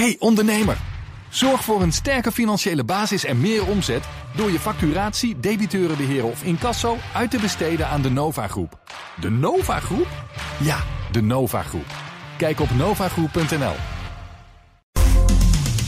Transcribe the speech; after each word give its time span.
Hey 0.00 0.16
ondernemer, 0.18 0.76
zorg 1.28 1.64
voor 1.64 1.82
een 1.82 1.92
sterke 1.92 2.32
financiële 2.32 2.84
basis 2.84 3.24
en 3.24 3.40
meer 3.40 3.66
omzet 3.66 4.04
door 4.36 4.50
je 4.50 4.60
facturatie, 4.60 5.40
debiteurenbeheer 5.40 6.24
of 6.24 6.42
incasso 6.42 6.96
uit 7.14 7.30
te 7.30 7.38
besteden 7.38 7.88
aan 7.88 8.02
de 8.02 8.10
Nova 8.10 8.48
Groep. 8.48 8.78
De 9.20 9.30
Nova 9.30 9.80
Groep? 9.80 10.06
Ja, 10.60 10.76
de 11.12 11.22
Nova 11.22 11.62
Groep. 11.62 11.86
Kijk 12.36 12.60
op 12.60 12.70
novagroep.nl. 12.76 13.74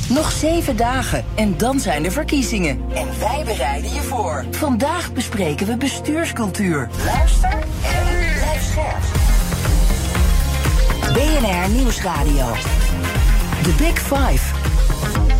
Nog 0.09 0.32
zeven 0.32 0.77
dagen 0.77 1.25
en 1.34 1.57
dan 1.57 1.80
zijn 1.80 2.04
er 2.04 2.12
verkiezingen. 2.12 2.80
En 2.95 3.18
wij 3.18 3.43
bereiden 3.45 3.93
je 3.93 4.02
voor. 4.02 4.45
Vandaag 4.50 5.12
bespreken 5.12 5.66
we 5.66 5.77
bestuurscultuur. 5.77 6.88
Luister 7.04 7.52
en 7.82 8.07
blijf 8.34 8.62
scherp. 8.62 9.04
BNR 11.12 11.70
Nieuwsradio. 11.70 12.54
The 13.67 13.73
Big 13.79 13.98
Five. 13.98 15.36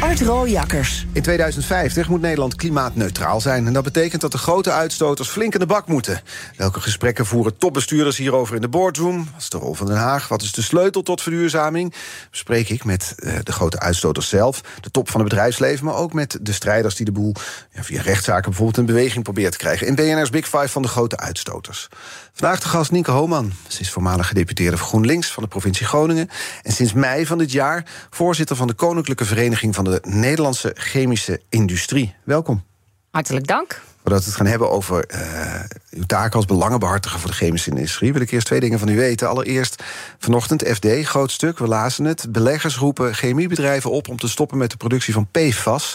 Art 0.00 0.20
Rooijakkers. 0.20 1.06
In 1.12 1.22
2050 1.22 2.08
moet 2.08 2.20
Nederland 2.20 2.54
klimaatneutraal 2.54 3.40
zijn. 3.40 3.66
En 3.66 3.72
dat 3.72 3.84
betekent 3.84 4.20
dat 4.20 4.32
de 4.32 4.38
grote 4.38 4.70
uitstoters 4.70 5.28
flink 5.28 5.54
in 5.54 5.60
de 5.60 5.66
bak 5.66 5.86
moeten. 5.86 6.20
Welke 6.56 6.80
gesprekken 6.80 7.26
voeren 7.26 7.56
topbestuurders 7.56 8.16
hierover 8.16 8.54
in 8.54 8.60
de 8.60 8.68
boardroom? 8.68 9.16
Wat 9.32 9.40
is 9.40 9.48
de 9.48 9.58
rol 9.58 9.74
van 9.74 9.86
Den 9.86 9.96
Haag? 9.96 10.28
Wat 10.28 10.42
is 10.42 10.52
de 10.52 10.62
sleutel 10.62 11.02
tot 11.02 11.22
verduurzaming? 11.22 11.94
Bespreek 12.30 12.68
ik 12.68 12.84
met 12.84 13.14
uh, 13.16 13.32
de 13.42 13.52
grote 13.52 13.80
uitstoters 13.80 14.28
zelf, 14.28 14.60
de 14.80 14.90
top 14.90 15.10
van 15.10 15.20
het 15.20 15.28
bedrijfsleven... 15.28 15.84
maar 15.84 15.94
ook 15.94 16.12
met 16.12 16.38
de 16.40 16.52
strijders 16.52 16.94
die 16.94 17.06
de 17.06 17.12
boel 17.12 17.34
ja, 17.72 17.82
via 17.82 18.02
rechtszaken 18.02 18.44
bijvoorbeeld 18.50 18.78
in 18.78 18.94
beweging 18.94 19.24
proberen 19.24 19.50
te 19.50 19.58
krijgen. 19.58 19.86
In 19.86 19.94
BNR's 19.94 20.30
Big 20.30 20.48
Five 20.48 20.68
van 20.68 20.82
de 20.82 20.88
grote 20.88 21.16
uitstoters. 21.16 21.88
Vandaag 22.32 22.60
de 22.60 22.68
gast 22.68 22.90
Nienke 22.90 23.10
Hooman. 23.10 23.52
Ze 23.68 23.80
is 23.80 23.90
voormalig 23.90 24.28
gedeputeerde 24.28 24.76
voor 24.76 24.86
GroenLinks 24.86 25.32
van 25.32 25.42
de 25.42 25.48
provincie 25.48 25.86
Groningen... 25.86 26.28
en 26.62 26.72
sinds 26.72 26.92
mei 26.92 27.26
van 27.26 27.38
dit 27.38 27.52
jaar 27.52 27.84
voorzitter 28.10 28.56
van 28.56 28.66
de 28.66 28.74
Koninklijke 28.74 29.24
Vereniging... 29.24 29.74
van 29.74 29.84
de 29.84 29.89
Nederlandse 30.02 30.70
Chemische 30.74 31.40
Industrie. 31.48 32.14
Welkom. 32.24 32.62
Hartelijk 33.10 33.46
dank. 33.46 33.82
Voordat 34.02 34.20
we 34.20 34.26
het 34.26 34.36
gaan 34.36 34.46
hebben 34.46 34.70
over 34.70 35.04
uh, 35.14 35.60
uw 35.90 36.06
taak 36.06 36.34
als 36.34 36.44
belangenbehartiger 36.44 37.20
voor 37.20 37.30
de 37.30 37.36
chemische 37.36 37.70
industrie, 37.70 38.12
wil 38.12 38.22
ik 38.22 38.30
eerst 38.30 38.46
twee 38.46 38.60
dingen 38.60 38.78
van 38.78 38.88
u 38.88 38.96
weten. 38.96 39.28
Allereerst, 39.28 39.82
vanochtend 40.18 40.68
FD, 40.68 40.86
groot 41.02 41.30
stuk, 41.30 41.58
we 41.58 41.66
lazen 41.66 42.04
het. 42.04 42.32
Beleggers 42.32 42.76
roepen 42.76 43.14
chemiebedrijven 43.14 43.90
op 43.90 44.08
om 44.08 44.16
te 44.16 44.28
stoppen 44.28 44.58
met 44.58 44.70
de 44.70 44.76
productie 44.76 45.12
van 45.12 45.28
PFAS. 45.30 45.94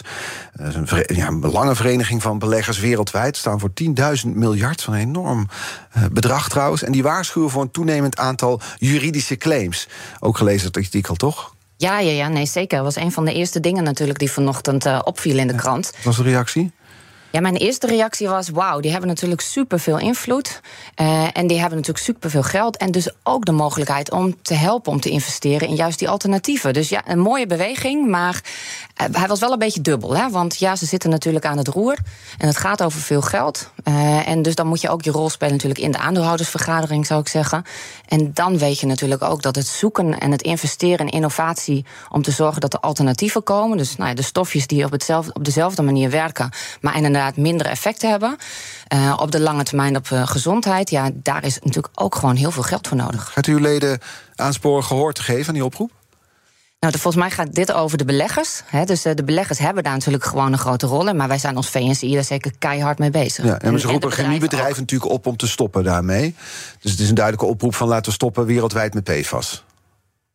Een, 0.52 0.88
ja, 1.06 1.26
een 1.26 1.40
belangenvereniging 1.40 2.22
van 2.22 2.38
beleggers 2.38 2.78
wereldwijd. 2.78 3.36
Staan 3.36 3.60
voor 3.60 3.70
10.000 4.24 4.28
miljard, 4.32 4.82
van 4.82 4.94
een 4.94 5.00
enorm 5.00 5.48
uh, 5.96 6.04
bedrag 6.12 6.48
trouwens. 6.48 6.82
En 6.82 6.92
die 6.92 7.02
waarschuwen 7.02 7.50
voor 7.50 7.62
een 7.62 7.70
toenemend 7.70 8.16
aantal 8.16 8.60
juridische 8.78 9.36
claims. 9.36 9.88
Ook 10.20 10.36
gelezen 10.36 10.66
het 10.66 10.76
artikel, 10.76 11.14
toch? 11.14 11.54
Ja, 11.76 11.98
ja, 11.98 12.10
ja, 12.10 12.28
nee, 12.28 12.46
zeker. 12.46 12.76
Dat 12.76 12.94
was 12.94 13.04
een 13.04 13.12
van 13.12 13.24
de 13.24 13.32
eerste 13.32 13.60
dingen 13.60 13.84
natuurlijk 13.84 14.18
die 14.18 14.30
vanochtend 14.30 14.86
uh, 14.86 15.00
opviel 15.04 15.38
in 15.38 15.46
de 15.46 15.54
krant. 15.54 15.90
Wat 15.94 16.04
was 16.04 16.16
de 16.16 16.22
reactie? 16.22 16.72
Ja, 17.36 17.42
mijn 17.42 17.56
eerste 17.56 17.86
reactie 17.86 18.28
was: 18.28 18.48
wauw, 18.48 18.80
die 18.80 18.90
hebben 18.90 19.08
natuurlijk 19.08 19.40
superveel 19.40 19.98
invloed. 19.98 20.60
Uh, 21.00 21.26
en 21.32 21.46
die 21.46 21.58
hebben 21.58 21.78
natuurlijk 21.78 22.04
superveel 22.04 22.42
geld. 22.42 22.76
En 22.76 22.90
dus 22.90 23.10
ook 23.22 23.44
de 23.44 23.52
mogelijkheid 23.52 24.10
om 24.10 24.42
te 24.42 24.54
helpen 24.54 24.92
om 24.92 25.00
te 25.00 25.10
investeren 25.10 25.68
in 25.68 25.74
juist 25.74 25.98
die 25.98 26.08
alternatieven. 26.08 26.72
Dus 26.72 26.88
ja, 26.88 27.02
een 27.06 27.18
mooie 27.18 27.46
beweging. 27.46 28.08
Maar 28.08 28.42
uh, 29.02 29.06
hij 29.12 29.28
was 29.28 29.40
wel 29.40 29.52
een 29.52 29.58
beetje 29.58 29.80
dubbel. 29.80 30.16
Hè? 30.16 30.30
Want 30.30 30.58
ja, 30.58 30.76
ze 30.76 30.86
zitten 30.86 31.10
natuurlijk 31.10 31.44
aan 31.44 31.56
het 31.56 31.68
roer. 31.68 31.96
En 32.38 32.46
het 32.46 32.56
gaat 32.56 32.82
over 32.82 33.00
veel 33.00 33.22
geld. 33.22 33.70
Uh, 33.84 34.28
en 34.28 34.42
dus 34.42 34.54
dan 34.54 34.66
moet 34.66 34.80
je 34.80 34.88
ook 34.88 35.02
je 35.02 35.10
rol 35.10 35.30
spelen 35.30 35.52
natuurlijk 35.52 35.80
in 35.80 35.92
de 35.92 35.98
aandeelhoudersvergadering, 35.98 37.06
zou 37.06 37.20
ik 37.20 37.28
zeggen. 37.28 37.64
En 38.08 38.30
dan 38.34 38.58
weet 38.58 38.80
je 38.80 38.86
natuurlijk 38.86 39.22
ook 39.22 39.42
dat 39.42 39.56
het 39.56 39.66
zoeken 39.66 40.18
en 40.18 40.30
het 40.30 40.42
investeren 40.42 41.06
in 41.06 41.12
innovatie. 41.12 41.84
om 42.10 42.22
te 42.22 42.30
zorgen 42.30 42.60
dat 42.60 42.72
er 42.72 42.80
alternatieven 42.80 43.42
komen. 43.42 43.76
Dus 43.76 43.96
nou 43.96 44.08
ja, 44.08 44.14
de 44.14 44.22
stofjes 44.22 44.66
die 44.66 44.84
op, 44.84 44.90
hetzelfde, 44.90 45.32
op 45.32 45.44
dezelfde 45.44 45.82
manier 45.82 46.10
werken. 46.10 46.50
maar 46.80 46.96
inderdaad 46.96 47.24
minder 47.34 47.66
effecten 47.66 48.10
hebben. 48.10 48.36
Uh, 48.94 49.16
op 49.20 49.30
de 49.30 49.40
lange 49.40 49.62
termijn 49.62 49.96
op 49.96 50.08
uh, 50.08 50.26
gezondheid. 50.26 50.90
Ja, 50.90 51.10
daar 51.14 51.44
is 51.44 51.58
natuurlijk 51.62 52.00
ook 52.00 52.14
gewoon 52.14 52.36
heel 52.36 52.50
veel 52.50 52.62
geld 52.62 52.88
voor 52.88 52.96
nodig. 52.96 53.30
Gaat 53.32 53.46
u 53.46 53.52
uw 53.52 53.58
leden 53.58 53.98
aansporen 54.34 54.84
gehoor 54.84 55.12
te 55.12 55.22
geven 55.22 55.48
aan 55.48 55.54
die 55.54 55.64
oproep? 55.64 55.90
Nou, 56.80 56.98
volgens 56.98 57.22
mij 57.22 57.30
gaat 57.30 57.54
dit 57.54 57.72
over 57.72 57.98
de 57.98 58.04
beleggers. 58.04 58.62
Hè, 58.64 58.84
dus 58.84 59.06
uh, 59.06 59.14
de 59.14 59.24
beleggers 59.24 59.58
hebben 59.58 59.82
daar 59.82 59.92
natuurlijk 59.92 60.24
gewoon 60.24 60.52
een 60.52 60.58
grote 60.58 60.86
rol 60.86 61.08
in. 61.08 61.16
Maar 61.16 61.28
wij 61.28 61.38
zijn 61.38 61.56
als 61.56 61.68
VNCI 61.68 62.14
daar 62.14 62.24
zeker 62.24 62.52
keihard 62.58 62.98
mee 62.98 63.10
bezig. 63.10 63.44
Ja, 63.44 63.58
en, 63.58 63.80
ze 63.80 63.86
roepen 63.86 64.12
chemiebedrijven 64.12 64.80
natuurlijk 64.80 65.10
op 65.10 65.26
om 65.26 65.36
te 65.36 65.48
stoppen 65.48 65.84
daarmee. 65.84 66.34
Dus 66.80 66.90
het 66.90 67.00
is 67.00 67.08
een 67.08 67.14
duidelijke 67.14 67.50
oproep 67.50 67.74
van 67.74 67.88
laten 67.88 68.04
we 68.04 68.12
stoppen 68.12 68.46
wereldwijd 68.46 68.94
met 68.94 69.04
PFAS. 69.04 69.64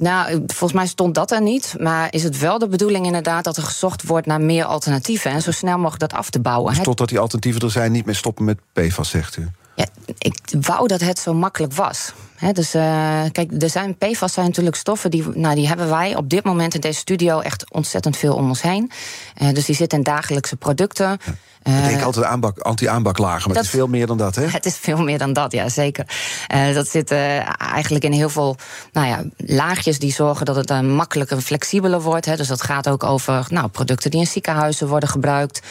Nou, 0.01 0.43
volgens 0.47 0.73
mij 0.73 0.87
stond 0.87 1.15
dat 1.15 1.31
er 1.31 1.41
niet. 1.41 1.75
Maar 1.79 2.13
is 2.13 2.23
het 2.23 2.39
wel 2.39 2.59
de 2.59 2.67
bedoeling 2.67 3.05
inderdaad 3.05 3.43
dat 3.43 3.57
er 3.57 3.63
gezocht 3.63 4.03
wordt 4.03 4.27
naar 4.27 4.41
meer 4.41 4.65
alternatieven 4.65 5.31
en 5.31 5.41
zo 5.41 5.51
snel 5.51 5.77
mogelijk 5.77 5.99
dat 5.99 6.13
af 6.13 6.29
te 6.29 6.39
bouwen? 6.39 6.73
Dus 6.73 6.83
totdat 6.83 7.09
die 7.09 7.19
alternatieven 7.19 7.61
er 7.61 7.71
zijn, 7.71 7.91
niet 7.91 8.05
meer 8.05 8.15
stoppen 8.15 8.45
met 8.45 8.59
PFAS, 8.73 9.09
zegt 9.09 9.37
u? 9.37 9.49
Ja, 9.75 9.85
ik 10.17 10.37
wou 10.61 10.87
dat 10.87 11.01
het 11.01 11.19
zo 11.19 11.33
makkelijk 11.33 11.73
was. 11.73 12.13
He, 12.35 12.51
dus 12.51 12.75
uh, 12.75 12.81
kijk, 13.31 13.61
er 13.61 13.69
zijn 13.69 13.97
PFAS 13.97 14.33
zijn 14.33 14.45
natuurlijk 14.45 14.75
stoffen 14.75 15.11
die, 15.11 15.23
nou, 15.33 15.55
die 15.55 15.67
hebben 15.67 15.89
wij 15.89 16.15
op 16.15 16.29
dit 16.29 16.43
moment 16.43 16.73
in 16.73 16.81
deze 16.81 16.99
studio 16.99 17.39
echt 17.39 17.71
ontzettend 17.71 18.17
veel 18.17 18.35
om 18.35 18.47
ons 18.47 18.61
heen. 18.61 18.91
Uh, 19.41 19.49
dus 19.49 19.65
die 19.65 19.75
zitten 19.75 19.97
in 19.97 20.03
dagelijkse 20.03 20.55
producten. 20.55 21.19
Ik 21.63 21.83
denk 21.83 22.01
altijd 22.01 22.25
aanbak, 22.25 22.59
anti-aanbaklagen, 22.59 23.47
maar 23.47 23.55
dat, 23.55 23.65
het 23.65 23.73
is 23.73 23.79
veel 23.79 23.87
meer 23.87 24.07
dan 24.07 24.17
dat, 24.17 24.35
hè? 24.35 24.45
Het 24.47 24.65
is 24.65 24.77
veel 24.77 24.97
meer 24.97 25.17
dan 25.17 25.33
dat, 25.33 25.51
ja, 25.51 25.69
zeker. 25.69 26.05
Uh, 26.53 26.73
dat 26.73 26.87
zit 26.87 27.11
uh, 27.11 27.61
eigenlijk 27.61 28.03
in 28.03 28.11
heel 28.11 28.29
veel 28.29 28.55
nou 28.91 29.07
ja, 29.07 29.23
laagjes 29.37 29.99
die 29.99 30.13
zorgen 30.13 30.45
dat 30.45 30.55
het 30.55 30.81
makkelijker 30.81 31.37
en 31.37 31.43
flexibeler 31.43 32.01
wordt. 32.01 32.25
Hè. 32.25 32.35
Dus 32.35 32.47
dat 32.47 32.61
gaat 32.61 32.89
ook 32.89 33.03
over 33.03 33.45
nou, 33.49 33.67
producten 33.67 34.11
die 34.11 34.19
in 34.19 34.27
ziekenhuizen 34.27 34.87
worden 34.87 35.09
gebruikt. 35.09 35.61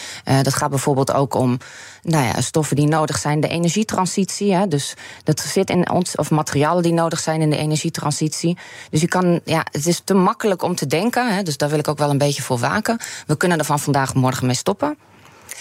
dat 0.42 0.54
gaat 0.54 0.70
bijvoorbeeld 0.70 1.12
ook 1.12 1.34
om 1.34 1.58
nou 2.02 2.24
ja, 2.24 2.40
stoffen 2.40 2.76
die 2.76 2.86
nodig 2.86 3.18
zijn, 3.18 3.40
de 3.40 3.48
energietransitie. 3.48 4.54
Hè. 4.54 4.68
Dus 4.68 4.94
dat 5.24 5.40
zit 5.40 5.70
in 5.70 5.90
ons, 5.90 6.16
of 6.16 6.30
materialen 6.30 6.82
die 6.82 6.92
nodig 6.92 7.20
zijn 7.20 7.40
in 7.40 7.50
de 7.50 7.56
energietransitie. 7.56 8.58
Dus 8.90 9.00
je 9.00 9.08
kan, 9.08 9.40
ja, 9.44 9.66
het 9.70 9.86
is 9.86 10.00
te 10.04 10.14
makkelijk 10.14 10.62
om 10.62 10.74
te 10.74 10.86
denken, 10.86 11.34
hè, 11.34 11.42
dus 11.42 11.56
daar 11.56 11.68
wil 11.68 11.78
ik 11.78 11.88
ook 11.88 11.98
wel 11.98 12.10
een 12.10 12.18
beetje 12.18 12.42
voor 12.42 12.58
waken. 12.58 12.98
We 13.26 13.36
kunnen 13.36 13.58
er 13.58 13.64
van 13.64 13.80
vandaag 13.80 14.14
morgen 14.14 14.46
mee 14.46 14.54
stoppen. 14.54 14.96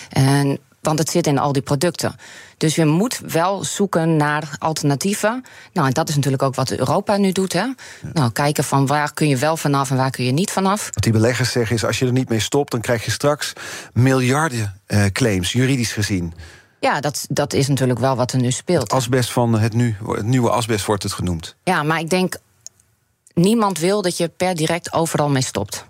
En, 0.10 0.60
want 0.82 1.00
het 1.00 1.10
zit 1.10 1.28
in 1.28 1.38
al 1.38 1.52
die 1.52 1.62
producten. 1.62 2.16
Dus 2.58 2.76
je 2.76 2.86
moet 2.86 3.22
wel 3.28 3.64
zoeken 3.64 4.16
naar 4.16 4.56
alternatieven. 4.58 5.44
Nou, 5.74 5.88
en 5.88 5.94
dat 5.94 6.10
is 6.10 6.16
natuurlijk 6.16 6.44
ook 6.44 6.56
wat 6.56 6.72
Europa 6.72 7.18
nu 7.18 7.32
doet. 7.32 7.54
Hè? 7.54 7.60
Ja. 7.60 7.76
Nou, 8.14 8.32
kijken 8.32 8.64
van 8.64 8.88
waar 8.88 9.14
kun 9.14 9.28
je 9.28 9.38
wel 9.38 9.58
vanaf 9.58 9.90
en 9.90 9.98
waar 9.98 10.12
kun 10.12 10.26
je 10.26 10.32
niet 10.32 10.52
vanaf. 10.52 10.90
Wat 10.94 11.04
die 11.04 11.12
beleggers 11.12 11.52
zeggen 11.52 11.76
is, 11.76 11.86
als 11.86 12.00
je 12.00 12.06
er 12.06 12.12
niet 12.12 12.30
mee 12.30 12.40
stopt... 12.40 12.72
dan 12.72 12.82
krijg 12.82 13.06
je 13.06 13.12
straks 13.12 13.54
miljarden 13.94 14.82
uh, 14.88 15.06
claims, 15.06 15.52
juridisch 15.52 15.92
gezien. 15.92 16.34
Ja, 16.80 17.00
dat, 17.00 17.26
dat 17.30 17.54
is 17.54 17.68
natuurlijk 17.68 18.00
wel 18.00 18.16
wat 18.16 18.32
er 18.32 18.40
nu 18.40 18.52
speelt. 18.52 18.82
Het 18.82 18.94
asbest 18.94 19.32
van 19.32 19.60
het, 19.60 19.74
nu, 19.74 19.96
het 20.08 20.26
nieuwe 20.26 20.50
asbest 20.50 20.86
wordt 20.86 21.04
het 21.04 21.14
genoemd. 21.14 21.56
Ja, 21.64 21.84
maar 21.84 22.00
ik 22.00 22.10
denk... 22.10 22.36
niemand 23.34 23.80
wil 23.80 24.02
dat 24.02 24.18
je 24.18 24.28
per 24.28 24.56
direct 24.56 24.94
overal 24.94 25.30
mee 25.30 25.44
stopt. 25.44 25.86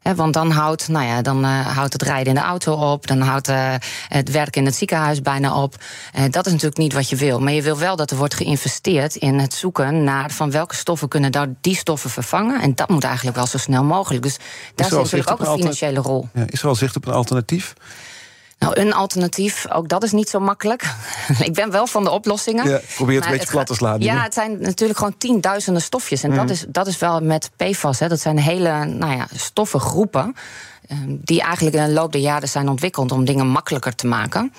He, 0.00 0.14
want 0.14 0.34
dan 0.34 0.50
houdt, 0.50 0.88
nou 0.88 1.06
ja, 1.06 1.22
dan 1.22 1.44
uh, 1.44 1.66
houdt 1.66 1.92
het 1.92 2.02
rijden 2.02 2.26
in 2.26 2.34
de 2.34 2.46
auto 2.46 2.72
op. 2.92 3.06
Dan 3.06 3.20
houdt 3.20 3.48
uh, 3.48 3.74
het 4.08 4.30
werken 4.30 4.60
in 4.60 4.66
het 4.66 4.76
ziekenhuis 4.76 5.22
bijna 5.22 5.62
op. 5.62 5.74
Uh, 6.16 6.22
dat 6.30 6.46
is 6.46 6.52
natuurlijk 6.52 6.80
niet 6.80 6.92
wat 6.92 7.08
je 7.08 7.16
wil. 7.16 7.40
Maar 7.40 7.52
je 7.52 7.62
wil 7.62 7.78
wel 7.78 7.96
dat 7.96 8.10
er 8.10 8.16
wordt 8.16 8.34
geïnvesteerd 8.34 9.14
in 9.14 9.38
het 9.38 9.54
zoeken 9.54 10.04
naar 10.04 10.30
van 10.30 10.50
welke 10.50 10.74
stoffen 10.74 11.08
kunnen 11.08 11.32
daar 11.32 11.48
die 11.60 11.76
stoffen 11.76 12.10
vervangen. 12.10 12.60
En 12.60 12.74
dat 12.74 12.88
moet 12.88 13.04
eigenlijk 13.04 13.36
wel 13.36 13.46
zo 13.46 13.58
snel 13.58 13.84
mogelijk. 13.84 14.22
Dus 14.22 14.36
daar 14.74 14.88
zit 14.88 14.98
natuurlijk 14.98 15.30
ook 15.30 15.40
een 15.40 15.58
financiële 15.58 16.00
rol. 16.00 16.28
Ja, 16.34 16.44
is 16.46 16.62
er 16.62 16.68
al 16.68 16.74
zicht 16.74 16.96
op 16.96 17.06
een 17.06 17.14
alternatief? 17.14 17.74
Nou, 18.58 18.80
een 18.80 18.92
alternatief, 18.92 19.70
ook 19.72 19.88
dat 19.88 20.02
is 20.02 20.12
niet 20.12 20.28
zo 20.28 20.40
makkelijk. 20.40 20.94
ik 21.38 21.54
ben 21.54 21.70
wel 21.70 21.86
van 21.86 22.04
de 22.04 22.10
oplossingen. 22.10 22.68
Ja, 22.68 22.80
probeer 22.94 23.16
het 23.16 23.24
een 23.24 23.30
beetje 23.30 23.50
plat 23.50 23.66
te 23.66 23.74
slaan. 23.74 24.00
Ja, 24.00 24.22
het 24.22 24.34
zijn 24.34 24.60
natuurlijk 24.60 24.98
gewoon 24.98 25.18
tienduizenden 25.18 25.82
stofjes. 25.82 26.22
En 26.22 26.30
mm. 26.30 26.36
dat, 26.36 26.50
is, 26.50 26.64
dat 26.68 26.86
is 26.86 26.98
wel 26.98 27.20
met 27.20 27.50
PFAS. 27.56 27.98
Hè. 27.98 28.08
Dat 28.08 28.20
zijn 28.20 28.38
hele 28.38 28.84
nou 28.84 29.16
ja, 29.16 29.26
stoffengroepen... 29.34 30.34
die 31.06 31.42
eigenlijk 31.42 31.76
in 31.76 31.84
de 31.84 31.92
loop 31.92 32.12
der 32.12 32.20
jaren 32.20 32.48
zijn 32.48 32.68
ontwikkeld... 32.68 33.12
om 33.12 33.24
dingen 33.24 33.46
makkelijker 33.46 33.94
te 33.94 34.06
maken. 34.06 34.52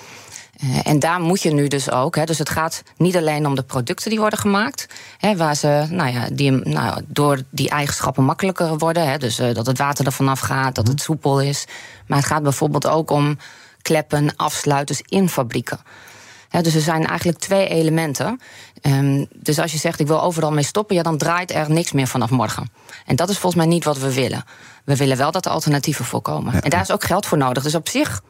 Uh, 0.63 0.79
en 0.83 0.99
daar 0.99 1.21
moet 1.21 1.41
je 1.41 1.53
nu 1.53 1.67
dus 1.67 1.91
ook. 1.91 2.15
Hè, 2.15 2.23
dus 2.23 2.37
het 2.37 2.49
gaat 2.49 2.83
niet 2.97 3.17
alleen 3.17 3.45
om 3.45 3.55
de 3.55 3.63
producten 3.63 4.09
die 4.09 4.19
worden 4.19 4.39
gemaakt. 4.39 4.87
Hè, 5.17 5.37
waar 5.37 5.55
ze 5.55 5.85
nou 5.89 6.11
ja, 6.11 6.27
die, 6.31 6.51
nou, 6.51 7.01
door 7.07 7.41
die 7.49 7.69
eigenschappen 7.69 8.23
makkelijker 8.23 8.77
worden. 8.77 9.09
Hè, 9.09 9.17
dus 9.17 9.39
uh, 9.39 9.53
dat 9.53 9.65
het 9.65 9.77
water 9.77 10.05
er 10.05 10.11
vanaf 10.11 10.39
gaat, 10.39 10.75
dat 10.75 10.87
het 10.87 11.01
soepel 11.01 11.41
is. 11.41 11.65
Maar 12.07 12.17
het 12.17 12.27
gaat 12.27 12.43
bijvoorbeeld 12.43 12.87
ook 12.87 13.11
om 13.11 13.37
kleppen, 13.89 14.35
afsluiters 14.35 15.01
in 15.05 15.29
fabrieken. 15.29 15.79
He, 16.49 16.61
dus 16.61 16.75
er 16.75 16.81
zijn 16.81 17.05
eigenlijk 17.05 17.39
twee 17.39 17.67
elementen. 17.67 18.39
Um, 18.81 19.27
dus 19.33 19.59
als 19.59 19.71
je 19.71 19.77
zegt 19.77 19.99
ik 19.99 20.07
wil 20.07 20.21
overal 20.21 20.51
mee 20.51 20.63
stoppen, 20.63 20.95
ja, 20.95 21.03
dan 21.03 21.17
draait 21.17 21.51
er 21.51 21.71
niks 21.71 21.91
meer 21.91 22.07
vanaf 22.07 22.29
morgen. 22.29 22.71
En 23.05 23.15
dat 23.15 23.29
is 23.29 23.37
volgens 23.37 23.63
mij 23.63 23.71
niet 23.73 23.83
wat 23.83 23.97
we 23.97 24.13
willen. 24.13 24.43
We 24.85 24.95
willen 24.95 25.17
wel 25.17 25.31
dat 25.31 25.45
er 25.45 25.51
alternatieven 25.51 26.05
voorkomen. 26.05 26.53
Ja. 26.53 26.61
En 26.61 26.69
daar 26.69 26.81
is 26.81 26.91
ook 26.91 27.03
geld 27.03 27.25
voor 27.25 27.37
nodig. 27.37 27.63
Dus 27.63 27.75
op 27.75 27.89
zich 27.89 28.21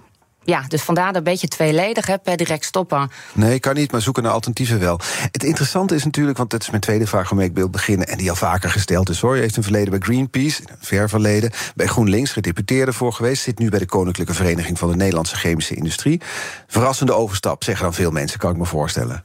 ja, 0.44 0.64
dus 0.68 0.82
vandaar 0.82 1.16
een 1.16 1.24
beetje 1.24 1.48
tweeledig, 1.48 2.08
hè, 2.08 2.18
per 2.18 2.38
direct 2.38 2.66
stoppen. 2.66 3.12
Nee, 3.34 3.60
kan 3.60 3.76
niet, 3.76 3.92
maar 3.92 4.02
zoeken 4.02 4.24
naar 4.24 4.32
alternatieven 4.32 4.80
wel. 4.80 5.00
Het 5.32 5.44
interessante 5.44 5.96
is 5.96 6.04
natuurlijk, 6.04 6.38
want 6.38 6.50
dat 6.50 6.62
is 6.62 6.70
mijn 6.70 6.82
tweede 6.82 7.08
vraag 7.08 7.30
waarmee 7.30 7.48
ik 7.48 7.56
wil 7.56 7.70
beginnen... 7.70 8.08
en 8.08 8.18
die 8.18 8.30
al 8.30 8.36
vaker 8.36 8.70
gesteld 8.70 9.10
is, 9.10 9.20
hoor. 9.20 9.36
Je 9.36 9.42
heeft 9.42 9.58
een 9.58 9.64
verleden 9.64 9.90
bij 9.90 10.00
Greenpeace, 10.00 10.62
een 10.62 10.76
ver 10.80 11.10
verleden... 11.10 11.52
bij 11.76 11.88
GroenLinks, 11.88 12.32
gedeputeerde 12.32 12.94
voor 12.94 13.14
geweest... 13.14 13.44
zit 13.44 13.60
nu 13.60 13.70
bij 13.70 13.80
de 13.80 13.86
Koninklijke 13.86 14.34
Vereniging 14.34 14.80
van 14.80 14.90
de 14.90 14.96
Nederlandse 14.96 15.36
Chemische 15.36 15.76
Industrie. 15.76 16.22
Verrassende 16.68 17.14
overstap, 17.14 17.64
zeggen 17.64 17.84
dan 17.84 17.94
veel 17.94 18.12
mensen, 18.12 18.40
kan 18.40 18.52
ik 18.52 18.58
me 18.58 18.66
voorstellen. 18.66 19.24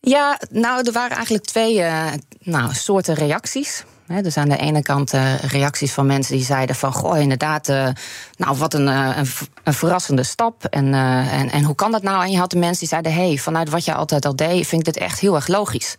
Ja, 0.00 0.40
nou, 0.50 0.86
er 0.86 0.92
waren 0.92 1.16
eigenlijk 1.16 1.44
twee 1.44 1.78
uh, 1.78 2.06
nou, 2.40 2.74
soorten 2.74 3.14
reacties. 3.14 3.84
Dus 4.06 4.36
aan 4.36 4.48
de 4.48 4.56
ene 4.56 4.82
kant 4.82 5.14
uh, 5.14 5.38
reacties 5.38 5.92
van 5.92 6.06
mensen 6.06 6.36
die 6.36 6.44
zeiden 6.44 6.76
van... 6.76 6.92
goh, 6.92 7.18
inderdaad, 7.18 7.68
uh, 7.68 7.88
nou, 8.36 8.56
wat 8.56 8.74
een, 8.74 8.86
een, 8.86 9.26
een, 9.64 9.74
verrassende 9.74 10.22
stap. 10.22 10.64
En, 10.64 10.94
en, 10.94 11.50
en 11.50 11.64
hoe 11.64 11.74
kan 11.74 11.92
dat 11.92 12.02
nou? 12.02 12.24
En 12.24 12.30
je 12.30 12.38
had 12.38 12.50
de 12.50 12.58
mensen 12.58 12.78
die 12.78 12.88
zeiden... 12.88 13.14
hey, 13.14 13.36
vanuit 13.36 13.70
wat 13.70 13.84
je 13.84 13.94
altijd 13.94 14.24
al 14.24 14.36
deed, 14.36 14.66
vind 14.66 14.86
ik 14.86 14.94
dit 14.94 15.02
echt 15.02 15.20
heel 15.20 15.34
erg 15.34 15.46
logisch. 15.46 15.96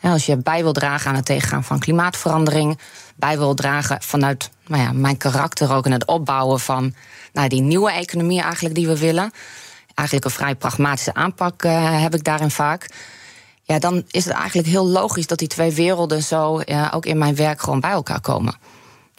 als 0.00 0.26
je 0.26 0.36
bij 0.36 0.62
wil 0.62 0.72
dragen 0.72 1.10
aan 1.10 1.16
het 1.16 1.24
tegengaan 1.24 1.64
van 1.64 1.78
klimaatverandering... 1.78 2.78
bij 3.16 3.38
wil 3.38 3.54
dragen 3.54 4.02
vanuit 4.02 4.50
nou 4.66 4.82
ja, 4.82 4.92
mijn 4.92 5.16
karakter 5.16 5.74
ook... 5.74 5.86
en 5.86 5.92
het 5.92 6.06
opbouwen 6.06 6.60
van 6.60 6.94
nou, 7.32 7.48
die 7.48 7.62
nieuwe 7.62 7.92
economie 7.92 8.42
eigenlijk 8.42 8.74
die 8.74 8.86
we 8.86 8.98
willen... 8.98 9.32
eigenlijk 9.94 10.26
een 10.26 10.34
vrij 10.34 10.54
pragmatische 10.54 11.14
aanpak 11.14 11.62
heb 12.00 12.14
ik 12.14 12.24
daarin 12.24 12.50
vaak... 12.50 12.88
Ja, 13.64 13.78
dan 13.78 14.04
is 14.10 14.24
het 14.24 14.34
eigenlijk 14.34 14.68
heel 14.68 14.86
logisch 14.86 15.26
dat 15.26 15.38
die 15.38 15.48
twee 15.48 15.72
werelden 15.72 16.22
zo 16.22 16.60
ja, 16.64 16.90
ook 16.94 17.06
in 17.06 17.18
mijn 17.18 17.34
werk 17.34 17.60
gewoon 17.60 17.80
bij 17.80 17.90
elkaar 17.90 18.20
komen. 18.20 18.54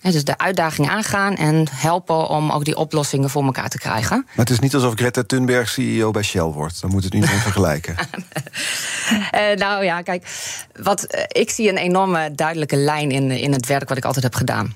dus 0.01 0.23
de 0.23 0.37
uitdaging 0.37 0.89
aangaan 0.89 1.35
en 1.35 1.67
helpen 1.71 2.27
om 2.27 2.51
ook 2.51 2.65
die 2.65 2.75
oplossingen 2.75 3.29
voor 3.29 3.43
elkaar 3.43 3.69
te 3.69 3.77
krijgen. 3.77 4.17
Maar 4.17 4.45
het 4.45 4.49
is 4.49 4.59
niet 4.59 4.73
alsof 4.73 4.93
Greta 4.93 5.23
Thunberg 5.23 5.69
CEO 5.69 6.11
bij 6.11 6.23
Shell 6.23 6.41
wordt. 6.41 6.81
Dan 6.81 6.89
moet 6.89 7.03
het 7.03 7.13
niet 7.13 7.25
meer 7.25 7.39
vergelijken. 7.49 7.95
uh, 9.33 9.55
nou 9.55 9.83
ja, 9.83 10.01
kijk, 10.01 10.27
wat, 10.81 11.15
uh, 11.15 11.23
ik 11.27 11.49
zie 11.49 11.69
een 11.69 11.77
enorme 11.77 12.31
duidelijke 12.35 12.75
lijn 12.75 13.11
in, 13.11 13.31
in 13.31 13.51
het 13.51 13.65
werk 13.65 13.89
wat 13.89 13.97
ik 13.97 14.05
altijd 14.05 14.23
heb 14.23 14.35
gedaan. 14.35 14.73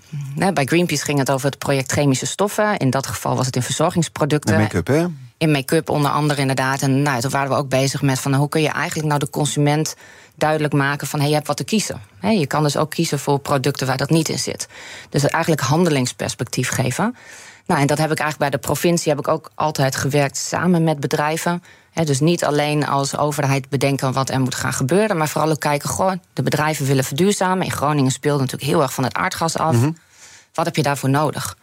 bij 0.54 0.66
Greenpeace 0.66 1.04
ging 1.04 1.20
het 1.20 1.32
over 1.32 1.50
het 1.50 1.58
project 1.58 1.92
chemische 1.92 2.26
stoffen. 2.26 2.78
In 2.78 2.90
dat 2.90 3.08
geval 3.08 3.36
was 3.36 3.46
het 3.46 3.56
in 3.56 3.62
verzorgingsproducten. 3.62 4.58
Make-up, 4.58 4.88
hè? 4.88 5.06
In 5.38 5.52
make-up 5.52 5.90
onder 5.90 6.12
andere 6.12 6.42
inderdaad. 6.42 6.82
En 6.82 7.02
nou, 7.02 7.22
toen 7.22 7.32
waren 7.32 7.50
we 7.50 7.56
ook 7.56 7.70
bezig 7.70 8.02
met 8.02 8.20
van 8.20 8.34
hoe 8.34 8.50
kun 8.50 8.62
je 8.62 8.70
eigenlijk 8.70 9.08
nou 9.08 9.20
de 9.20 9.30
consument 9.30 9.96
duidelijk 10.36 10.74
maken 10.74 11.08
van 11.08 11.20
hey, 11.20 11.28
je 11.30 11.36
hebt 11.36 11.48
wat 11.48 11.58
te 11.58 11.64
kiezen. 11.64 12.02
je 12.22 12.48
kan 12.48 12.64
dus 12.64 12.78
ook 12.78 12.90
kiezen 12.90 13.20
voor 13.20 13.40
producten 13.40 13.88
waar 13.88 13.98
dat 13.98 14.10
niet 14.10 14.30
in 14.30 14.40
zit. 14.40 14.68
Dus 15.10 15.24
eigenlijk 15.24 15.62
handelingsperspectief 15.62 16.70
geven. 16.70 17.16
Nou, 17.66 17.82
en 17.82 17.88
dat 17.88 17.98
heb 17.98 18.12
ik 18.12 18.20
eigenlijk 18.20 18.52
bij 18.52 18.60
de 18.60 18.68
provincie 18.68 19.12
heb 19.12 19.20
ik 19.20 19.28
ook 19.28 19.52
altijd 19.56 19.96
gewerkt 19.96 20.38
samen 20.38 20.84
met 20.84 21.00
bedrijven. 21.00 21.64
dus 22.04 22.20
niet 22.20 22.44
alleen 22.44 22.88
als 22.88 23.18
overheid 23.18 23.70
bedenken 23.70 24.14
wat 24.14 24.30
er 24.30 24.40
moet 24.40 24.56
gaan 24.56 24.74
gebeuren, 24.74 25.18
maar 25.18 25.28
vooral 25.28 25.52
ook 25.52 25.60
kijken, 25.60 25.90
goh, 25.90 26.12
de 26.34 26.44
bedrijven 26.44 26.86
willen 26.86 27.04
verduurzamen. 27.04 27.66
In 27.66 27.72
Groningen 27.72 28.12
speelde 28.12 28.40
natuurlijk 28.40 28.72
heel 28.72 28.82
erg 28.82 28.94
van 28.94 29.04
het 29.04 29.14
aardgas 29.14 29.58
af. 29.58 29.76
Mhm. 29.76 29.92
Wat 30.54 30.66
heb 30.66 30.76
je 30.76 30.84
daarvoor 30.84 31.10
nodig? 31.10 31.58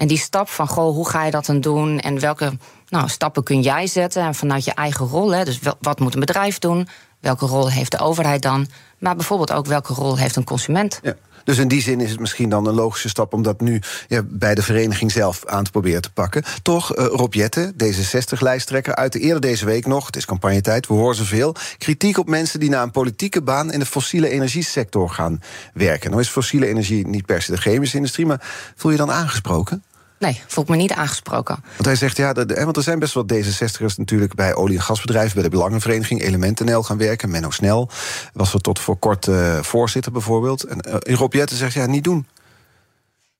En 0.00 0.06
die 0.06 0.18
stap 0.18 0.48
van, 0.48 0.68
goh, 0.68 0.94
hoe 0.94 1.08
ga 1.08 1.24
je 1.24 1.30
dat 1.30 1.46
dan 1.46 1.60
doen? 1.60 1.98
En 1.98 2.20
welke 2.20 2.52
nou, 2.88 3.08
stappen 3.08 3.42
kun 3.42 3.60
jij 3.60 3.86
zetten? 3.86 4.22
En 4.22 4.34
vanuit 4.34 4.64
je 4.64 4.74
eigen 4.74 5.06
rol, 5.06 5.34
hè, 5.34 5.44
dus 5.44 5.60
wat 5.80 6.00
moet 6.00 6.14
een 6.14 6.20
bedrijf 6.20 6.58
doen? 6.58 6.88
Welke 7.20 7.46
rol 7.46 7.70
heeft 7.70 7.90
de 7.90 7.98
overheid 7.98 8.42
dan? 8.42 8.66
Maar 8.98 9.16
bijvoorbeeld 9.16 9.52
ook 9.52 9.66
welke 9.66 9.92
rol 9.92 10.18
heeft 10.18 10.36
een 10.36 10.44
consument? 10.44 11.00
Ja. 11.02 11.14
Dus 11.44 11.58
in 11.58 11.68
die 11.68 11.82
zin 11.82 12.00
is 12.00 12.10
het 12.10 12.20
misschien 12.20 12.48
dan 12.48 12.66
een 12.66 12.74
logische 12.74 13.08
stap 13.08 13.32
om 13.32 13.42
dat 13.42 13.60
nu 13.60 13.80
bij 14.24 14.54
de 14.54 14.62
vereniging 14.62 15.12
zelf 15.12 15.46
aan 15.46 15.64
te 15.64 15.70
proberen 15.70 16.02
te 16.02 16.12
pakken. 16.12 16.44
Toch, 16.62 16.96
uh, 16.96 17.06
Rob 17.06 17.34
Jette, 17.34 17.72
D66-lijsttrekker, 17.72 18.94
uit 18.94 19.12
de 19.12 19.20
eerder 19.20 19.40
deze 19.40 19.64
week 19.64 19.86
nog, 19.86 20.06
het 20.06 20.16
is 20.16 20.24
campagnetijd, 20.24 20.86
we 20.86 20.94
horen 20.94 21.16
zoveel, 21.16 21.54
kritiek 21.78 22.18
op 22.18 22.28
mensen 22.28 22.60
die 22.60 22.70
naar 22.70 22.82
een 22.82 22.90
politieke 22.90 23.42
baan 23.42 23.72
in 23.72 23.78
de 23.78 23.86
fossiele 23.86 24.28
energiesector 24.28 25.10
gaan 25.10 25.42
werken. 25.74 26.10
Nou 26.10 26.22
is 26.22 26.28
fossiele 26.28 26.66
energie 26.66 27.06
niet 27.06 27.26
per 27.26 27.42
se 27.42 27.50
de 27.50 27.58
chemische 27.58 27.96
industrie, 27.96 28.26
maar 28.26 28.72
voel 28.76 28.90
je 28.90 28.96
dan 28.96 29.10
aangesproken? 29.10 29.82
Nee, 30.20 30.40
voel 30.46 30.64
ik 30.64 30.70
me 30.70 30.76
niet 30.76 30.92
aangesproken. 30.92 31.64
Want 31.72 31.84
hij 31.84 31.96
zegt, 31.96 32.16
ja, 32.16 32.32
de, 32.32 32.64
want 32.64 32.76
er 32.76 32.82
zijn 32.82 32.98
best 32.98 33.14
wel 33.14 33.24
D66'ers 33.32 33.96
natuurlijk 33.96 34.34
bij 34.34 34.54
olie- 34.54 34.76
en 34.76 34.82
gasbedrijven, 34.82 35.34
bij 35.34 35.42
de 35.42 35.48
Belangenvereniging 35.48 36.22
Elementenel 36.22 36.82
gaan 36.82 36.98
werken. 36.98 37.30
Menno 37.30 37.50
Snel 37.50 37.90
was 38.32 38.54
er 38.54 38.60
tot 38.60 38.78
voor 38.78 38.96
kort 38.96 39.26
uh, 39.26 39.62
voorzitter 39.62 40.12
bijvoorbeeld. 40.12 40.64
En 40.64 40.86
uh, 40.88 41.14
Rob 41.16 41.32
Jetten 41.32 41.56
zegt, 41.56 41.74
ja, 41.74 41.86
niet 41.86 42.04
doen. 42.04 42.26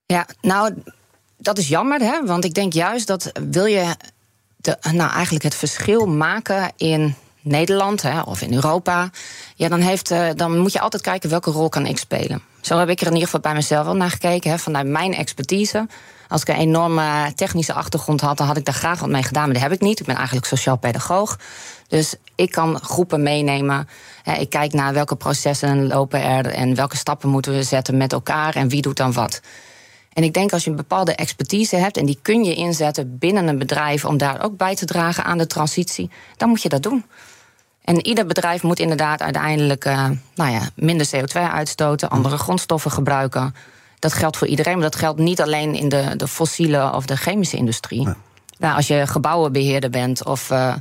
Ja, 0.06 0.26
nou, 0.40 0.74
dat 1.36 1.58
is 1.58 1.68
jammer, 1.68 2.00
hè? 2.00 2.26
want 2.26 2.44
ik 2.44 2.54
denk 2.54 2.72
juist 2.72 3.06
dat 3.06 3.32
wil 3.50 3.66
je 3.66 3.96
de, 4.56 4.76
nou, 4.92 5.10
eigenlijk 5.10 5.44
het 5.44 5.54
verschil 5.54 6.06
maken 6.06 6.72
in 6.76 7.14
Nederland 7.40 8.02
hè, 8.02 8.20
of 8.20 8.42
in 8.42 8.54
Europa, 8.54 9.10
ja, 9.54 9.68
dan, 9.68 9.80
heeft, 9.80 10.10
uh, 10.10 10.28
dan 10.36 10.58
moet 10.58 10.72
je 10.72 10.80
altijd 10.80 11.02
kijken 11.02 11.30
welke 11.30 11.50
rol 11.50 11.68
kan 11.68 11.86
ik 11.86 11.98
spelen. 11.98 12.42
Zo 12.60 12.78
heb 12.78 12.88
ik 12.88 13.00
er 13.00 13.06
in 13.06 13.12
ieder 13.12 13.28
geval 13.28 13.40
bij 13.40 13.54
mezelf 13.54 13.84
wel 13.84 13.96
naar 13.96 14.10
gekeken, 14.10 14.50
hè, 14.50 14.58
vanuit 14.58 14.86
mijn 14.86 15.14
expertise. 15.14 15.86
Als 16.30 16.40
ik 16.40 16.48
een 16.48 16.54
enorme 16.54 17.32
technische 17.34 17.72
achtergrond 17.72 18.20
had, 18.20 18.36
dan 18.36 18.46
had 18.46 18.56
ik 18.56 18.64
daar 18.64 18.74
graag 18.74 19.00
wat 19.00 19.08
mee 19.08 19.22
gedaan. 19.22 19.44
Maar 19.44 19.52
dat 19.52 19.62
heb 19.62 19.72
ik 19.72 19.80
niet. 19.80 20.00
Ik 20.00 20.06
ben 20.06 20.16
eigenlijk 20.16 20.46
sociaal 20.46 20.76
pedagoog. 20.76 21.38
Dus 21.88 22.14
ik 22.34 22.50
kan 22.50 22.80
groepen 22.80 23.22
meenemen. 23.22 23.88
Ik 24.38 24.50
kijk 24.50 24.72
naar 24.72 24.92
welke 24.92 25.16
processen 25.16 25.86
lopen 25.86 26.22
er 26.22 26.46
en 26.46 26.74
welke 26.74 26.96
stappen 26.96 27.28
moeten 27.28 27.52
we 27.52 27.62
zetten 27.62 27.96
met 27.96 28.12
elkaar 28.12 28.54
en 28.54 28.68
wie 28.68 28.82
doet 28.82 28.96
dan 28.96 29.12
wat. 29.12 29.40
En 30.12 30.22
ik 30.22 30.32
denk 30.32 30.52
als 30.52 30.64
je 30.64 30.70
een 30.70 30.76
bepaalde 30.76 31.14
expertise 31.14 31.76
hebt 31.76 31.96
en 31.96 32.06
die 32.06 32.18
kun 32.22 32.44
je 32.44 32.54
inzetten 32.54 33.18
binnen 33.18 33.48
een 33.48 33.58
bedrijf 33.58 34.04
om 34.04 34.16
daar 34.16 34.42
ook 34.42 34.56
bij 34.56 34.74
te 34.74 34.84
dragen 34.84 35.24
aan 35.24 35.38
de 35.38 35.46
transitie, 35.46 36.10
dan 36.36 36.48
moet 36.48 36.62
je 36.62 36.68
dat 36.68 36.82
doen. 36.82 37.04
En 37.84 38.06
ieder 38.06 38.26
bedrijf 38.26 38.62
moet 38.62 38.78
inderdaad 38.78 39.22
uiteindelijk 39.22 39.84
uh, 39.84 40.08
nou 40.34 40.50
ja, 40.50 40.60
minder 40.74 41.06
CO2 41.06 41.40
uitstoten, 41.52 42.10
andere 42.10 42.36
grondstoffen 42.36 42.90
gebruiken. 42.90 43.54
Dat 44.00 44.12
geldt 44.12 44.36
voor 44.36 44.46
iedereen, 44.46 44.72
maar 44.72 44.90
dat 44.90 44.96
geldt 44.96 45.18
niet 45.18 45.40
alleen 45.40 45.74
in 45.74 45.88
de, 45.88 46.16
de 46.16 46.28
fossiele 46.28 46.92
of 46.92 47.06
de 47.06 47.16
chemische 47.16 47.56
industrie. 47.56 48.08
Nou, 48.58 48.76
als 48.76 48.86
je 48.86 49.06
gebouwenbeheerder 49.06 49.90
bent 49.90 50.24
of 50.24 50.50
uh, 50.50 50.74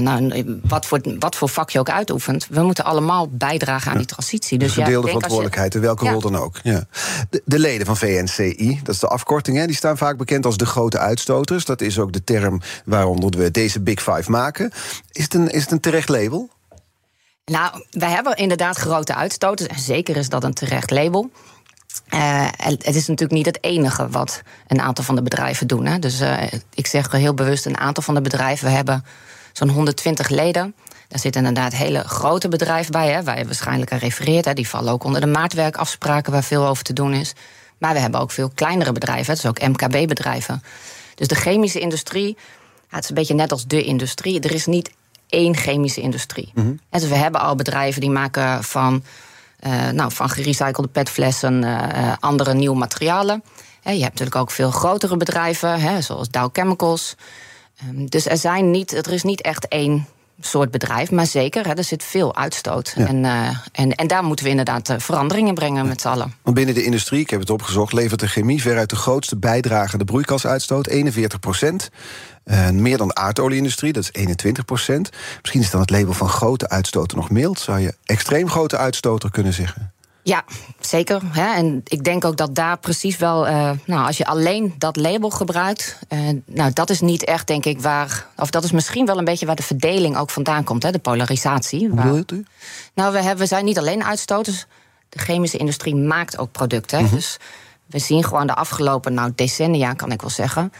nou, 0.00 0.58
wat, 0.62 0.86
voor, 0.86 1.00
wat 1.18 1.36
voor 1.36 1.48
vak 1.48 1.70
je 1.70 1.78
ook 1.78 1.90
uitoefent, 1.90 2.46
we 2.50 2.62
moeten 2.62 2.84
allemaal 2.84 3.28
bijdragen 3.30 3.90
aan 3.90 3.96
die 3.96 4.06
transitie. 4.06 4.58
Dus 4.58 4.72
gedeelde 4.72 5.06
ja, 5.06 5.12
verantwoordelijkheid, 5.12 5.74
in 5.74 5.80
welke 5.80 6.08
rol 6.08 6.20
dan 6.20 6.36
ook. 6.36 6.60
Ja. 6.62 6.86
De, 7.30 7.42
de, 7.44 7.58
leden 7.58 7.86
van 7.86 7.96
VNCI, 7.96 8.80
dat 8.82 8.94
is 8.94 9.00
de 9.00 9.08
afkorting, 9.08 9.56
hè, 9.56 9.66
die 9.66 9.76
staan 9.76 9.96
vaak 9.96 10.16
bekend 10.16 10.46
als 10.46 10.56
de 10.56 10.66
grote 10.66 10.98
uitstoters. 10.98 11.64
Dat 11.64 11.80
is 11.80 11.98
ook 11.98 12.12
de 12.12 12.24
term 12.24 12.60
waaronder 12.84 13.30
we 13.30 13.50
deze 13.50 13.80
Big 13.80 14.02
Five 14.02 14.30
maken. 14.30 14.70
Is 15.12 15.22
het 15.22 15.34
een, 15.34 15.50
is 15.50 15.62
het 15.62 15.70
een 15.70 15.80
terecht 15.80 16.08
label? 16.08 16.50
Nou, 17.44 17.84
wij 17.90 18.10
hebben 18.10 18.36
inderdaad 18.36 18.76
grote 18.76 19.14
uitstoters. 19.14 19.68
En 19.68 19.78
zeker 19.78 20.16
is 20.16 20.28
dat 20.28 20.44
een 20.44 20.54
terecht 20.54 20.90
label. 20.90 21.30
Uh, 22.08 22.48
het 22.58 22.94
is 22.94 23.06
natuurlijk 23.06 23.30
niet 23.30 23.46
het 23.46 23.64
enige 23.64 24.08
wat 24.08 24.42
een 24.66 24.80
aantal 24.80 25.04
van 25.04 25.14
de 25.14 25.22
bedrijven 25.22 25.66
doen. 25.66 25.86
Hè. 25.86 25.98
Dus 25.98 26.20
uh, 26.20 26.42
ik 26.74 26.86
zeg 26.86 27.12
heel 27.12 27.34
bewust 27.34 27.66
een 27.66 27.78
aantal 27.78 28.02
van 28.02 28.14
de 28.14 28.20
bedrijven. 28.20 28.66
We 28.66 28.72
hebben 28.72 29.04
zo'n 29.52 29.68
120 29.68 30.28
leden. 30.28 30.74
Daar 31.08 31.18
zitten 31.18 31.46
inderdaad 31.46 31.72
hele 31.72 32.00
grote 32.00 32.48
bedrijven 32.48 32.92
bij, 32.92 33.10
hè, 33.10 33.22
waar 33.22 33.38
je 33.38 33.44
waarschijnlijk 33.44 33.92
aan 33.92 33.98
refereert. 33.98 34.44
Hè. 34.44 34.52
Die 34.52 34.68
vallen 34.68 34.92
ook 34.92 35.04
onder 35.04 35.20
de 35.20 35.26
maatwerkafspraken 35.26 36.32
waar 36.32 36.44
veel 36.44 36.66
over 36.66 36.84
te 36.84 36.92
doen 36.92 37.12
is. 37.12 37.32
Maar 37.78 37.92
we 37.92 37.98
hebben 37.98 38.20
ook 38.20 38.30
veel 38.30 38.50
kleinere 38.54 38.92
bedrijven, 38.92 39.34
dus 39.34 39.46
ook 39.46 39.60
MKB-bedrijven. 39.60 40.62
Dus 41.14 41.28
de 41.28 41.34
chemische 41.34 41.80
industrie, 41.80 42.36
het 42.88 43.02
is 43.02 43.08
een 43.08 43.14
beetje 43.14 43.34
net 43.34 43.52
als 43.52 43.66
de 43.66 43.82
industrie. 43.82 44.40
Er 44.40 44.52
is 44.52 44.66
niet 44.66 44.90
één 45.28 45.56
chemische 45.56 46.00
industrie. 46.00 46.50
Mm 46.54 46.78
dus 46.90 47.08
we 47.08 47.14
hebben 47.14 47.40
al 47.40 47.54
bedrijven 47.54 48.00
die 48.00 48.10
maken 48.10 48.64
van 48.64 49.04
nou, 49.92 50.12
van 50.12 50.28
gerecyclede 50.28 50.88
petflessen, 50.88 51.62
uh, 51.62 52.12
andere 52.20 52.54
nieuwe 52.54 52.76
materialen. 52.76 53.42
je 53.82 53.90
hebt 53.90 54.02
natuurlijk 54.02 54.36
ook 54.36 54.50
veel 54.50 54.70
grotere 54.70 55.16
bedrijven, 55.16 55.80
hè, 55.80 56.00
zoals 56.00 56.30
Dow 56.30 56.48
Chemicals. 56.52 57.14
Um, 57.88 58.08
dus 58.08 58.26
er, 58.26 58.36
zijn 58.36 58.70
niet, 58.70 58.92
er 58.92 59.12
is 59.12 59.22
niet 59.22 59.40
echt 59.40 59.68
één 59.68 60.06
soort 60.40 60.70
bedrijf, 60.70 61.10
maar 61.10 61.26
zeker, 61.26 61.66
hè, 61.66 61.72
er 61.72 61.84
zit 61.84 62.04
veel 62.04 62.36
uitstoot. 62.36 62.94
En, 62.96 63.24
uh, 63.24 63.48
en, 63.72 63.94
en 63.94 64.06
daar 64.06 64.24
moeten 64.24 64.44
we 64.44 64.50
inderdaad 64.50 64.94
veranderingen 64.98 65.54
brengen 65.54 65.82
ja. 65.82 65.88
met 65.88 66.00
z'n 66.00 66.08
allen. 66.08 66.34
Want 66.42 66.56
binnen 66.56 66.74
de 66.74 66.84
industrie, 66.84 67.20
ik 67.20 67.30
heb 67.30 67.40
het 67.40 67.50
opgezocht, 67.50 67.92
levert 67.92 68.20
de 68.20 68.28
chemie 68.28 68.62
veruit 68.62 68.90
de 68.90 68.96
grootste 68.96 69.36
bijdrage 69.36 69.98
de 69.98 70.04
broeikasuitstoot, 70.04 70.86
41 70.86 71.40
procent. 71.40 71.90
Uh, 72.44 72.70
meer 72.70 72.96
dan 72.96 73.08
de 73.08 73.14
aardolieindustrie, 73.14 73.92
dat 73.92 74.02
is 74.02 74.12
21 74.12 74.64
procent. 74.64 75.10
Misschien 75.40 75.60
is 75.60 75.70
dan 75.70 75.80
het 75.80 75.90
label 75.90 76.12
van 76.12 76.28
grote 76.28 76.68
uitstoter 76.68 77.16
nog 77.16 77.30
mild. 77.30 77.60
Zou 77.60 77.78
je 77.78 77.94
extreem 78.04 78.48
grote 78.48 78.76
uitstoter 78.76 79.30
kunnen 79.30 79.52
zeggen? 79.52 79.92
Ja, 80.26 80.44
zeker. 80.80 81.20
Hè. 81.24 81.54
En 81.54 81.80
ik 81.84 82.04
denk 82.04 82.24
ook 82.24 82.36
dat 82.36 82.54
daar 82.54 82.78
precies 82.78 83.16
wel, 83.16 83.46
uh, 83.46 83.70
nou, 83.84 84.06
als 84.06 84.16
je 84.16 84.26
alleen 84.26 84.74
dat 84.78 84.96
label 84.96 85.30
gebruikt, 85.30 85.98
uh, 86.08 86.18
nou, 86.46 86.72
dat 86.72 86.90
is 86.90 87.00
niet 87.00 87.24
echt, 87.24 87.46
denk 87.46 87.64
ik, 87.64 87.80
waar, 87.80 88.26
of 88.36 88.50
dat 88.50 88.64
is 88.64 88.70
misschien 88.70 89.06
wel 89.06 89.18
een 89.18 89.24
beetje 89.24 89.46
waar 89.46 89.56
de 89.56 89.62
verdeling 89.62 90.16
ook 90.16 90.30
vandaan 90.30 90.64
komt, 90.64 90.82
hè, 90.82 90.90
de 90.90 90.98
polarisatie. 90.98 91.88
Hoe 91.88 92.02
bedoelt 92.02 92.32
u? 92.32 92.44
Nou, 92.94 93.12
we, 93.12 93.18
hebben, 93.18 93.38
we 93.38 93.46
zijn 93.46 93.64
niet 93.64 93.78
alleen 93.78 94.04
uitstoters. 94.04 94.66
De 95.08 95.18
chemische 95.18 95.56
industrie 95.56 95.94
maakt 95.94 96.38
ook 96.38 96.52
producten. 96.52 97.00
Mm 97.00 97.06
-hmm. 97.06 97.14
Dus 97.14 97.38
we 97.86 97.98
zien 97.98 98.24
gewoon 98.24 98.46
de 98.46 98.54
afgelopen 98.54 99.14
nou, 99.14 99.32
decennia, 99.34 99.92
kan 99.92 100.12
ik 100.12 100.20
wel 100.20 100.30
zeggen, 100.30 100.72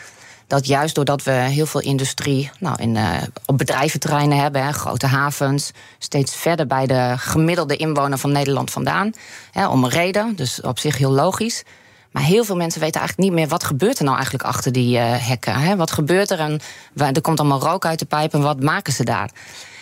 dat 0.47 0.67
juist 0.67 0.95
doordat 0.95 1.23
we 1.23 1.31
heel 1.31 1.67
veel 1.67 1.81
industrie 1.81 2.51
nou, 2.59 2.83
in, 2.83 2.95
uh, 2.95 3.23
op 3.47 3.59
bedrijventerreinen 3.59 4.39
hebben, 4.39 4.65
hè, 4.65 4.73
grote 4.73 5.07
havens, 5.07 5.71
steeds 5.99 6.37
verder 6.37 6.67
bij 6.67 6.87
de 6.87 7.15
gemiddelde 7.17 7.77
inwoner 7.77 8.19
van 8.19 8.33
Nederland 8.33 8.71
vandaan. 8.71 9.13
Hè, 9.53 9.69
om 9.69 9.85
een 9.85 9.91
reden, 9.91 10.37
dus 10.37 10.61
op 10.61 10.79
zich 10.79 10.99
heel 10.99 11.13
logisch. 11.13 11.63
Maar 12.11 12.25
heel 12.25 12.45
veel 12.45 12.57
mensen 12.57 12.81
weten 12.81 13.01
eigenlijk 13.01 13.29
niet 13.29 13.39
meer 13.39 13.49
wat 13.49 13.65
gebeurt 13.65 13.99
er 13.99 14.05
nou 14.05 14.17
eigenlijk 14.17 14.45
achter 14.45 14.73
die 14.73 14.99
uh, 14.99 15.05
hekken. 15.29 15.55
Hè? 15.55 15.77
Wat 15.77 15.91
gebeurt 15.91 16.31
er 16.31 16.39
en 16.39 16.61
er 16.97 17.21
komt 17.21 17.41
allemaal 17.41 17.61
rook 17.61 17.85
uit 17.85 17.99
de 17.99 18.05
pijp 18.05 18.35
en 18.35 18.43
wat 18.43 18.61
maken 18.61 18.93
ze 18.93 19.05
daar? 19.05 19.31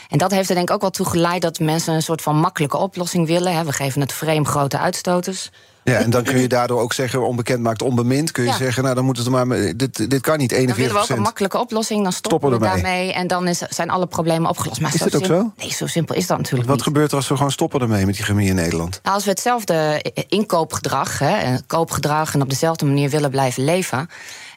En 0.09 0.19
dat 0.19 0.31
heeft 0.31 0.49
er 0.49 0.55
denk 0.55 0.69
ik 0.69 0.75
ook 0.75 0.81
wel 0.81 0.91
toe 0.91 1.07
geleid 1.07 1.43
dat 1.43 1.59
mensen 1.59 1.95
een 1.95 2.03
soort 2.03 2.23
van 2.23 2.37
makkelijke 2.37 2.77
oplossing 2.77 3.27
willen. 3.27 3.55
Hè? 3.55 3.65
We 3.65 3.73
geven 3.73 4.01
het 4.01 4.13
frame 4.13 4.45
grote 4.45 4.79
uitstoters. 4.79 5.51
Ja, 5.85 5.99
en 5.99 6.11
dan 6.11 6.23
kun 6.23 6.41
je 6.41 6.49
daardoor 6.49 6.81
ook 6.81 6.93
zeggen, 6.93 7.27
onbekend 7.27 7.61
maakt 7.61 7.83
onbemind. 7.83 8.31
Kun 8.31 8.45
je 8.45 8.53
zeggen, 8.53 8.83
nou 8.83 8.95
dan 8.95 9.05
moeten 9.05 9.25
ze 9.25 9.31
maar. 9.31 9.47
Dit, 9.77 10.11
dit 10.11 10.21
kan 10.21 10.39
niet 10.39 10.53
41 10.53 10.67
Dan 10.67 10.77
willen 10.77 10.95
we 10.95 11.01
ook 11.01 11.17
een 11.17 11.23
makkelijke 11.23 11.59
oplossing, 11.59 12.03
dan 12.03 12.13
stoppen, 12.13 12.51
we 12.51 12.59
daarmee. 12.59 13.13
En 13.13 13.27
dan 13.27 13.49
is, 13.49 13.59
zijn 13.59 13.91
alle 13.91 14.07
problemen 14.07 14.51
opgelost. 14.51 14.81
Maar 14.81 14.95
is 14.95 15.01
dat 15.01 15.15
ook 15.15 15.25
zo? 15.25 15.53
Nee, 15.57 15.73
zo 15.73 15.87
simpel 15.87 16.15
is 16.15 16.27
dat 16.27 16.37
natuurlijk 16.39 16.69
Wat 16.69 16.83
gebeurt 16.83 17.11
er 17.11 17.17
als 17.17 17.29
we 17.29 17.37
gewoon 17.37 17.51
stoppen 17.53 17.81
ermee 17.81 18.07
met 18.07 18.15
die 18.15 18.25
chemie 18.25 18.49
in 18.49 18.55
Nederland? 18.55 19.01
Nou, 19.03 19.15
als 19.15 19.25
we 19.25 19.31
hetzelfde 19.31 20.05
inkoopgedrag, 20.29 21.19
hè, 21.19 21.57
koopgedrag 21.67 22.35
en 22.35 22.43
op 22.43 22.51
dezelfde 22.51 22.85
manier 22.85 23.11
willen 23.11 23.31
blijven 23.31 23.65
leven. 23.65 24.09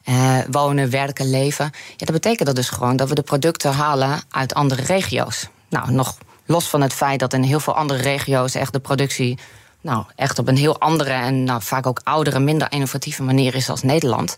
Eh, 0.03 0.37
wonen, 0.51 0.89
werken, 0.89 1.29
leven. 1.29 1.71
Ja, 1.97 2.05
dat 2.05 2.11
betekent 2.11 2.47
dat 2.47 2.55
dus 2.55 2.69
gewoon 2.69 2.95
dat 2.95 3.09
we 3.09 3.15
de 3.15 3.21
producten 3.21 3.71
halen 3.71 4.21
uit 4.29 4.53
andere 4.53 4.81
regio's. 4.81 5.47
Nou, 5.69 5.91
nog 5.91 6.17
los 6.45 6.69
van 6.69 6.81
het 6.81 6.93
feit 6.93 7.19
dat 7.19 7.33
in 7.33 7.43
heel 7.43 7.59
veel 7.59 7.75
andere 7.75 8.01
regio's 8.01 8.55
echt 8.55 8.73
de 8.73 8.79
productie 8.79 9.37
nou, 9.87 10.05
echt 10.15 10.39
op 10.39 10.47
een 10.47 10.57
heel 10.57 10.79
andere 10.79 11.11
en 11.11 11.43
nou, 11.43 11.61
vaak 11.61 11.85
ook 11.85 12.01
oudere, 12.03 12.39
minder 12.39 12.71
innovatieve 12.71 13.23
manier 13.23 13.55
is 13.55 13.69
als 13.69 13.83
Nederland. 13.83 14.35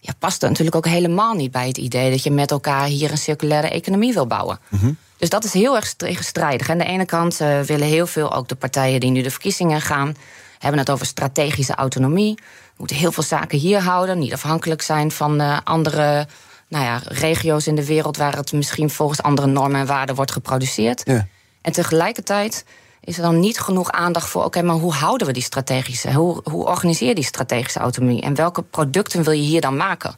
Ja, 0.00 0.12
past 0.18 0.42
er 0.42 0.48
natuurlijk 0.48 0.76
ook 0.76 0.86
helemaal 0.86 1.34
niet 1.34 1.50
bij 1.50 1.66
het 1.66 1.78
idee 1.78 2.10
dat 2.10 2.22
je 2.22 2.30
met 2.30 2.50
elkaar 2.50 2.84
hier 2.84 3.10
een 3.10 3.18
circulaire 3.18 3.68
economie 3.68 4.12
wil 4.12 4.26
bouwen. 4.26 4.58
Mhm. 4.68 4.92
Dus 5.16 5.28
dat 5.28 5.44
is 5.44 5.52
heel 5.52 5.76
erg 5.76 5.94
tegenstrijdig. 5.94 6.70
Aan 6.70 6.78
de 6.78 6.84
ene 6.84 7.04
kant 7.04 7.40
uh, 7.40 7.60
willen 7.60 7.86
heel 7.86 8.06
veel, 8.06 8.34
ook 8.34 8.48
de 8.48 8.54
partijen 8.54 9.00
die 9.00 9.10
nu 9.10 9.22
de 9.22 9.30
verkiezingen 9.30 9.80
gaan, 9.80 10.16
hebben 10.58 10.80
het 10.80 10.90
over 10.90 11.06
strategische 11.06 11.74
autonomie. 11.74 12.34
We 12.34 12.74
moeten 12.76 12.96
heel 12.96 13.12
veel 13.12 13.22
zaken 13.22 13.58
hier 13.58 13.80
houden, 13.80 14.18
niet 14.18 14.32
afhankelijk 14.32 14.82
zijn 14.82 15.10
van 15.10 15.40
uh, 15.40 15.58
andere 15.64 16.26
nou 16.68 16.84
ja, 16.84 17.00
regio's 17.04 17.66
in 17.66 17.74
de 17.74 17.86
wereld 17.86 18.16
waar 18.16 18.36
het 18.36 18.52
misschien 18.52 18.90
volgens 18.90 19.22
andere 19.22 19.46
normen 19.46 19.80
en 19.80 19.86
waarden 19.86 20.14
wordt 20.14 20.32
geproduceerd. 20.32 21.02
Ja. 21.04 21.26
En 21.60 21.72
tegelijkertijd 21.72 22.64
is 23.04 23.16
er 23.16 23.22
dan 23.22 23.40
niet 23.40 23.60
genoeg 23.60 23.90
aandacht 23.90 24.28
voor... 24.28 24.44
oké, 24.44 24.62
maar 24.62 24.76
hoe 24.76 24.92
houden 24.92 25.26
we 25.26 25.32
die 25.32 25.42
strategische... 25.42 26.12
Hoe, 26.12 26.40
hoe 26.44 26.66
organiseer 26.66 27.08
je 27.08 27.14
die 27.14 27.24
strategische 27.24 27.78
autonomie... 27.78 28.22
en 28.22 28.34
welke 28.34 28.62
producten 28.62 29.22
wil 29.22 29.32
je 29.32 29.42
hier 29.42 29.60
dan 29.60 29.76
maken? 29.76 30.14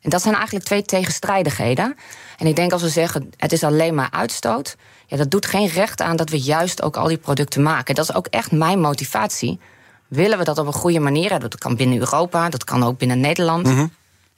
En 0.00 0.10
dat 0.10 0.22
zijn 0.22 0.34
eigenlijk 0.34 0.64
twee 0.64 0.82
tegenstrijdigheden. 0.82 1.96
En 2.38 2.46
ik 2.46 2.56
denk 2.56 2.72
als 2.72 2.82
we 2.82 2.88
zeggen, 2.88 3.30
het 3.36 3.52
is 3.52 3.64
alleen 3.64 3.94
maar 3.94 4.10
uitstoot... 4.10 4.76
Ja, 5.06 5.16
dat 5.16 5.30
doet 5.30 5.46
geen 5.46 5.68
recht 5.68 6.00
aan 6.00 6.16
dat 6.16 6.30
we 6.30 6.40
juist 6.40 6.82
ook 6.82 6.96
al 6.96 7.08
die 7.08 7.16
producten 7.16 7.62
maken. 7.62 7.94
Dat 7.94 8.08
is 8.08 8.14
ook 8.14 8.26
echt 8.26 8.52
mijn 8.52 8.80
motivatie. 8.80 9.60
Willen 10.08 10.38
we 10.38 10.44
dat 10.44 10.58
op 10.58 10.66
een 10.66 10.72
goede 10.72 11.00
manier 11.00 11.30
hebben? 11.30 11.50
Dat 11.50 11.60
kan 11.60 11.76
binnen 11.76 11.98
Europa, 11.98 12.48
dat 12.48 12.64
kan 12.64 12.84
ook 12.84 12.98
binnen 12.98 13.20
Nederland... 13.20 13.66
Mhm. 13.66 13.86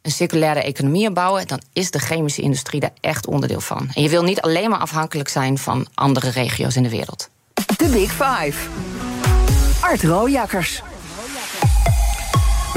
een 0.02 0.10
circulaire 0.10 0.62
economie 0.62 1.10
bouwen, 1.10 1.46
dan 1.46 1.60
is 1.72 1.90
de 1.90 1.98
chemische 1.98 2.42
industrie 2.42 2.80
daar 2.80 2.92
echt 3.00 3.26
onderdeel 3.26 3.60
van. 3.60 3.90
En 3.94 4.02
je 4.02 4.08
wil 4.08 4.22
niet 4.22 4.40
alleen 4.40 4.70
maar 4.70 4.78
afhankelijk 4.78 5.28
zijn 5.28 5.58
van 5.58 5.86
andere 5.94 6.30
regio's 6.30 6.76
in 6.76 6.82
de 6.82 6.88
wereld. 6.88 7.28
De 7.76 7.88
Big 7.88 8.10
Five. 8.10 8.54
Art 9.80 10.02
Rooijakkers. 10.02 10.82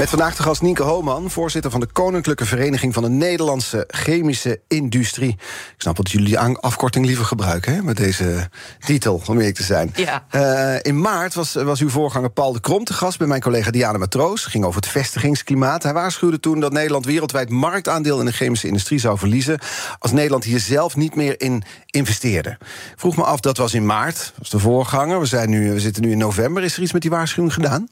Met 0.00 0.08
vandaag 0.08 0.36
de 0.36 0.42
gast 0.42 0.62
Nienke 0.62 0.82
Hooman, 0.82 1.30
voorzitter 1.30 1.70
van 1.70 1.80
de 1.80 1.86
Koninklijke 1.86 2.44
Vereniging 2.44 2.94
van 2.94 3.02
de 3.02 3.08
Nederlandse 3.08 3.84
Chemische 3.88 4.60
Industrie. 4.68 5.30
Ik 5.30 5.74
snap 5.76 5.96
dat 5.96 6.10
jullie 6.10 6.26
die 6.26 6.38
afkorting 6.38 7.06
liever 7.06 7.24
gebruiken 7.24 7.74
hè, 7.74 7.82
met 7.82 7.96
deze 7.96 8.48
titel, 8.78 9.22
om 9.26 9.36
eerlijk 9.36 9.56
te 9.56 9.62
zijn. 9.62 9.92
Ja. 9.94 10.24
Uh, 10.34 10.76
in 10.82 11.00
maart 11.00 11.34
was, 11.34 11.52
was 11.52 11.80
uw 11.80 11.88
voorganger 11.88 12.30
Paul 12.30 12.52
de 12.52 12.60
Krom 12.60 12.84
te 12.84 12.92
gast 12.92 13.18
bij 13.18 13.26
mijn 13.26 13.40
collega 13.40 13.70
Diana 13.70 13.98
Matroos. 13.98 14.44
ging 14.44 14.64
over 14.64 14.80
het 14.80 14.90
vestigingsklimaat. 14.90 15.82
Hij 15.82 15.92
waarschuwde 15.92 16.40
toen 16.40 16.60
dat 16.60 16.72
Nederland 16.72 17.04
wereldwijd 17.04 17.48
marktaandeel 17.48 18.20
in 18.20 18.26
de 18.26 18.32
chemische 18.32 18.66
industrie 18.66 18.98
zou 18.98 19.18
verliezen. 19.18 19.58
als 19.98 20.12
Nederland 20.12 20.44
hier 20.44 20.60
zelf 20.60 20.96
niet 20.96 21.14
meer 21.14 21.40
in 21.40 21.62
investeerde. 21.86 22.50
Ik 22.60 22.94
vroeg 22.96 23.16
me 23.16 23.22
af, 23.22 23.40
dat 23.40 23.56
was 23.56 23.74
in 23.74 23.86
maart, 23.86 24.16
dat 24.16 24.32
was 24.38 24.50
de 24.50 24.58
voorganger. 24.58 25.20
We, 25.20 25.26
zijn 25.26 25.50
nu, 25.50 25.72
we 25.72 25.80
zitten 25.80 26.02
nu 26.02 26.10
in 26.10 26.18
november. 26.18 26.62
Is 26.62 26.76
er 26.76 26.82
iets 26.82 26.92
met 26.92 27.02
die 27.02 27.10
waarschuwing 27.10 27.54
gedaan? 27.54 27.88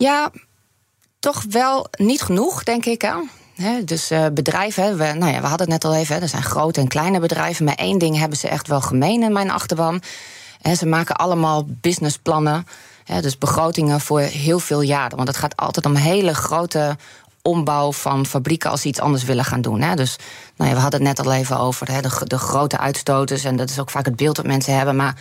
Ja, 0.00 0.30
toch 1.18 1.44
wel 1.48 1.86
niet 1.96 2.22
genoeg, 2.22 2.62
denk 2.62 2.84
ik. 2.84 3.12
Hè? 3.54 3.84
dus 3.84 4.10
uh, 4.10 4.26
bedrijven, 4.32 4.96
we, 4.96 5.04
nou 5.04 5.32
ja, 5.32 5.40
we 5.40 5.46
hadden 5.46 5.70
het 5.70 5.82
net 5.82 5.84
al 5.84 5.98
even, 5.98 6.22
er 6.22 6.28
zijn 6.28 6.42
grote 6.42 6.80
en 6.80 6.88
kleine 6.88 7.20
bedrijven. 7.20 7.64
Maar 7.64 7.74
één 7.74 7.98
ding 7.98 8.18
hebben 8.18 8.38
ze 8.38 8.48
echt 8.48 8.68
wel 8.68 8.80
gemeen 8.80 9.22
in 9.22 9.32
mijn 9.32 9.50
achterban. 9.50 10.02
ze 10.78 10.86
maken 10.86 11.16
allemaal 11.16 11.66
businessplannen. 11.66 12.66
dus 13.20 13.38
begrotingen 13.38 14.00
voor 14.00 14.20
heel 14.20 14.58
veel 14.58 14.80
jaren. 14.80 15.16
Want 15.16 15.28
het 15.28 15.36
gaat 15.36 15.56
altijd 15.56 15.86
om 15.86 15.94
hele 15.94 16.34
grote 16.34 16.96
ombouw 17.42 17.92
van 17.92 18.26
fabrieken 18.26 18.70
als 18.70 18.80
ze 18.80 18.88
iets 18.88 19.00
anders 19.00 19.24
willen 19.24 19.44
gaan 19.44 19.60
doen. 19.60 19.96
Dus 19.96 20.16
nou 20.56 20.70
ja, 20.70 20.76
we 20.76 20.82
hadden 20.82 21.06
het 21.06 21.16
net 21.16 21.26
al 21.26 21.32
even 21.32 21.58
over 21.58 21.86
de, 21.86 22.24
de, 22.24 22.38
grote 22.38 22.78
uitstoters. 22.78 23.44
En 23.44 23.56
dat 23.56 23.70
is 23.70 23.78
ook 23.78 23.90
vaak 23.90 24.04
het 24.04 24.16
beeld 24.16 24.36
dat 24.36 24.46
mensen 24.46 24.76
hebben. 24.76 24.96
Maar 24.96 25.14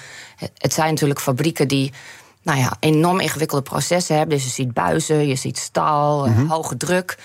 het 0.58 0.74
zijn 0.74 0.90
natuurlijk 0.90 1.20
fabrieken 1.20 1.68
die 1.68 1.94
nou 2.42 2.60
ja, 2.60 2.74
enorm 2.80 3.20
ingewikkelde 3.20 3.64
processen 3.64 4.18
hebben. 4.18 4.36
Dus 4.36 4.46
je 4.46 4.52
ziet 4.52 4.74
buizen, 4.74 5.28
je 5.28 5.36
ziet 5.36 5.58
staal, 5.58 6.28
mm 6.28 6.50
hoge 6.50 6.78
druk. 6.78 7.18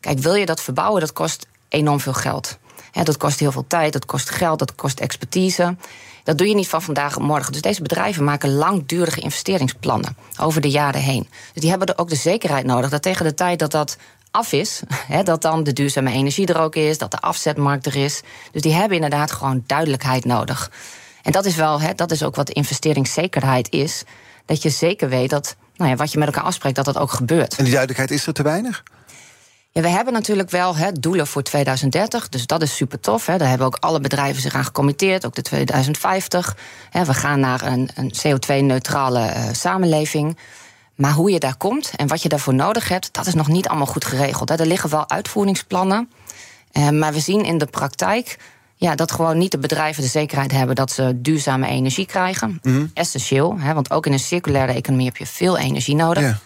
Kijk, 0.00 0.18
wil 0.18 0.34
je 0.34 0.46
dat 0.46 0.60
verbouwen, 0.60 1.00
dat 1.00 1.12
kost 1.12 1.46
enorm 1.68 2.00
veel 2.00 2.12
geld. 2.12 2.58
dat 2.92 3.16
kost 3.16 3.38
heel 3.38 3.52
veel 3.52 3.64
tijd, 3.66 3.92
dat 3.92 4.06
kost 4.06 4.30
geld, 4.30 4.58
dat 4.58 4.74
kost 4.74 5.00
expertise. 5.00 5.76
Dat 6.24 6.38
doe 6.38 6.48
je 6.48 6.54
niet 6.54 6.68
van 6.68 6.82
vandaag 6.82 7.16
op 7.16 7.22
morgen. 7.22 7.52
Dus 7.52 7.60
deze 7.60 7.82
bedrijven 7.82 8.24
maken 8.24 8.54
langdurige 8.54 9.20
investeringsplannen 9.20 10.16
over 10.40 10.60
de 10.60 10.70
jaren 10.70 11.00
heen. 11.00 11.28
Dus 11.52 11.62
die 11.62 11.70
hebben 11.70 11.88
er 11.88 11.98
ook 11.98 12.08
de 12.08 12.16
zekerheid 12.16 12.64
nodig 12.66 12.90
dat 12.90 13.02
tegen 13.02 13.24
de 13.24 13.34
tijd 13.34 13.58
dat 13.58 13.70
dat 13.70 13.96
af 14.30 14.52
is, 14.52 14.82
dat 15.24 15.42
dan 15.42 15.64
de 15.64 15.72
duurzame 15.72 16.12
energie 16.12 16.46
er 16.46 16.60
ook 16.60 16.74
is, 16.74 16.98
dat 16.98 17.10
de 17.10 17.20
afzetmarkt 17.20 17.86
er 17.86 17.96
is. 17.96 18.20
Dus 18.52 18.62
die 18.62 18.72
hebben 18.72 18.94
inderdaad 18.96 19.32
gewoon 19.32 19.64
duidelijkheid 19.66 20.24
nodig. 20.24 20.70
En 21.22 21.32
dat 21.32 21.44
is 21.44 21.54
wel, 21.54 21.80
dat 21.96 22.10
is 22.10 22.22
ook 22.22 22.34
wat 22.34 22.50
investeringszekerheid 22.50 23.70
is 23.70 24.04
dat 24.52 24.62
je 24.62 24.70
zeker 24.70 25.08
weet 25.08 25.30
dat 25.30 25.56
nou 25.76 25.90
ja, 25.90 25.96
wat 25.96 26.12
je 26.12 26.18
met 26.18 26.26
elkaar 26.26 26.44
afspreekt, 26.44 26.76
dat 26.76 26.84
dat 26.84 26.98
ook 26.98 27.10
gebeurt. 27.10 27.56
En 27.56 27.64
die 27.64 27.72
duidelijkheid 27.72 28.10
is 28.10 28.26
er 28.26 28.32
te 28.32 28.42
weinig? 28.42 28.82
Ja, 29.70 29.80
we 29.80 29.88
hebben 29.88 30.12
natuurlijk 30.12 30.50
wel 30.50 30.74
doelen 31.00 31.26
voor 31.26 31.42
2030, 31.42 32.28
dus 32.28 32.46
dat 32.46 32.62
is 32.62 32.76
super 32.76 33.00
tof. 33.00 33.26
He. 33.26 33.38
Daar 33.38 33.48
hebben 33.48 33.66
ook 33.66 33.76
alle 33.80 34.00
bedrijven 34.00 34.42
zich 34.42 34.54
aan 34.54 34.64
gecommitteerd, 34.64 35.26
ook 35.26 35.34
de 35.34 35.42
2050. 35.42 36.56
He, 36.90 37.04
we 37.04 37.14
gaan 37.14 37.40
naar 37.40 37.62
een, 37.62 37.90
een 37.94 38.12
CO2-neutrale 38.12 39.18
uh, 39.18 39.48
eh, 39.48 39.54
samenleving. 39.54 40.38
Maar 40.94 41.12
hoe 41.12 41.30
je 41.30 41.38
daar 41.38 41.56
komt 41.56 41.92
en 41.96 42.08
wat 42.08 42.22
je 42.22 42.28
daarvoor 42.28 42.54
nodig 42.54 42.88
hebt, 42.88 43.12
dat 43.12 43.26
is 43.26 43.34
nog 43.34 43.48
niet 43.48 43.68
allemaal 43.68 43.86
goed 43.86 44.04
geregeld. 44.04 44.50
Er 44.50 44.66
liggen 44.66 44.90
wel 44.90 45.10
uitvoeringsplannen, 45.10 46.10
uh, 46.72 46.88
maar 46.88 47.12
we 47.12 47.20
zien 47.20 47.44
in 47.44 47.58
de 47.58 47.66
praktijk 47.66 48.38
ja, 48.82 48.94
dat 48.94 49.12
gewoon 49.12 49.38
niet 49.38 49.50
de 49.50 49.58
bedrijven 49.58 50.02
de 50.02 50.08
zekerheid 50.08 50.52
hebben 50.52 50.74
dat 50.74 50.90
ze 50.90 51.20
duurzame 51.20 51.66
energie 51.66 52.06
krijgen. 52.06 52.58
Mhm. 52.62 52.86
Essentieel, 52.94 53.58
hè, 53.58 53.74
want 53.74 53.90
ook 53.90 54.06
in 54.06 54.12
een 54.12 54.18
circulaire 54.18 54.72
economie 54.72 55.06
heb 55.06 55.16
je 55.16 55.26
veel 55.26 55.58
energie 55.58 55.94
nodig. 55.94 56.40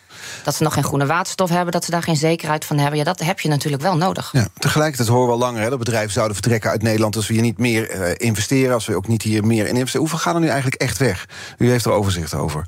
Dat 0.44 0.54
ze 0.54 0.62
nog 0.62 0.72
geen 0.72 0.84
groene 0.84 1.06
waterstof 1.06 1.50
hebben, 1.50 1.72
dat 1.72 1.84
ze 1.84 1.90
daar 1.90 2.02
geen 2.02 2.16
zekerheid 2.16 2.64
van 2.64 2.78
hebben. 2.78 2.98
Ja, 2.98 3.04
dat 3.04 3.20
heb 3.20 3.40
je 3.40 3.48
natuurlijk 3.48 3.82
wel 3.82 3.96
nodig. 3.96 4.28
Ja, 4.32 4.48
tegelijkertijd 4.58 5.08
horen 5.08 5.26
we 5.26 5.32
al 5.32 5.38
langer 5.38 5.62
hè, 5.62 5.70
dat 5.70 5.78
bedrijven 5.78 6.12
zouden 6.12 6.34
vertrekken 6.34 6.70
uit 6.70 6.82
Nederland 6.82 7.16
als 7.16 7.26
we 7.26 7.34
hier 7.34 7.42
niet 7.42 7.58
meer 7.58 7.96
uh, 7.96 8.10
investeren, 8.16 8.74
als 8.74 8.86
we 8.86 8.96
ook 8.96 9.08
niet 9.08 9.22
hier 9.22 9.44
meer 9.46 9.66
in 9.66 9.74
investeren. 9.74 10.00
Hoeveel 10.00 10.18
gaan 10.18 10.34
er 10.34 10.40
nu 10.40 10.48
eigenlijk 10.48 10.82
echt 10.82 10.98
weg? 10.98 11.28
U 11.58 11.70
heeft 11.70 11.84
er 11.84 11.92
overzicht 11.92 12.34
over. 12.34 12.66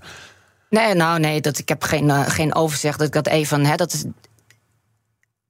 Nee, 0.71 0.95
nou 0.95 1.21
nee, 1.21 1.41
dat, 1.41 1.59
ik 1.59 1.69
heb 1.69 1.83
geen, 1.83 2.05
uh, 2.05 2.29
geen 2.29 2.55
overzicht. 2.55 2.99
Dat 2.99 3.07
ik 3.07 3.13
dat 3.13 3.27
even. 3.27 3.65
Hè, 3.65 3.77
dat 3.77 3.93
is, 3.93 4.05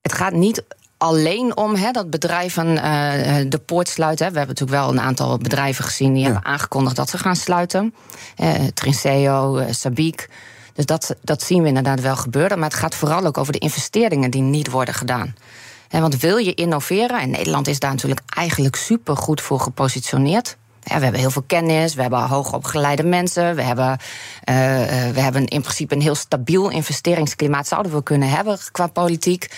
het 0.01 0.13
gaat 0.13 0.33
niet 0.33 0.65
alleen 0.99 1.57
om 1.57 1.75
hè, 1.75 1.91
dat 1.91 2.11
bedrijven 2.11 2.67
uh, 2.67 2.83
de 3.49 3.61
poort 3.65 3.89
sluiten. 3.89 4.33
We 4.33 4.39
hebben 4.39 4.57
natuurlijk 4.57 4.81
wel 4.81 4.91
een 4.91 5.01
aantal 5.01 5.39
bedrijven 5.39 5.85
gezien 5.85 6.15
die 6.15 6.25
hebben 6.25 6.45
aangekondigd 6.45 6.97
dat 6.97 7.11
ze 7.11 7.19
gaan 7.19 7.37
sluiten. 7.37 7.95
Uh, 8.37 8.53
Trinseo, 8.75 9.59
uh, 9.59 9.67
Sabiek. 9.71 10.29
Dus 10.73 10.87
dat, 10.87 11.17
dat 11.23 11.43
zien 11.43 11.63
we 11.63 11.69
inderdaad 11.69 12.01
wel 12.01 12.17
gebeuren. 12.17 12.59
Maar 12.59 12.69
het 12.69 12.79
gaat 12.79 12.95
vooral 12.95 13.25
ook 13.25 13.39
over 13.39 13.53
de 13.53 13.59
investeringen 13.59 14.31
die 14.31 14.43
niet 14.43 14.71
worden 14.71 14.95
gedaan. 14.95 15.35
Want 15.89 16.21
wil 16.21 16.37
je 16.37 16.55
innoveren, 16.55 17.21
en 17.21 17.31
Nederland 17.31 17.69
is 17.69 17.79
daar 17.79 17.91
natuurlijk 17.91 18.21
eigenlijk 18.27 18.77
super 18.77 19.17
goed 19.17 19.41
voor 19.41 19.61
gepositioneerd. 19.61 20.57
we 20.83 20.93
hebben 20.93 21.21
heel 21.21 21.31
veel 21.31 21.45
kennis, 21.47 21.95
we 21.95 22.01
hebben 22.01 22.21
hoogopgeleide 22.21 23.03
mensen, 23.03 23.55
we 23.55 23.63
hebben, 23.63 23.99
we 25.15 25.21
hebben 25.21 25.47
in 25.47 25.61
principe 25.61 25.95
een 25.95 26.01
heel 26.01 26.15
stabiel 26.15 26.69
investeringsklimaat, 26.69 27.69
zouden 27.69 27.93
we 27.93 28.03
kunnen 28.03 28.29
hebben 28.29 28.59
qua 28.73 28.87
politiek. 28.87 29.51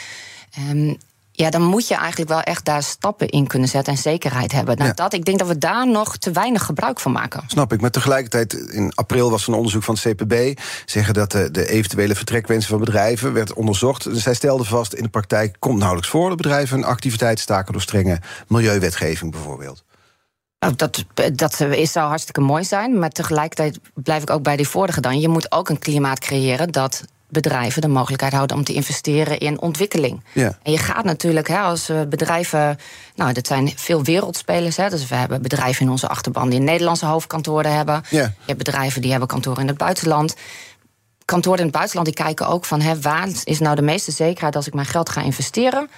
Um, 0.70 0.96
Ja, 1.40 1.50
dan 1.50 1.62
moet 1.62 1.88
je 1.88 1.94
eigenlijk 1.94 2.30
wel 2.30 2.40
echt 2.40 2.64
daar 2.64 2.82
stappen 2.82 3.28
in 3.28 3.46
kunnen 3.46 3.68
zetten 3.68 3.92
en 3.92 3.98
zekerheid 3.98 4.52
hebben. 4.52 4.76
Nou, 4.76 4.88
Ja. 4.88 4.94
dat, 4.94 5.12
ik 5.12 5.24
denk 5.24 5.38
dat 5.38 5.48
we 5.48 5.58
daar 5.58 5.88
nog 5.88 6.16
te 6.16 6.30
weinig 6.30 6.64
gebruik 6.64 7.00
van 7.00 7.12
maken. 7.12 7.42
Snap 7.46 7.72
ik. 7.72 7.80
Maar 7.80 7.90
tegelijkertijd, 7.90 8.52
in 8.52 8.92
april 8.94 9.30
was 9.30 9.46
een 9.46 9.54
onderzoek 9.54 9.82
van 9.82 9.96
het 10.00 10.14
CPB. 10.14 10.60
Zeggen 10.84 11.14
dat 11.14 11.30
de, 11.30 11.50
de 11.50 11.68
eventuele 11.68 12.14
vertrekwensen 12.14 12.70
van 12.70 12.78
bedrijven 12.78 13.32
werd 13.32 13.52
onderzocht. 13.52 14.06
En 14.06 14.16
zij 14.16 14.34
stelden 14.34 14.66
vast, 14.66 14.92
in 14.92 15.02
de 15.02 15.08
praktijk 15.08 15.56
komt 15.58 15.78
nauwelijks 15.78 16.10
voor 16.10 16.28
dat 16.28 16.36
bedrijven 16.36 16.78
een 16.78 16.84
activiteit 16.84 17.38
staken 17.38 17.72
door 17.72 17.82
strenge 17.82 18.20
milieuwetgeving 18.48 19.30
bijvoorbeeld. 19.30 19.84
Nou, 20.58 20.74
dat, 20.76 21.04
dat 21.32 21.60
is, 21.60 21.92
zou 21.92 22.08
hartstikke 22.08 22.40
mooi 22.40 22.64
zijn. 22.64 22.98
Maar 22.98 23.10
tegelijkertijd 23.10 23.78
blijf 23.94 24.22
ik 24.22 24.30
ook 24.30 24.42
bij 24.42 24.56
die 24.56 24.68
vorige 24.68 25.00
dan. 25.00 25.20
Je 25.20 25.28
moet 25.28 25.52
ook 25.52 25.68
een 25.68 25.78
klimaat 25.78 26.18
creëren 26.18 26.70
dat 26.70 27.04
bedrijven 27.30 27.82
de 27.82 27.88
mogelijkheid 27.88 28.32
houden 28.32 28.56
om 28.56 28.64
te 28.64 28.72
investeren 28.72 29.38
in 29.38 29.60
ontwikkeling. 29.60 30.24
Ja. 30.32 30.58
En 30.62 30.72
je 30.72 30.78
gaat 30.78 31.04
natuurlijk 31.04 31.48
hè, 31.48 31.58
als 31.58 31.88
eh, 31.88 32.00
bedrijven. 32.08 32.78
Nou, 33.14 33.32
dat 33.32 33.46
zijn 33.46 33.72
veel 33.76 34.04
wereldspelers. 34.04 34.76
Hè, 34.76 34.88
dus 34.88 35.06
we 35.06 35.14
hebben 35.14 35.42
bedrijven 35.42 35.84
in 35.84 35.90
onze 35.90 36.08
achterban 36.08 36.50
die 36.50 36.60
Nederlandse 36.60 37.06
hoofdkantoren 37.06 37.76
hebben. 37.76 38.02
Ja. 38.10 38.22
Je 38.22 38.32
hebt 38.46 38.58
bedrijven 38.58 39.02
die 39.02 39.10
hebben 39.10 39.28
kantoren 39.28 39.60
in 39.60 39.68
het 39.68 39.78
buitenland. 39.78 40.36
Kantoren 41.24 41.58
in 41.58 41.64
het 41.64 41.74
buitenland 41.74 42.06
die 42.06 42.24
kijken 42.24 42.46
ook 42.46 42.64
van 42.64 42.80
hè, 42.80 43.00
waar 43.00 43.28
is 43.44 43.58
nou 43.58 43.76
de 43.76 43.82
meeste 43.82 44.10
zekerheid 44.10 44.56
als 44.56 44.66
ik 44.66 44.74
mijn 44.74 44.86
geld 44.86 45.08
ga 45.08 45.22
investeren. 45.22 45.88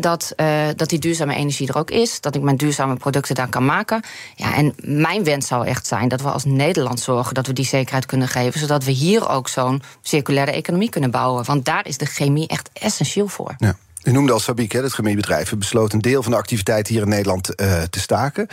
Dat, 0.00 0.32
eh, 0.36 0.68
dat 0.76 0.88
die 0.88 0.98
duurzame 0.98 1.34
energie 1.34 1.68
er 1.68 1.76
ook 1.76 1.90
is, 1.90 2.20
dat 2.20 2.34
ik 2.34 2.42
mijn 2.42 2.56
duurzame 2.56 2.96
producten 2.96 3.34
daar 3.34 3.48
kan 3.48 3.64
maken. 3.64 4.02
Ja, 4.36 4.54
en 4.54 4.74
mijn 4.76 5.24
wens 5.24 5.46
zou 5.46 5.66
echt 5.66 5.86
zijn 5.86 6.08
dat 6.08 6.20
we 6.20 6.30
als 6.30 6.44
Nederland 6.44 7.00
zorgen 7.00 7.34
dat 7.34 7.46
we 7.46 7.52
die 7.52 7.64
zekerheid 7.64 8.06
kunnen 8.06 8.28
geven, 8.28 8.60
zodat 8.60 8.84
we 8.84 8.90
hier 8.90 9.28
ook 9.28 9.48
zo'n 9.48 9.82
circulaire 10.02 10.52
economie 10.52 10.90
kunnen 10.90 11.10
bouwen. 11.10 11.44
Want 11.44 11.64
daar 11.64 11.86
is 11.86 11.98
de 11.98 12.06
chemie 12.06 12.48
echt 12.48 12.70
essentieel 12.72 13.28
voor. 13.28 13.54
Ja. 13.58 13.76
U 14.02 14.12
noemde 14.12 14.32
al 14.32 14.40
Sabiek, 14.40 14.72
het 14.72 14.92
chemiebedrijf. 14.92 15.56
besloot 15.56 15.92
een 15.92 16.00
deel 16.00 16.22
van 16.22 16.32
de 16.32 16.38
activiteit 16.38 16.88
hier 16.88 17.02
in 17.02 17.08
Nederland 17.08 17.54
eh, 17.54 17.82
te 17.82 18.00
staken. 18.00 18.46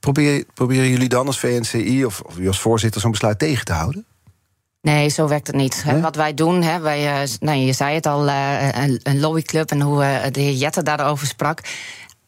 Probeer, 0.00 0.44
proberen 0.54 0.88
jullie 0.88 1.08
dan 1.08 1.26
als 1.26 1.38
VNCI 1.38 2.04
of, 2.04 2.20
of 2.20 2.38
u 2.38 2.46
als 2.46 2.60
voorzitter 2.60 3.00
zo'n 3.00 3.10
besluit 3.10 3.38
tegen 3.38 3.64
te 3.64 3.72
houden? 3.72 4.06
Nee, 4.82 5.08
zo 5.08 5.28
werkt 5.28 5.46
het 5.46 5.56
niet. 5.56 5.84
Wat 6.00 6.16
wij 6.16 6.34
doen, 6.34 6.62
hè, 6.62 6.80
wij, 6.80 7.22
eh, 7.22 7.28
nou, 7.40 7.58
je 7.58 7.72
zei 7.72 7.94
het 7.94 8.06
al, 8.06 8.28
eh, 8.28 8.68
een, 8.68 9.00
een 9.02 9.20
lobbyclub 9.20 9.70
en 9.70 9.80
hoe 9.80 10.04
eh, 10.04 10.30
de 10.32 10.40
heer 10.40 10.52
Jette 10.52 10.82
daarover 10.82 11.26
sprak. 11.26 11.60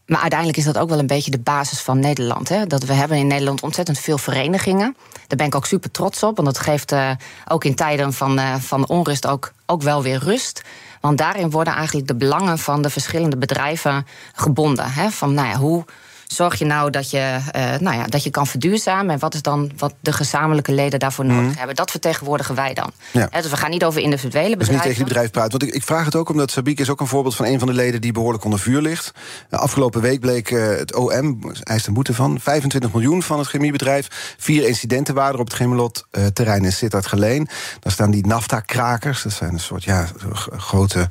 Maar 0.06 0.20
uiteindelijk 0.20 0.58
is 0.58 0.64
dat 0.64 0.78
ook 0.78 0.88
wel 0.88 0.98
een 0.98 1.06
beetje 1.06 1.30
de 1.30 1.38
basis 1.38 1.80
van 1.80 1.98
Nederland. 1.98 2.48
Hè? 2.48 2.66
Dat 2.66 2.84
we 2.84 2.92
hebben 2.92 3.18
in 3.18 3.26
Nederland 3.26 3.62
ontzettend 3.62 3.98
veel 3.98 4.18
verenigingen. 4.18 4.96
Daar 5.26 5.36
ben 5.36 5.46
ik 5.46 5.54
ook 5.54 5.66
super 5.66 5.90
trots 5.90 6.22
op. 6.22 6.36
Want 6.36 6.48
dat 6.48 6.58
geeft 6.58 6.92
eh, 6.92 7.10
ook 7.48 7.64
in 7.64 7.74
tijden 7.74 8.12
van, 8.12 8.38
eh, 8.38 8.54
van 8.54 8.88
onrust 8.88 9.26
ook, 9.26 9.52
ook 9.66 9.82
wel 9.82 10.02
weer 10.02 10.18
rust. 10.18 10.62
Want 11.00 11.18
daarin 11.18 11.50
worden 11.50 11.74
eigenlijk 11.74 12.06
de 12.06 12.14
belangen 12.14 12.58
van 12.58 12.82
de 12.82 12.90
verschillende 12.90 13.36
bedrijven 13.36 14.06
gebonden. 14.32 14.92
Hè? 14.92 15.10
Van 15.10 15.34
nou 15.34 15.48
ja, 15.48 15.56
hoe 15.56 15.84
zorg 16.26 16.58
je 16.58 16.64
nou 16.64 16.90
dat 16.90 17.10
je, 17.10 17.38
eh, 17.50 17.78
nou 17.78 17.96
ja, 17.96 18.04
dat 18.06 18.22
je 18.24 18.30
kan 18.30 18.46
verduurzamen? 18.46 19.14
En 19.14 19.18
wat 19.18 19.34
is 19.34 19.42
dan 19.42 19.70
wat 19.76 19.94
de 20.00 20.12
gezamenlijke 20.12 20.72
leden 20.72 20.98
daarvoor 20.98 21.24
nodig 21.24 21.56
hebben? 21.58 21.76
Dat 21.76 21.90
vertegenwoordigen 21.90 22.54
wij 22.54 22.74
dan. 22.74 22.90
Mhm. 23.12 23.18
Ja. 23.18 23.40
Dus 23.40 23.50
we 23.50 23.56
gaan 23.56 23.70
niet 23.70 23.84
over 23.84 24.00
individuele 24.00 24.42
Dus 24.42 24.50
niet 24.50 24.58
bedrijven. 24.58 24.88
tegen 24.88 25.04
die 25.04 25.12
bedrijf 25.12 25.30
praten. 25.30 25.50
Want 25.50 25.62
ik, 25.62 25.74
ik 25.74 25.82
vraag 25.82 26.04
het 26.04 26.16
ook 26.16 26.28
omdat 26.28 26.50
Sabiek 26.50 26.80
is 26.80 26.90
ook 26.90 27.00
een 27.00 27.06
voorbeeld 27.06 27.36
van 27.36 27.46
een 27.46 27.58
van 27.58 27.68
de 27.68 27.74
leden 27.74 28.00
die 28.00 28.12
behoorlijk 28.12 28.44
onder 28.44 28.58
vuur 28.58 28.80
ligt. 28.80 29.12
De 29.48 29.56
afgelopen 29.56 30.00
week 30.00 30.20
bleek 30.20 30.50
eh, 30.50 30.66
het 30.66 30.94
OM, 30.94 31.52
eist 31.62 31.86
een 31.86 31.94
boete 31.94 32.14
van 32.14 32.40
25 32.40 32.92
miljoen 32.92 33.22
van 33.22 33.38
het 33.38 33.48
chemiebedrijf. 33.48 34.34
Vier 34.38 34.66
incidenten 34.66 35.14
waren 35.14 35.34
er 35.34 35.40
op 35.40 35.46
het 35.46 35.54
Gemelot 35.54 36.06
eh, 36.10 36.26
terrein 36.26 36.64
in 36.64 36.72
Sittard 36.72 37.06
Geleen. 37.06 37.48
Daar 37.80 37.92
staan 37.92 38.10
die 38.10 38.26
nafta-krakers. 38.26 39.22
Dat 39.22 39.32
zijn 39.32 39.52
een 39.52 39.60
soort 39.60 39.84
ja, 39.84 40.06
grote. 40.56 41.06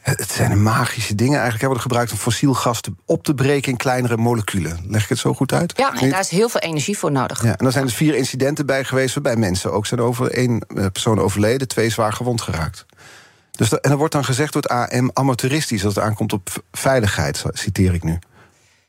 Het 0.00 0.30
zijn 0.32 0.62
magische 0.62 1.14
dingen 1.14 1.34
eigenlijk. 1.34 1.64
Worden 1.64 1.82
gebruikt 1.82 2.12
om 2.12 2.18
fossiel 2.18 2.54
gas 2.54 2.80
op 3.04 3.24
te 3.24 3.34
breken 3.34 3.70
in 3.72 3.76
kleinere 3.76 4.16
moleculen. 4.16 4.78
Leg 4.86 5.02
ik 5.02 5.08
het 5.08 5.18
zo 5.18 5.34
goed 5.34 5.52
uit? 5.52 5.72
Ja, 5.76 5.94
en 6.00 6.10
daar 6.10 6.20
is 6.20 6.28
heel 6.28 6.48
veel 6.48 6.60
energie 6.60 6.98
voor 6.98 7.12
nodig. 7.12 7.42
Ja, 7.44 7.56
en 7.56 7.66
er 7.66 7.72
zijn 7.72 7.84
dus 7.84 7.94
vier 7.94 8.14
incidenten 8.14 8.66
bij 8.66 8.84
geweest 8.84 9.14
waarbij 9.14 9.36
mensen 9.36 9.72
ook 9.72 9.86
zijn 9.86 10.00
over 10.00 10.30
één 10.30 10.60
eh, 10.76 10.86
persoon 10.92 11.18
overleden, 11.20 11.68
twee 11.68 11.90
zwaar 11.90 12.12
gewond 12.12 12.40
geraakt. 12.40 12.86
Dus 13.50 13.68
dat- 13.68 13.80
en 13.80 13.90
er 13.90 13.96
wordt 13.96 14.12
dan 14.12 14.24
gezegd 14.24 14.52
door 14.52 14.62
het 14.62 14.70
AM 14.70 15.10
amateuristisch 15.12 15.84
als 15.84 15.94
het 15.94 16.04
aankomt 16.04 16.32
op 16.32 16.64
veiligheid, 16.72 17.42
citeer 17.52 17.94
ik 17.94 18.02
nu. 18.04 18.18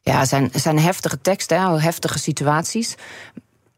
Ja, 0.01 0.19
het 0.19 0.29
zijn, 0.29 0.49
zijn 0.53 0.79
heftige 0.79 1.21
teksten, 1.21 1.61
hè, 1.61 1.79
heftige 1.81 2.19
situaties. 2.19 2.95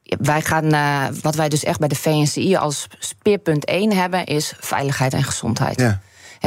Wij 0.04 0.42
gaan, 0.42 0.72
eh, 0.72 1.04
wat 1.22 1.36
wij 1.36 1.50
dus 1.50 1.64
echt 1.64 1.80
bij 1.80 1.88
de 1.88 1.96
VNCI 1.96 2.56
als 2.56 2.88
speerpunt 3.00 3.68
1 3.70 3.94
hebben, 3.96 4.26
is 4.26 4.54
veiligheid 4.60 5.14
en 5.14 5.24
gezondheid. 5.24 5.80
Ja. 5.80 6.02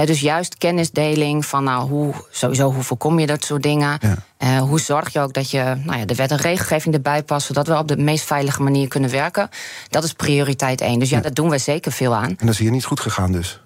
Dus 0.04 0.20
juist 0.20 0.58
kennisdeling 0.58 1.46
van 1.46 1.64
nou, 1.64 1.88
hoe, 1.88 2.14
sowieso 2.30 2.72
hoe 2.72 2.82
voorkom 2.82 3.18
je 3.18 3.26
dat 3.26 3.44
soort 3.44 3.62
dingen. 3.62 3.98
Ja. 4.00 4.16
Eh, 4.36 4.58
hoe 4.58 4.80
zorg 4.80 5.12
je 5.12 5.20
ook 5.20 5.32
dat 5.32 5.50
je 5.50 5.76
nou 5.84 5.98
ja, 5.98 6.04
de 6.04 6.14
wet 6.14 6.30
en 6.30 6.36
regelgeving 6.36 6.94
erbij 6.94 7.22
past, 7.22 7.46
zodat 7.46 7.66
we 7.66 7.78
op 7.78 7.88
de 7.88 7.96
meest 7.96 8.24
veilige 8.24 8.62
manier 8.62 8.88
kunnen 8.88 9.10
werken. 9.10 9.48
Dat 9.88 10.04
is 10.04 10.12
prioriteit 10.12 10.80
1. 10.80 10.98
Dus 10.98 11.10
ja, 11.10 11.20
daar 11.20 11.34
doen 11.34 11.50
we 11.50 11.58
zeker 11.58 11.92
veel 11.92 12.14
aan. 12.14 12.28
En 12.28 12.36
dat 12.38 12.48
is 12.48 12.58
hier 12.58 12.70
niet 12.70 12.84
goed 12.84 13.00
gegaan 13.00 13.32
dus. 13.32 13.60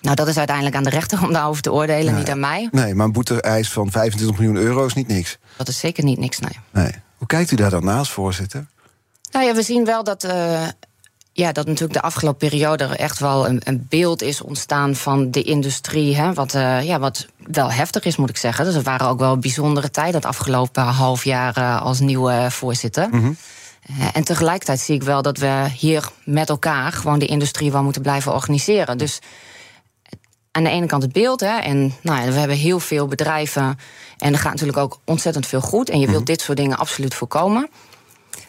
Nou, 0.00 0.16
dat 0.16 0.28
is 0.28 0.36
uiteindelijk 0.36 0.76
aan 0.76 0.82
de 0.82 0.90
rechter 0.90 1.22
om 1.22 1.32
daarover 1.32 1.62
te 1.62 1.72
oordelen, 1.72 2.14
niet 2.14 2.30
aan 2.30 2.40
mij. 2.40 2.68
Nee, 2.70 2.94
maar 2.94 3.06
een 3.06 3.12
boete-eis 3.12 3.72
van 3.72 3.90
25 3.90 4.38
miljoen 4.38 4.56
euro 4.56 4.86
is 4.86 4.94
niet 4.94 5.08
niks. 5.08 5.38
Dat 5.56 5.68
is 5.68 5.78
zeker 5.78 6.04
niet 6.04 6.18
niks, 6.18 6.38
nee. 6.38 6.58
Nee. 6.70 6.92
Hoe 7.16 7.26
kijkt 7.26 7.50
u 7.50 7.56
daar 7.56 7.70
dan 7.70 7.84
naast, 7.84 8.12
voorzitter? 8.12 8.66
Nou 9.30 9.46
ja, 9.46 9.54
we 9.54 9.62
zien 9.62 9.84
wel 9.84 10.04
dat, 10.04 10.24
eh, 10.24 10.66
ja, 11.38 11.52
dat 11.52 11.66
natuurlijk 11.66 12.00
de 12.00 12.06
afgelopen 12.06 12.48
periode 12.48 12.84
er 12.84 12.96
echt 12.96 13.18
wel 13.18 13.48
een, 13.48 13.60
een 13.64 13.86
beeld 13.88 14.22
is 14.22 14.42
ontstaan 14.42 14.94
van 14.94 15.30
de 15.30 15.42
industrie. 15.42 16.16
Hè, 16.16 16.32
wat, 16.34 16.54
eh, 16.54 16.82
ja, 16.82 16.98
wat 16.98 17.26
wel 17.36 17.72
heftig 17.72 18.04
is, 18.04 18.16
moet 18.16 18.28
ik 18.28 18.36
zeggen. 18.36 18.64
Dus 18.64 18.74
er 18.74 18.82
waren 18.82 19.08
ook 19.08 19.18
wel 19.18 19.38
bijzondere 19.38 19.90
tijden 19.90 20.14
het 20.14 20.24
afgelopen 20.24 20.82
half 20.82 21.24
jaar 21.24 21.56
eh, 21.56 21.82
als 21.82 22.00
nieuwe 22.00 22.46
voorzitter. 22.50 23.08
Mhm. 23.08 23.32
Eh, 23.82 24.06
en 24.12 24.24
tegelijkertijd 24.24 24.80
zie 24.80 24.94
ik 24.94 25.02
wel 25.02 25.22
dat 25.22 25.38
we 25.38 25.66
hier 25.76 26.08
met 26.24 26.48
elkaar 26.48 26.92
gewoon 26.92 27.18
de 27.18 27.26
industrie 27.26 27.72
wel 27.72 27.82
moeten 27.82 28.02
blijven 28.02 28.32
organiseren. 28.32 28.98
Dus 28.98 29.18
aan 30.50 30.64
de 30.64 30.70
ene 30.70 30.86
kant 30.86 31.02
het 31.02 31.12
beeld. 31.12 31.40
Hè, 31.40 31.58
en 31.58 31.94
nou 32.02 32.20
ja, 32.20 32.32
we 32.32 32.38
hebben 32.38 32.56
heel 32.56 32.80
veel 32.80 33.06
bedrijven. 33.06 33.78
En 34.18 34.32
er 34.32 34.38
gaat 34.38 34.52
natuurlijk 34.52 34.78
ook 34.78 35.00
ontzettend 35.04 35.46
veel 35.46 35.60
goed. 35.60 35.90
En 35.90 36.00
je 36.00 36.10
wilt 36.10 36.26
dit 36.26 36.40
soort 36.40 36.58
dingen 36.58 36.78
absoluut 36.78 37.14
voorkomen. 37.14 37.68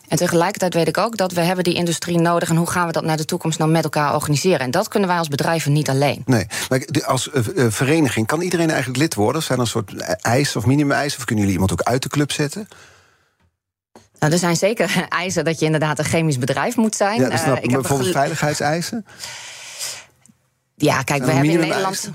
En 0.10 0.17
tegelijkertijd 0.17 0.74
weet 0.74 0.88
ik 0.88 0.98
ook 0.98 1.17
dat 1.17 1.32
we 1.32 1.41
hebben 1.41 1.63
die 1.63 1.74
industrie 1.74 2.19
nodig. 2.19 2.50
En 2.50 2.56
hoe 2.56 2.69
gaan 2.69 2.88
we 2.88 2.91
dat 2.91 3.04
naar 3.04 3.17
de 3.17 3.26
toekomst 3.26 3.60
nou 3.60 3.72
met 3.72 3.84
elkaar 3.84 4.13
organiseren? 4.13 4.60
En 4.60 4.72
dat 4.72 4.88
kunnen 4.88 5.10
wij 5.10 5.17
als 5.17 5.28
bedrijven 5.28 5.72
niet 5.74 5.89
alleen. 5.89 6.22
Nee, 6.26 6.45
maar 6.69 7.06
als 7.06 7.30
eh, 7.32 7.65
eh, 7.65 7.72
vereniging 7.72 8.28
kan 8.28 8.41
iedereen 8.41 8.69
eigenlijk 8.69 9.00
lid 9.00 9.15
worden? 9.15 9.43
Zijn 9.43 9.58
er 9.58 9.63
een 9.63 9.69
soort 9.69 9.93
eisen 10.22 10.60
of 10.60 10.65
minimum-eisen? 10.65 11.19
Of 11.19 11.26
kunnen 11.26 11.43
jullie 11.45 11.60
iemand 11.60 11.80
ook 11.80 11.88
uit 11.88 12.04
de 12.04 12.10
club 12.10 12.32
zetten? 12.32 12.67
Nou, 14.19 14.34
er 14.34 14.39
zijn 14.39 14.56
zeker 14.56 15.06
eisen 15.10 15.45
dat 15.45 15.60
je 15.60 15.65
inderdaad 15.65 16.00
een 16.00 16.06
chemisch 16.06 16.38
bedrijf 16.39 16.76
moet 16.76 16.95
zijn. 16.95 17.15
Ja, 17.15 17.24
dat 17.24 17.32
Eh, 17.32 17.39
snap 17.39 17.58
ik 17.58 17.58
ik. 17.58 17.62
heb 17.63 17.72
Maar 17.72 17.80
bijvoorbeeld 17.82 18.12
veiligheidseisen? 18.12 19.06
Ja, 20.76 21.02
kijk, 21.02 21.24
we 21.26 21.32
hebben 21.32 21.52
in? 21.52 21.60
Nederland. 21.60 22.12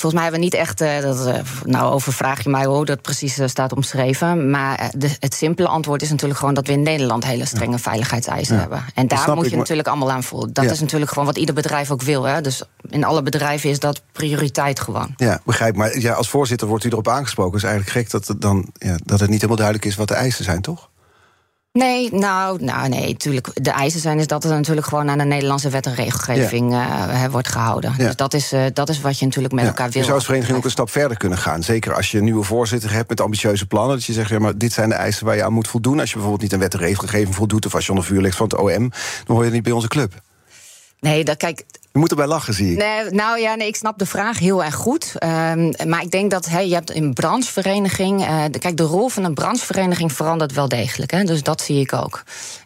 Volgens 0.00 0.12
mij 0.22 0.22
hebben 0.22 0.40
we 0.40 0.46
niet 0.46 0.54
echt. 0.68 0.80
eh, 0.80 1.00
dat, 1.00 1.26
eh, 1.26 1.34
nou, 1.64 1.92
overvraag 1.92 2.42
je 2.42 2.48
mij 2.50 2.64
hoe 2.64 2.84
dat 2.84 3.02
precies 3.02 3.38
eh, 3.38 3.48
staat 3.48 3.72
omschreven. 3.72 4.50
Maar 4.50 4.90
de, 4.96 5.16
het 5.18 5.34
simpele 5.34 5.68
antwoord 5.68 6.02
is 6.02 6.10
natuurlijk 6.10 6.38
gewoon 6.38 6.54
dat 6.54 6.66
we 6.66 6.72
in 6.72 6.82
Nederland 6.82 7.24
hele 7.24 7.46
strenge 7.46 7.78
veiligheidseisen 7.78 8.54
Ja. 8.54 8.60
hebben. 8.60 8.84
En 8.94 9.08
daar 9.08 9.34
moet 9.34 9.50
je 9.50 9.56
natuurlijk 9.56 9.88
allemaal 9.88 10.10
aan 10.10 10.22
volgen. 10.22 10.52
Dat 10.52 10.64
Ja. 10.64 10.70
is 10.70 10.80
natuurlijk 10.80 11.10
gewoon 11.10 11.24
wat 11.26 11.36
ieder 11.38 11.54
bedrijf 11.54 11.90
ook 11.90 12.02
wil. 12.02 12.22
Hè? 12.24 12.40
Dus 12.40 12.62
in 12.88 13.04
alle 13.04 13.22
bedrijven 13.22 13.70
is 13.70 13.78
dat 13.78 14.02
prioriteit 14.12 14.80
gewoon. 14.80 15.14
Ja, 15.16 15.40
begrijp. 15.44 15.76
Maar 15.76 15.98
ja, 15.98 16.12
als 16.12 16.28
voorzitter 16.28 16.68
wordt 16.68 16.84
u 16.84 16.88
erop 16.88 17.08
aangesproken. 17.08 17.52
Het 17.54 17.62
is 17.62 17.68
eigenlijk 17.68 17.98
gek 17.98 18.10
dat 18.10 18.26
het, 18.28 18.40
dan, 18.40 18.70
ja, 18.72 18.96
dat 19.04 19.20
het 19.20 19.28
niet 19.30 19.36
helemaal 19.40 19.56
duidelijk 19.56 19.86
is 19.86 19.96
wat 19.96 20.08
de 20.08 20.14
eisen 20.14 20.44
zijn, 20.44 20.60
toch? 20.60 20.89
Nee, 21.72 22.12
nou, 22.12 22.64
nou 22.64 22.88
nee, 22.88 23.08
natuurlijk. 23.08 23.48
De 23.64 23.70
eisen 23.70 24.00
zijn 24.00 24.18
is 24.18 24.26
dat 24.26 24.44
er 24.44 24.50
natuurlijk 24.50 24.86
gewoon 24.86 25.10
aan 25.10 25.18
de 25.18 25.24
Nederlandse 25.24 25.68
wet 25.68 25.86
en 25.86 25.94
regelgeving 25.94 26.72
eh, 26.72 27.24
wordt 27.24 27.48
gehouden. 27.48 27.94
Ja. 27.98 28.04
Dus 28.06 28.16
dat 28.16 28.34
is, 28.34 28.52
eh, 28.52 28.64
dat 28.72 28.88
is 28.88 29.00
wat 29.00 29.18
je 29.18 29.24
natuurlijk 29.24 29.54
met 29.54 29.62
Ja, 29.62 29.68
elkaar 29.70 29.86
je 29.86 29.92
wil. 29.92 30.02
zou 30.02 30.14
als 30.14 30.24
vereniging 30.24 30.56
ook 30.56 30.64
een 30.64 30.70
stap 30.70 30.90
verder 30.90 31.16
kunnen 31.16 31.38
gaan. 31.38 31.62
Zeker 31.62 31.94
als 31.94 32.10
je 32.10 32.18
een 32.18 32.24
nieuwe 32.24 32.44
voorzitter 32.44 32.92
hebt 32.92 33.08
met 33.08 33.20
ambitieuze 33.20 33.66
plannen. 33.66 33.96
Dat 33.96 34.04
je 34.04 34.12
zegt, 34.12 34.30
ja, 34.30 34.38
maar 34.38 34.58
dit 34.58 34.72
zijn 34.72 34.88
de 34.88 34.94
eisen 34.94 35.26
waar 35.26 35.36
je 35.36 35.44
aan 35.44 35.52
moet 35.52 35.68
voldoen. 35.68 36.00
Als 36.00 36.08
je 36.08 36.14
bijvoorbeeld 36.14 36.42
niet 36.42 36.52
aan 36.52 36.60
wet 36.60 36.74
en 36.74 36.80
regelgeving 36.80 37.34
voldoet... 37.34 37.66
of 37.66 37.74
als 37.74 37.84
je 37.84 37.90
onder 37.90 38.06
vuur 38.06 38.20
ligt 38.20 38.36
van 38.36 38.46
het 38.48 38.58
OM, 38.58 38.90
dan 39.24 39.36
hoor 39.36 39.44
je 39.44 39.50
niet 39.50 39.62
bij 39.62 39.72
onze 39.72 39.88
club. 39.88 40.12
Nee, 41.00 41.24
dat, 41.24 41.36
kijk, 41.36 41.64
Je 41.92 41.98
moet 41.98 42.10
erbij 42.10 42.26
lachen, 42.26 42.54
zie 42.54 42.72
ik. 42.72 42.78
Nee, 42.78 43.10
nou 43.10 43.40
ja, 43.40 43.54
nee, 43.54 43.66
ik 43.68 43.76
snap 43.76 43.98
de 43.98 44.06
vraag 44.06 44.38
heel 44.38 44.64
erg 44.64 44.74
goed. 44.74 45.12
Ehm, 45.18 45.72
maar 45.86 46.02
ik 46.02 46.10
denk 46.10 46.30
dat 46.30 46.48
hey, 46.48 46.68
je 46.68 46.74
hebt 46.74 46.94
een 46.94 47.12
branchevereniging. 47.12 48.20
eh, 48.22 48.44
kijk, 48.58 48.76
de 48.76 48.82
rol 48.82 49.08
van 49.08 49.24
een 49.24 49.34
branchevereniging 49.34 50.12
verandert 50.12 50.52
wel 50.52 50.68
degelijk. 50.68 51.10
Hè, 51.10 51.24
dus 51.24 51.42
dat 51.42 51.60
zie 51.60 51.80
ik 51.80 51.92
ook. 51.92 52.22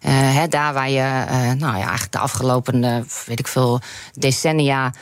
Hè, 0.06 0.48
daar 0.48 0.72
waar 0.72 0.90
je, 0.90 1.24
eh, 1.28 1.38
nou 1.38 1.76
ja, 1.76 1.82
eigenlijk 1.82 2.12
de 2.12 2.18
afgelopen, 2.18 3.06
weet 3.26 3.38
ik 3.38 3.48
veel, 3.48 3.80
decennia. 4.12 4.92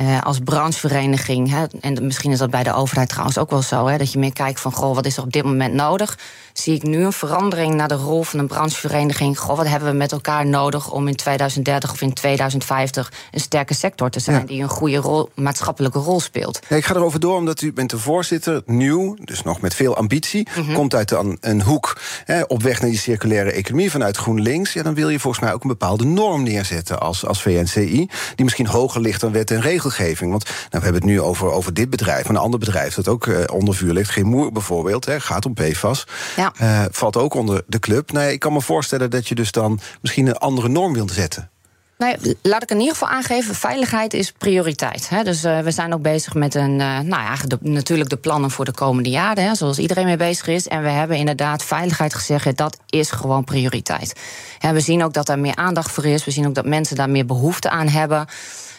Uh, 0.00 0.22
als 0.22 0.38
branchevereniging, 0.38 1.50
hè, 1.50 1.64
en 1.80 2.06
misschien 2.06 2.32
is 2.32 2.38
dat 2.38 2.50
bij 2.50 2.62
de 2.62 2.74
overheid 2.74 3.08
trouwens 3.08 3.38
ook 3.38 3.50
wel 3.50 3.62
zo, 3.62 3.86
hè, 3.86 3.98
dat 3.98 4.12
je 4.12 4.18
meer 4.18 4.32
kijkt 4.32 4.60
van 4.60 4.72
goh, 4.72 4.94
wat 4.94 5.06
is 5.06 5.16
er 5.16 5.22
op 5.22 5.32
dit 5.32 5.44
moment 5.44 5.74
nodig? 5.74 6.18
Zie 6.52 6.74
ik 6.74 6.82
nu 6.82 7.04
een 7.04 7.12
verandering 7.12 7.74
naar 7.74 7.88
de 7.88 7.94
rol 7.94 8.22
van 8.22 8.38
een 8.38 8.46
branchevereniging? 8.46 9.38
Goh, 9.38 9.56
wat 9.56 9.66
hebben 9.66 9.90
we 9.90 9.96
met 9.96 10.12
elkaar 10.12 10.46
nodig 10.46 10.90
om 10.90 11.08
in 11.08 11.16
2030 11.16 11.92
of 11.92 12.00
in 12.00 12.12
2050 12.12 13.12
een 13.30 13.40
sterke 13.40 13.74
sector 13.74 14.10
te 14.10 14.20
zijn 14.20 14.46
die 14.46 14.62
een 14.62 14.68
goede 14.68 14.96
rol, 14.96 15.30
maatschappelijke 15.34 15.98
rol 15.98 16.20
speelt? 16.20 16.60
Ja, 16.68 16.76
ik 16.76 16.84
ga 16.84 16.94
erover 16.94 17.20
door 17.20 17.36
omdat 17.36 17.60
u 17.60 17.72
bent 17.72 17.90
de 17.90 17.98
voorzitter, 17.98 18.62
nieuw, 18.66 19.16
dus 19.24 19.42
nog 19.42 19.60
met 19.60 19.74
veel 19.74 19.96
ambitie, 19.96 20.48
mhm. 20.56 20.72
komt 20.72 20.94
uit 20.94 21.10
een, 21.10 21.36
een 21.40 21.62
hoek 21.62 21.98
hè, 22.24 22.42
op 22.42 22.62
weg 22.62 22.80
naar 22.80 22.90
die 22.90 22.98
circulaire 22.98 23.52
economie 23.52 23.90
vanuit 23.90 24.16
GroenLinks. 24.16 24.72
Ja, 24.72 24.82
dan 24.82 24.94
wil 24.94 25.08
je 25.08 25.20
volgens 25.20 25.44
mij 25.44 25.52
ook 25.52 25.62
een 25.62 25.68
bepaalde 25.68 26.04
norm 26.04 26.42
neerzetten 26.42 27.00
als, 27.00 27.26
als 27.26 27.42
VNCI, 27.42 28.08
die 28.34 28.44
misschien 28.44 28.66
hoger 28.66 29.00
ligt 29.00 29.20
dan 29.20 29.32
wet 29.32 29.50
en 29.50 29.60
regel 29.60 29.89
regelgeving. 29.90 30.30
Want 30.30 30.44
nou, 30.44 30.54
we 30.70 30.78
hebben 30.78 30.94
het 30.94 31.04
nu 31.04 31.20
over, 31.20 31.50
over 31.50 31.74
dit 31.74 31.90
bedrijf. 31.90 32.28
een 32.28 32.36
ander 32.36 32.60
bedrijf 32.60 32.94
dat 32.94 33.08
ook 33.08 33.26
uh, 33.26 33.38
onder 33.52 33.74
vuur 33.74 33.92
ligt, 33.92 34.10
Gemoer 34.10 34.52
bijvoorbeeld, 34.52 35.04
hè, 35.04 35.20
gaat 35.20 35.46
om 35.46 35.54
PFAS. 35.54 36.06
Ja. 36.36 36.52
Uh, 36.60 36.84
valt 36.90 37.16
ook 37.16 37.34
onder 37.34 37.62
de 37.66 37.78
club. 37.78 38.12
Nou, 38.12 38.30
ik 38.30 38.40
kan 38.40 38.52
me 38.52 38.60
voorstellen 38.60 39.10
dat 39.10 39.28
je 39.28 39.34
dus 39.34 39.52
dan 39.52 39.80
misschien 40.00 40.26
een 40.26 40.38
andere 40.38 40.68
norm 40.68 40.92
wilt 40.92 41.10
zetten. 41.10 41.50
Nou, 41.98 42.34
laat 42.42 42.62
ik 42.62 42.70
in 42.70 42.78
ieder 42.78 42.92
geval 42.92 43.08
aangeven, 43.08 43.54
veiligheid 43.54 44.14
is 44.14 44.32
prioriteit. 44.32 45.08
Hè. 45.08 45.22
Dus 45.22 45.44
uh, 45.44 45.58
we 45.58 45.70
zijn 45.70 45.94
ook 45.94 46.02
bezig 46.02 46.34
met 46.34 46.54
een, 46.54 46.70
uh, 46.70 46.98
nou 46.98 47.22
ja, 47.22 47.34
de, 47.46 47.58
natuurlijk 47.60 48.10
de 48.10 48.16
plannen 48.16 48.50
voor 48.50 48.64
de 48.64 48.72
komende 48.72 49.10
jaren, 49.10 49.44
hè, 49.44 49.54
zoals 49.54 49.78
iedereen 49.78 50.04
mee 50.04 50.16
bezig 50.16 50.46
is. 50.46 50.68
En 50.68 50.82
we 50.82 50.88
hebben 50.88 51.16
inderdaad 51.16 51.64
veiligheid 51.64 52.14
gezegd, 52.14 52.56
dat 52.56 52.78
is 52.86 53.10
gewoon 53.10 53.44
prioriteit. 53.44 54.12
En 54.58 54.74
we 54.74 54.80
zien 54.80 55.04
ook 55.04 55.12
dat 55.12 55.28
er 55.28 55.38
meer 55.38 55.56
aandacht 55.56 55.90
voor 55.90 56.04
is. 56.04 56.24
We 56.24 56.30
zien 56.30 56.46
ook 56.46 56.54
dat 56.54 56.66
mensen 56.66 56.96
daar 56.96 57.10
meer 57.10 57.26
behoefte 57.26 57.70
aan 57.70 57.88
hebben. 57.88 58.26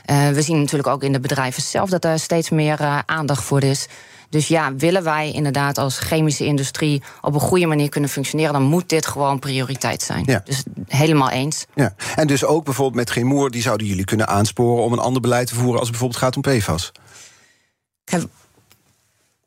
Uh, 0.09 0.29
we 0.29 0.41
zien 0.41 0.59
natuurlijk 0.59 0.89
ook 0.89 1.03
in 1.03 1.11
de 1.11 1.19
bedrijven 1.19 1.63
zelf 1.63 1.89
dat 1.89 2.05
er 2.05 2.19
steeds 2.19 2.49
meer 2.49 2.81
uh, 2.81 2.99
aandacht 3.05 3.43
voor 3.43 3.63
is. 3.63 3.87
Dus 4.29 4.47
ja, 4.47 4.75
willen 4.75 5.03
wij 5.03 5.31
inderdaad 5.31 5.77
als 5.77 5.97
chemische 5.97 6.45
industrie 6.45 7.01
op 7.21 7.33
een 7.33 7.39
goede 7.39 7.65
manier 7.65 7.89
kunnen 7.89 8.09
functioneren, 8.09 8.53
dan 8.53 8.63
moet 8.63 8.89
dit 8.89 9.07
gewoon 9.07 9.39
prioriteit 9.39 10.01
zijn. 10.01 10.23
Ja. 10.25 10.41
Dus 10.45 10.63
helemaal 10.87 11.29
eens. 11.29 11.65
Ja. 11.75 11.93
En 12.15 12.27
dus 12.27 12.45
ook 12.45 12.63
bijvoorbeeld 12.63 12.95
met 12.95 13.11
Gemoer, 13.11 13.51
die 13.51 13.61
zouden 13.61 13.87
jullie 13.87 14.05
kunnen 14.05 14.27
aansporen 14.27 14.83
om 14.83 14.93
een 14.93 14.99
ander 14.99 15.21
beleid 15.21 15.47
te 15.47 15.55
voeren 15.55 15.79
als 15.79 15.89
het 15.89 15.91
bijvoorbeeld 15.91 16.21
gaat 16.21 16.35
om 16.35 16.41
PFAS? 16.41 16.91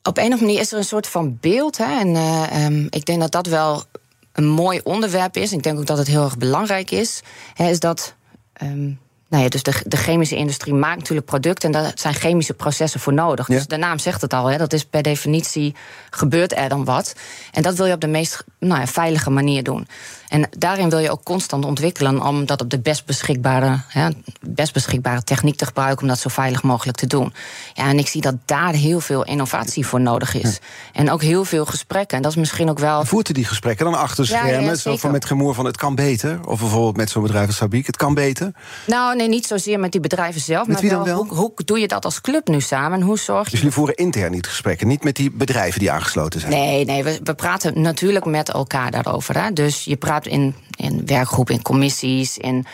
op 0.03 0.17
een 0.17 0.25
of 0.25 0.31
andere 0.33 0.41
manier 0.41 0.61
is 0.61 0.73
er 0.73 0.79
een 0.79 0.85
soort 0.85 1.07
van 1.07 1.39
beeld. 1.41 1.79
Hè, 1.79 1.99
en 1.99 2.09
uh, 2.09 2.65
um, 2.65 2.87
ik 2.91 3.05
denk 3.05 3.21
dat 3.21 3.33
dat 3.33 3.47
wel 3.47 3.85
een 4.33 4.49
mooi 4.49 4.81
onderwerp 4.85 5.37
is. 5.37 5.53
Ik 5.53 5.63
denk 5.63 5.79
ook 5.79 5.87
dat 5.87 5.99
het 5.99 6.07
heel 6.07 6.25
erg 6.25 6.39
belangrijk 6.39 6.91
is. 6.91 7.23
Hè, 7.55 7.69
is 7.69 7.81
dat. 7.81 8.15
Um, 8.63 9.03
nou 9.35 9.47
ja, 9.47 9.53
dus 9.53 9.63
de, 9.63 9.75
de, 9.87 9.97
chemische 9.97 10.37
industrie 10.37 10.75
maakt 10.75 10.99
natuurlijk 10.99 11.27
producten 11.27 11.73
en 11.73 11.83
daar 11.83 11.93
zijn 11.95 12.15
chemische 12.15 12.55
processen 12.55 13.01
voor 13.01 13.13
nodig. 13.13 13.47
Dus 13.47 13.67
de 13.67 13.77
naam 13.77 13.99
zegt 13.99 14.21
het 14.21 14.35
al, 14.35 14.47
hè, 14.47 14.57
dat 14.57 14.73
is 14.73 14.85
per 14.85 15.03
definitie 15.03 15.75
gebeurt 16.11 16.57
er 16.57 16.69
dan 16.69 16.85
wat. 16.85 17.15
En 17.53 17.63
dat 17.63 17.75
wil 17.75 17.87
je 17.87 17.93
op 17.93 18.01
de 18.01 18.07
meest 18.07 18.45
nou 18.59 18.81
ja, 18.81 18.87
veilige 18.87 19.31
manier 19.31 19.63
doen. 19.63 19.87
En 20.35 20.47
daarin 20.59 20.91
wil 20.91 20.99
je 20.99 21.11
ook 21.11 21.23
constant 21.23 21.65
ontwikkelen 21.65 22.23
om 22.23 22.47
dat 22.47 22.61
op 22.61 22.71
de 22.71 22.79
best 22.79 23.07
beschikbare, 23.07 23.81
hè, 23.89 24.09
best 24.41 24.73
beschikbare 24.73 25.23
techniek 25.23 25.57
te 25.57 25.67
gebruiken 25.67 26.03
om 26.03 26.09
dat 26.09 26.19
zo 26.19 26.29
veilig 26.29 26.63
mogelijk 26.63 26.99
te 26.99 27.07
doen. 27.07 27.33
Ja, 27.75 27.89
en 27.89 27.99
ik 27.99 28.09
zie 28.09 28.21
dat 28.21 28.35
daar 28.45 28.73
heel 28.73 29.01
veel 29.01 29.25
innovatie 29.25 29.87
voor 29.87 30.01
nodig 30.01 30.35
is. 30.35 30.59
En 30.93 31.11
ook 31.11 31.23
heel 31.23 31.45
veel 31.45 31.65
gesprekken. 31.65 32.17
En 32.17 32.23
dat 32.23 32.31
is 32.33 32.39
misschien 32.39 32.71
ook 32.71 32.79
wel. 32.79 33.05
Voert 33.05 33.29
u 33.29 33.33
die 33.33 33.45
gesprekken 33.45 33.85
dan 33.85 33.95
achter 33.95 34.27
schermen? 34.27 34.65
Ja, 34.65 34.75
zo 34.75 34.97
van 34.97 35.11
met 35.11 35.25
gemoer 35.25 35.55
van 35.55 35.65
het 35.65 35.77
kan 35.77 35.95
beter? 35.95 36.47
Of 36.47 36.61
bijvoorbeeld 36.61 36.97
met 36.97 37.11
zo'n 37.11 37.23
bedrijf 37.23 37.47
als 37.47 37.57
Sabiek, 37.57 37.87
het 37.87 37.97
kan 37.97 38.15
beter? 38.15 38.53
Nou, 38.87 39.17
nee, 39.17 39.29
niet 39.29 39.47
zozeer 39.47 39.81
met 39.81 39.93
die 39.93 40.01
bedrijven 40.01 40.41
zelf. 40.41 40.67
Met 40.67 40.83
maar 40.83 40.91
wel, 40.91 41.05
wel? 41.05 41.25
Hoe, 41.25 41.35
hoe, 41.37 41.53
doe 41.65 41.79
je 41.79 41.89
dat 41.89 42.05
als 42.05 42.21
club 42.21 42.49
nu 42.49 42.61
samen? 42.61 43.01
Hoe 43.01 43.19
zorg 43.19 43.45
je. 43.45 43.51
Dus 43.51 43.59
jullie 43.59 43.75
voeren 43.75 43.95
intern 43.95 44.33
niet 44.33 44.47
gesprekken, 44.47 44.87
niet 44.87 45.05
met 45.05 45.17
die 45.17 45.31
bedrijven 45.31 45.81
die 45.81 45.91
aangesloten 45.91 46.41
zijn? 46.41 46.53
Nee, 46.53 46.85
nee, 46.85 47.05
we, 47.05 47.21
we 47.25 47.35
praten 47.35 47.81
natuurlijk 47.81 48.25
met 48.25 48.49
elkaar 48.49 48.91
daarover. 48.91 49.43
Hè. 49.43 49.53
Dus 49.53 49.85
je 49.85 49.97
praat 49.97 50.24
in, 50.27 50.55
in 50.77 51.07
werkgroepen, 51.07 51.55
in 51.55 51.63
commissies. 51.63 52.39
Um, 52.39 52.67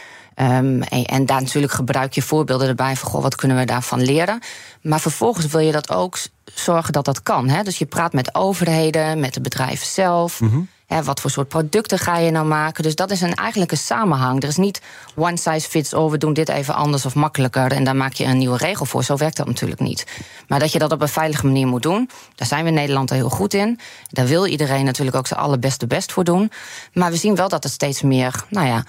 en, 0.83 1.05
en, 1.05 1.27
daar 1.27 1.41
natuurlijk 1.43 1.73
gebruik 1.73 2.13
je 2.13 2.23
voorbeelden 2.23 2.69
erbij 2.69 2.97
van 2.97 3.11
goh, 3.11 3.23
wat 3.23 3.35
kunnen 3.35 3.57
we 3.57 3.65
daarvan 3.65 4.03
leren. 4.03 4.41
Maar 4.83 5.01
vervolgens 5.01 5.47
wil 5.47 5.61
je 5.61 5.73
dat 5.73 5.91
ook 5.91 6.19
zorgen 6.55 6.93
dat 6.93 7.05
dat 7.05 7.23
kan. 7.23 7.49
Hè? 7.49 7.63
Dus 7.63 7.79
je 7.79 7.87
praat 7.87 8.13
met 8.13 8.35
overheden, 8.35 9.21
met 9.21 9.35
de 9.35 9.41
bedrijven 9.41 9.87
zelf. 9.87 10.41
Mm 10.41 10.69
wat 10.99 11.21
voor 11.21 11.31
soort 11.31 11.49
producten 11.49 11.99
ga 11.99 12.19
je 12.19 12.31
nou 12.31 12.47
maken? 12.47 12.83
Dus 12.83 12.95
dat 12.95 13.11
is 13.11 13.21
een, 13.21 13.35
eigenlijk 13.35 13.71
een 13.71 13.79
samenhang. 13.79 14.43
Er 14.43 14.49
is 14.49 14.57
niet 14.57 14.81
one 15.17 15.37
size 15.37 15.69
fits 15.69 15.95
all, 15.95 16.09
we 16.09 16.19
doen 16.19 16.33
dit 16.33 16.49
even 16.49 16.75
anders 16.75 17.07
of 17.07 17.15
makkelijker... 17.15 17.73
en 17.73 17.85
daar 17.85 17.97
maak 17.97 18.13
je 18.13 18.25
een 18.25 18.39
nieuwe 18.39 18.57
regel 18.57 18.85
voor. 18.85 19.05
Zo 19.05 19.17
werkt 19.17 19.37
dat 19.37 19.47
natuurlijk 19.47 19.81
niet. 19.81 20.07
Maar 20.49 20.59
dat 20.59 20.73
je 20.73 20.79
dat 20.79 20.93
op 20.93 21.01
een 21.01 21.09
veilige 21.09 21.47
manier 21.47 21.67
moet 21.67 21.83
doen... 21.83 22.11
daar 22.35 22.47
zijn 22.47 22.63
we 22.63 22.69
in 22.69 22.75
Nederland 22.75 23.11
heel 23.11 23.29
goed 23.29 23.55
in. 23.55 23.79
Daar 24.09 24.27
wil 24.27 24.47
iedereen 24.47 24.85
natuurlijk 24.85 25.17
ook 25.17 25.27
zijn 25.27 25.41
allerbeste 25.41 25.87
best 25.87 26.13
voor 26.13 26.25
doen. 26.25 26.51
Maar 26.93 27.11
we 27.11 27.17
zien 27.17 27.35
wel 27.35 27.49
dat 27.49 27.63
het 27.63 27.73
steeds 27.73 28.03
meer... 28.03 28.45
nou 28.49 28.67
ja, 28.67 28.85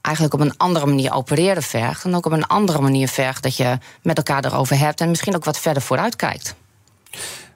eigenlijk 0.00 0.34
op 0.34 0.40
een 0.40 0.56
andere 0.56 0.86
manier 0.86 1.12
opereren 1.12 1.62
vergt. 1.62 2.04
En 2.04 2.14
ook 2.14 2.26
op 2.26 2.32
een 2.32 2.46
andere 2.46 2.80
manier 2.80 3.08
vergt 3.08 3.42
dat 3.42 3.56
je 3.56 3.78
met 4.02 4.16
elkaar 4.16 4.44
erover 4.44 4.78
hebt... 4.78 5.00
en 5.00 5.08
misschien 5.08 5.36
ook 5.36 5.44
wat 5.44 5.58
verder 5.58 5.82
vooruit 5.82 6.16
kijkt. 6.16 6.54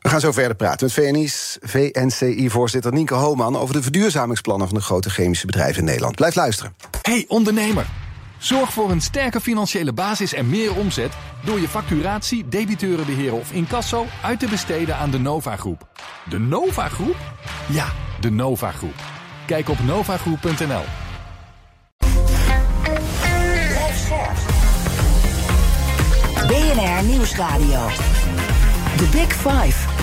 We 0.04 0.10
gaan 0.10 0.20
zo 0.20 0.32
verder 0.32 0.56
praten 0.56 0.86
met 0.86 0.94
VNI's, 0.94 1.58
VNCI-voorzitter 1.60 2.92
Nienke 2.92 3.14
Hooman... 3.14 3.56
over 3.56 3.74
de 3.74 3.82
verduurzamingsplannen 3.82 4.68
van 4.68 4.76
de 4.76 4.82
grote 4.82 5.10
chemische 5.10 5.46
bedrijven 5.46 5.78
in 5.78 5.84
Nederland. 5.84 6.14
Blijf 6.14 6.34
luisteren. 6.34 6.74
Hey 7.02 7.24
ondernemer, 7.28 7.86
zorg 8.38 8.72
voor 8.72 8.90
een 8.90 9.00
sterke 9.00 9.40
financiële 9.40 9.92
basis 9.92 10.34
en 10.34 10.50
meer 10.50 10.74
omzet... 10.74 11.12
door 11.44 11.60
je 11.60 11.68
facturatie, 11.68 12.48
debiteurenbeheer 12.48 13.32
of 13.34 13.52
incasso 13.52 14.06
uit 14.22 14.38
te 14.38 14.46
besteden 14.46 14.96
aan 14.96 15.10
de 15.10 15.18
Nova 15.18 15.56
Groep. 15.56 15.88
De 16.28 16.38
Nova 16.38 16.88
Groep? 16.88 17.16
Ja, 17.68 17.86
de 18.20 18.30
Nova 18.30 18.70
Groep. 18.70 19.02
Kijk 19.46 19.68
op 19.68 19.78
novagroep.nl. 19.84 20.84
BNR 26.46 27.04
Nieuwsradio. 27.04 27.88
The 28.96 29.08
Big 29.12 29.32
Five. 29.32 29.93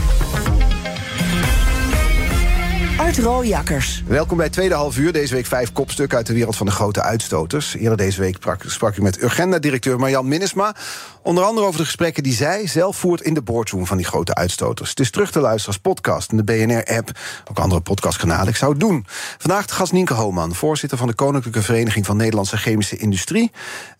Art 2.97 3.17
Rooijakkers. 3.17 4.03
Welkom 4.07 4.37
bij 4.37 4.49
tweede 4.49 4.75
half 4.75 4.97
uur. 4.97 5.11
Deze 5.11 5.33
week 5.33 5.45
vijf 5.45 5.71
kopstukken 5.71 6.17
uit 6.17 6.27
de 6.27 6.33
wereld 6.33 6.55
van 6.55 6.65
de 6.65 6.71
grote 6.71 7.01
uitstoters. 7.01 7.75
Eerder 7.75 7.97
deze 7.97 8.19
week 8.19 8.37
sprak 8.65 8.95
ik 8.95 9.01
met 9.01 9.21
Urgenda-directeur 9.21 9.99
Marjan 9.99 10.27
Minnesma. 10.27 10.75
Onder 11.23 11.43
andere 11.43 11.67
over 11.67 11.79
de 11.79 11.85
gesprekken 11.85 12.23
die 12.23 12.33
zij 12.33 12.67
zelf 12.67 12.97
voert 12.97 13.21
in 13.21 13.33
de 13.33 13.41
boardroom 13.41 13.85
van 13.85 13.97
die 13.97 14.05
grote 14.05 14.33
uitstoters. 14.33 14.89
Het 14.89 14.99
is 14.99 15.11
terug 15.11 15.31
te 15.31 15.39
luisteren 15.39 15.67
als 15.67 15.93
podcast 15.93 16.31
in 16.31 16.37
de 16.37 16.43
BNR-app. 16.43 17.11
Ook 17.49 17.59
andere 17.59 17.81
podcastkanalen. 17.81 18.47
Ik 18.47 18.55
zou 18.55 18.71
het 18.71 18.79
doen. 18.79 19.05
Vandaag 19.37 19.65
de 19.65 19.73
gast 19.73 19.91
Nienke 19.91 20.13
Hooman, 20.13 20.55
voorzitter 20.55 20.97
van 20.97 21.07
de 21.07 21.13
Koninklijke 21.13 21.61
Vereniging 21.61 22.05
van 22.05 22.17
Nederlandse 22.17 22.57
Chemische 22.57 22.97
Industrie. 22.97 23.51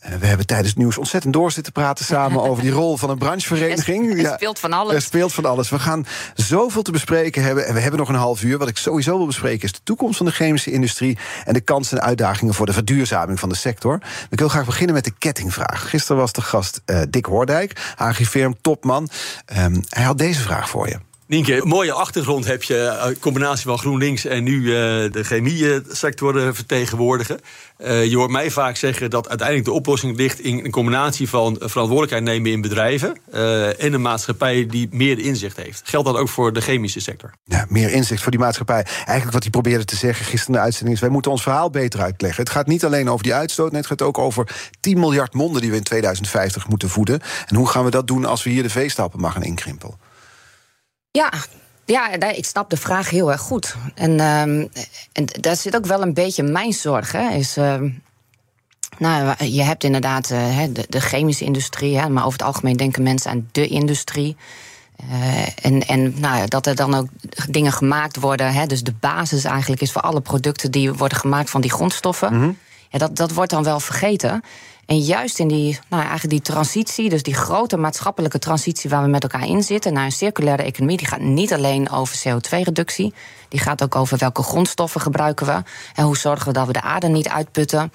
Uh, 0.05 0.15
we 0.15 0.25
hebben 0.25 0.45
tijdens 0.45 0.69
het 0.69 0.77
nieuws 0.77 0.97
ontzettend 0.97 1.33
door 1.33 1.51
zitten 1.51 1.73
praten 1.73 2.05
samen 2.05 2.41
over 2.49 2.63
die 2.63 2.71
rol 2.71 2.97
van 2.97 3.09
een 3.09 3.17
branchevereniging. 3.17 4.25
Er 4.25 4.33
speelt 4.33 4.59
van 4.59 4.73
alles. 4.73 4.93
Er 4.93 5.01
speelt 5.01 5.33
van 5.33 5.45
alles. 5.45 5.69
We 5.69 5.79
gaan 5.79 6.05
zoveel 6.35 6.81
te 6.81 6.91
bespreken 6.91 7.43
hebben. 7.43 7.67
En 7.67 7.73
we 7.73 7.79
hebben 7.79 7.99
nog 7.99 8.09
een 8.09 8.15
half 8.15 8.43
uur. 8.43 8.57
Wat 8.57 8.67
ik 8.67 8.77
sowieso 8.77 9.17
wil 9.17 9.25
bespreken 9.25 9.63
is 9.63 9.71
de 9.71 9.83
toekomst 9.83 10.17
van 10.17 10.25
de 10.25 10.31
chemische 10.31 10.71
industrie. 10.71 11.17
En 11.45 11.53
de 11.53 11.61
kansen 11.61 11.97
en 11.97 12.03
uitdagingen 12.03 12.53
voor 12.53 12.65
de 12.65 12.73
verduurzaming 12.73 13.39
van 13.39 13.49
de 13.49 13.55
sector. 13.55 14.01
Ik 14.29 14.39
wil 14.39 14.49
graag 14.49 14.65
beginnen 14.65 14.95
met 14.95 15.03
de 15.03 15.13
kettingvraag. 15.17 15.89
Gisteren 15.89 16.21
was 16.21 16.31
de 16.31 16.41
gast. 16.41 16.81
Uh, 16.85 17.01
Dick 17.11 17.25
Hoordijk, 17.25 17.93
Agrifirm, 17.95 18.55
topman. 18.61 19.09
Um, 19.57 19.81
hij 19.89 20.03
had 20.03 20.17
deze 20.17 20.41
vraag 20.41 20.69
voor 20.69 20.87
je. 20.87 20.97
Nienke, 21.31 21.61
mooie 21.65 21.91
achtergrond 21.91 22.45
heb 22.45 22.63
je. 22.63 22.97
Een 23.01 23.19
combinatie 23.19 23.65
van 23.65 23.77
GroenLinks 23.77 24.25
en 24.25 24.43
nu 24.43 24.61
uh, 24.61 24.73
de 25.11 25.23
chemie-sector 25.23 26.55
vertegenwoordigen. 26.55 27.39
Uh, 27.77 28.05
je 28.05 28.17
hoort 28.17 28.29
mij 28.29 28.51
vaak 28.51 28.75
zeggen 28.75 29.09
dat 29.09 29.29
uiteindelijk 29.29 29.67
de 29.67 29.73
oplossing 29.73 30.17
ligt 30.17 30.39
in 30.39 30.65
een 30.65 30.71
combinatie 30.71 31.29
van 31.29 31.55
verantwoordelijkheid 31.59 32.23
nemen 32.23 32.51
in 32.51 32.61
bedrijven 32.61 33.17
en 33.77 33.93
een 33.93 34.01
maatschappij 34.01 34.65
die 34.65 34.87
meer 34.91 35.19
inzicht 35.19 35.57
heeft. 35.57 35.81
Geldt 35.85 36.07
dat 36.07 36.17
ook 36.17 36.29
voor 36.29 36.53
de 36.53 36.61
chemische 36.61 36.99
sector? 36.99 37.31
Ja, 37.43 37.65
meer 37.69 37.91
inzicht 37.91 38.21
voor 38.21 38.31
die 38.31 38.39
maatschappij. 38.39 38.83
Eigenlijk 38.95 39.31
wat 39.31 39.41
hij 39.41 39.51
probeerde 39.51 39.85
te 39.85 39.95
zeggen 39.95 40.25
gisteren 40.25 40.47
in 40.47 40.59
de 40.59 40.65
uitzending 40.65 40.95
is: 40.95 41.01
wij 41.01 41.11
moeten 41.11 41.31
ons 41.31 41.43
verhaal 41.43 41.69
beter 41.69 42.01
uitleggen. 42.01 42.43
Het 42.43 42.51
gaat 42.51 42.67
niet 42.67 42.85
alleen 42.85 43.09
over 43.09 43.23
die 43.23 43.33
uitstoot, 43.33 43.71
het 43.71 43.85
gaat 43.85 44.01
ook 44.01 44.17
over 44.17 44.71
10 44.79 44.99
miljard 44.99 45.33
monden 45.33 45.61
die 45.61 45.71
we 45.71 45.77
in 45.77 45.83
2050 45.83 46.67
moeten 46.67 46.89
voeden. 46.89 47.19
En 47.47 47.55
hoe 47.55 47.67
gaan 47.67 47.83
we 47.83 47.91
dat 47.91 48.07
doen 48.07 48.25
als 48.25 48.43
we 48.43 48.49
hier 48.49 48.63
de 48.63 48.69
veestappen 48.69 49.19
mag 49.19 49.33
gaan 49.33 49.43
inkrimpelen? 49.43 50.09
Ja, 51.11 51.31
ja, 51.85 52.11
ik 52.13 52.45
snap 52.45 52.69
de 52.69 52.77
vraag 52.77 53.09
heel 53.09 53.31
erg 53.31 53.41
goed. 53.41 53.75
En, 53.95 54.11
uh, 54.11 54.41
en 55.11 55.25
daar 55.39 55.55
zit 55.55 55.75
ook 55.75 55.85
wel 55.85 56.01
een 56.01 56.13
beetje 56.13 56.43
mijn 56.43 56.73
zorg. 56.73 57.11
Hè, 57.11 57.29
is, 57.29 57.57
uh, 57.57 57.81
nou, 58.97 59.45
je 59.45 59.61
hebt 59.61 59.83
inderdaad 59.83 60.29
uh, 60.29 60.63
de, 60.69 60.85
de, 60.89 60.99
chemische 60.99 61.45
industrie, 61.45 61.97
hè, 61.97 62.09
maar 62.09 62.25
over 62.25 62.39
het 62.39 62.47
algemeen 62.47 62.77
denken 62.77 63.03
mensen 63.03 63.31
aan 63.31 63.49
de 63.51 63.67
industrie. 63.67 64.35
Uh, 65.09 65.65
en 65.65 65.87
en 65.87 66.19
nou, 66.19 66.47
dat 66.47 66.65
er 66.65 66.75
dan 66.75 66.93
ook 66.93 67.07
dingen 67.49 67.71
gemaakt 67.71 68.19
worden. 68.19 68.53
Hè, 68.53 68.65
dus 68.65 68.83
de 68.83 68.93
basis 68.99 69.43
eigenlijk 69.43 69.81
is 69.81 69.91
voor 69.91 70.01
alle 70.01 70.21
producten 70.21 70.71
die 70.71 70.93
worden 70.93 71.17
gemaakt 71.17 71.49
van 71.49 71.61
die 71.61 71.71
grondstoffen. 71.71 72.33
Mm 72.33 72.57
ja, 72.91 72.97
dat, 72.97 73.15
dat 73.15 73.31
wordt 73.31 73.51
dan 73.51 73.63
wel 73.63 73.79
vergeten. 73.79 74.43
En 74.91 74.99
juist 74.99 75.39
in 75.39 75.47
die, 75.47 75.79
nou, 75.89 76.01
eigenlijk 76.01 76.29
die 76.29 76.53
transitie, 76.53 77.09
dus 77.09 77.23
die 77.23 77.33
grote 77.33 77.77
maatschappelijke 77.77 78.39
transitie 78.39 78.89
waar 78.89 79.03
we 79.03 79.09
met 79.09 79.23
elkaar 79.23 79.47
in 79.47 79.63
zitten 79.63 79.93
naar 79.93 80.05
een 80.05 80.11
circulaire 80.11 80.63
economie, 80.63 80.97
die 80.97 81.07
gaat 81.07 81.19
niet 81.19 81.53
alleen 81.53 81.89
over 81.89 82.15
CO2-reductie, 82.17 83.13
die 83.49 83.59
gaat 83.59 83.83
ook 83.83 83.95
over 83.95 84.17
welke 84.17 84.43
grondstoffen 84.43 85.01
gebruiken 85.01 85.45
we 85.45 85.63
en 85.93 86.03
hoe 86.03 86.17
zorgen 86.17 86.47
we 86.47 86.53
dat 86.53 86.67
we 86.67 86.73
de 86.73 86.81
aarde 86.81 87.07
niet 87.07 87.29
uitputten. 87.29 87.91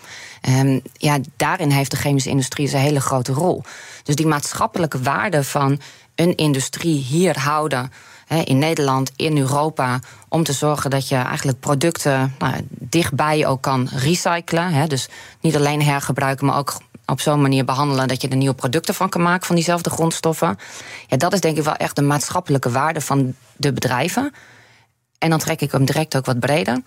Um, 0.49 0.81
ja, 0.93 1.19
daarin 1.37 1.71
heeft 1.71 1.91
de 1.91 1.97
chemische 1.97 2.31
industrie 2.31 2.73
een 2.73 2.81
hele 2.81 3.01
grote 3.01 3.33
rol. 3.33 3.63
Dus 4.03 4.15
die 4.15 4.27
maatschappelijke 4.27 5.03
waarde 5.03 5.45
van 5.45 5.81
een 6.15 6.35
industrie 6.37 6.99
hier 6.99 7.39
houden 7.39 7.93
in 8.45 8.59
Nederland, 8.59 9.11
in 9.17 9.39
Europa, 9.39 9.99
om 10.29 10.43
te 10.43 10.53
zorgen 10.53 10.91
dat 10.91 11.09
je 11.09 11.17
eigenlijk 11.17 11.61
producten 11.61 12.35
nou, 12.39 12.55
dichtbij 12.69 13.47
ook 13.47 13.63
kan 13.63 13.89
recyclen. 13.93 14.89
Dus 14.89 15.09
niet 15.41 15.57
alleen 15.57 15.83
hergebruiken, 15.83 16.47
maar 16.47 16.59
ook 16.59 16.81
op 17.07 17.21
zo'n 17.21 17.41
manier 17.41 17.65
behandelen 17.65 18.09
dat 18.09 18.23
je 18.23 18.29
er 18.29 18.37
nieuwe 18.37 18.55
producten 18.55 18.95
van 18.95 19.09
kan 19.09 19.23
maken 19.23 19.47
van 19.47 19.55
diezelfde 19.55 19.91
grondstoffen. 19.91 20.59
Ja, 21.07 21.17
dat 21.17 21.33
is 21.33 21.41
denk 21.41 21.57
ik 21.57 21.65
wel 21.65 21.77
echt 21.77 21.97
de 21.97 22.03
maatschappelijke 22.03 22.71
waarde 22.71 23.01
van 23.01 23.35
de 23.57 23.73
bedrijven. 23.73 24.33
En 25.19 25.31
dan 25.31 25.39
trek 25.39 25.61
ik 25.61 25.73
hem 25.73 25.85
direct 25.85 26.17
ook 26.17 26.27
wat 26.27 26.41
breder. 26.41 26.83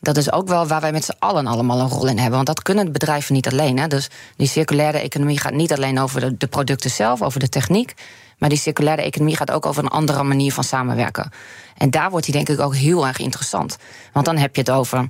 Dat 0.00 0.16
is 0.16 0.32
ook 0.32 0.48
wel 0.48 0.66
waar 0.66 0.80
wij 0.80 0.92
met 0.92 1.04
z'n 1.04 1.16
allen 1.18 1.46
allemaal 1.46 1.80
een 1.80 1.88
rol 1.88 2.06
in 2.06 2.16
hebben. 2.16 2.34
Want 2.34 2.46
dat 2.46 2.62
kunnen 2.62 2.92
bedrijven 2.92 3.34
niet 3.34 3.48
alleen. 3.48 3.78
Hè. 3.78 3.86
Dus 3.86 4.10
die 4.36 4.48
circulaire 4.48 4.98
economie 4.98 5.40
gaat 5.40 5.52
niet 5.52 5.72
alleen 5.72 6.00
over 6.00 6.20
de, 6.20 6.36
de 6.36 6.46
producten 6.46 6.90
zelf, 6.90 7.22
over 7.22 7.40
de 7.40 7.48
techniek. 7.48 7.94
Maar 8.38 8.48
die 8.48 8.58
circulaire 8.58 9.02
economie 9.02 9.36
gaat 9.36 9.50
ook 9.50 9.66
over 9.66 9.84
een 9.84 9.90
andere 9.90 10.22
manier 10.22 10.52
van 10.52 10.64
samenwerken. 10.64 11.30
En 11.76 11.90
daar 11.90 12.10
wordt 12.10 12.24
die 12.24 12.34
denk 12.34 12.48
ik 12.48 12.60
ook 12.60 12.74
heel 12.74 13.06
erg 13.06 13.18
interessant. 13.18 13.76
Want 14.12 14.26
dan 14.26 14.36
heb 14.36 14.54
je 14.54 14.60
het 14.60 14.70
over. 14.70 15.08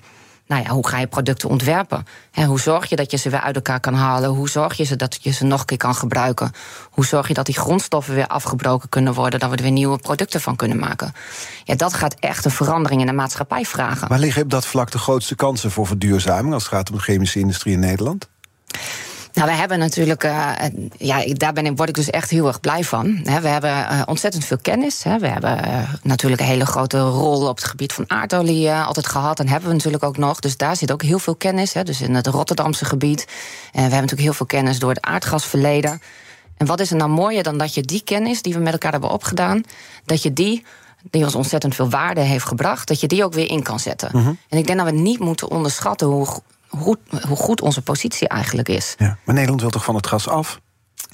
Nou 0.48 0.62
ja, 0.62 0.68
hoe 0.68 0.88
ga 0.88 0.98
je 0.98 1.06
producten 1.06 1.48
ontwerpen? 1.48 2.06
hoe 2.46 2.60
zorg 2.60 2.88
je 2.88 2.96
dat 2.96 3.10
je 3.10 3.16
ze 3.16 3.30
weer 3.30 3.40
uit 3.40 3.54
elkaar 3.54 3.80
kan 3.80 3.94
halen? 3.94 4.30
Hoe 4.30 4.48
zorg 4.48 4.74
je 4.74 4.84
ze 4.84 4.96
dat 4.96 5.18
je 5.20 5.30
ze 5.30 5.44
nog 5.44 5.60
een 5.60 5.66
keer 5.66 5.76
kan 5.76 5.94
gebruiken? 5.94 6.52
Hoe 6.90 7.06
zorg 7.06 7.28
je 7.28 7.34
dat 7.34 7.46
die 7.46 7.58
grondstoffen 7.58 8.14
weer 8.14 8.26
afgebroken 8.26 8.88
kunnen 8.88 9.14
worden, 9.14 9.40
dat 9.40 9.50
we 9.50 9.56
er 9.56 9.62
weer 9.62 9.72
nieuwe 9.72 9.98
producten 9.98 10.40
van 10.40 10.56
kunnen 10.56 10.78
maken? 10.78 11.12
Ja, 11.64 11.74
dat 11.74 11.94
gaat 11.94 12.14
echt 12.14 12.44
een 12.44 12.50
verandering 12.50 13.00
in 13.00 13.06
de 13.06 13.12
maatschappij 13.12 13.64
vragen. 13.64 14.08
Waar 14.08 14.18
liggen 14.18 14.42
op 14.42 14.50
dat 14.50 14.66
vlak 14.66 14.90
de 14.90 14.98
grootste 14.98 15.34
kansen 15.34 15.70
voor 15.70 15.86
verduurzaming 15.86 16.54
als 16.54 16.62
het 16.62 16.72
gaat 16.72 16.90
om 16.90 16.96
de 16.96 17.02
chemische 17.02 17.38
industrie 17.38 17.74
in 17.74 17.80
Nederland? 17.80 18.28
Nou, 19.38 19.50
we 19.50 19.56
hebben 19.56 19.78
natuurlijk, 19.78 20.24
uh, 20.24 20.52
ja, 20.96 21.24
daar 21.26 21.52
ben 21.52 21.66
ik, 21.66 21.76
word 21.76 21.88
ik 21.88 21.94
dus 21.94 22.10
echt 22.10 22.30
heel 22.30 22.46
erg 22.46 22.60
blij 22.60 22.84
van. 22.84 23.20
We 23.22 23.48
hebben 23.48 23.70
uh, 23.70 24.02
ontzettend 24.06 24.44
veel 24.44 24.58
kennis. 24.62 25.02
We 25.02 25.28
hebben 25.28 25.68
uh, 25.68 25.92
natuurlijk 26.02 26.40
een 26.40 26.46
hele 26.46 26.66
grote 26.66 26.98
rol 26.98 27.48
op 27.48 27.56
het 27.56 27.64
gebied 27.64 27.92
van 27.92 28.04
aardolie 28.10 28.72
altijd 28.72 29.06
gehad. 29.06 29.40
En 29.40 29.48
hebben 29.48 29.68
we 29.68 29.74
natuurlijk 29.74 30.02
ook 30.02 30.16
nog. 30.16 30.40
Dus 30.40 30.56
daar 30.56 30.76
zit 30.76 30.92
ook 30.92 31.02
heel 31.02 31.18
veel 31.18 31.34
kennis. 31.34 31.72
Dus 31.72 32.00
in 32.00 32.14
het 32.14 32.26
Rotterdamse 32.26 32.84
gebied. 32.84 33.20
En 33.20 33.26
we 33.72 33.80
hebben 33.80 33.90
natuurlijk 33.90 34.20
heel 34.20 34.32
veel 34.32 34.46
kennis 34.46 34.78
door 34.78 34.90
het 34.90 35.00
aardgasverleden. 35.00 36.00
En 36.56 36.66
wat 36.66 36.80
is 36.80 36.90
er 36.90 36.96
nou 36.96 37.10
mooier 37.10 37.42
dan 37.42 37.58
dat 37.58 37.74
je 37.74 37.82
die 37.82 38.02
kennis 38.04 38.42
die 38.42 38.54
we 38.54 38.60
met 38.60 38.72
elkaar 38.72 38.92
hebben 38.92 39.10
opgedaan, 39.10 39.62
dat 40.04 40.22
je 40.22 40.32
die 40.32 40.64
die 41.10 41.24
ons 41.24 41.34
ontzettend 41.34 41.74
veel 41.74 41.90
waarde 41.90 42.20
heeft 42.20 42.44
gebracht, 42.44 42.88
dat 42.88 43.00
je 43.00 43.06
die 43.06 43.24
ook 43.24 43.32
weer 43.32 43.50
in 43.50 43.62
kan 43.62 43.80
zetten. 43.80 44.10
Mhm. 44.12 44.32
En 44.48 44.58
ik 44.58 44.66
denk 44.66 44.78
dat 44.78 44.86
we 44.86 44.94
niet 44.94 45.18
moeten 45.18 45.50
onderschatten 45.50 46.06
hoe 46.06 46.26
hoe, 46.68 46.98
hoe 47.26 47.36
goed 47.36 47.60
onze 47.60 47.82
positie 47.82 48.28
eigenlijk 48.28 48.68
is. 48.68 48.94
Ja, 48.98 49.18
maar 49.24 49.34
Nederland 49.34 49.60
wil 49.60 49.70
toch 49.70 49.84
van 49.84 49.94
het 49.94 50.06
gas 50.06 50.28
af? 50.28 50.60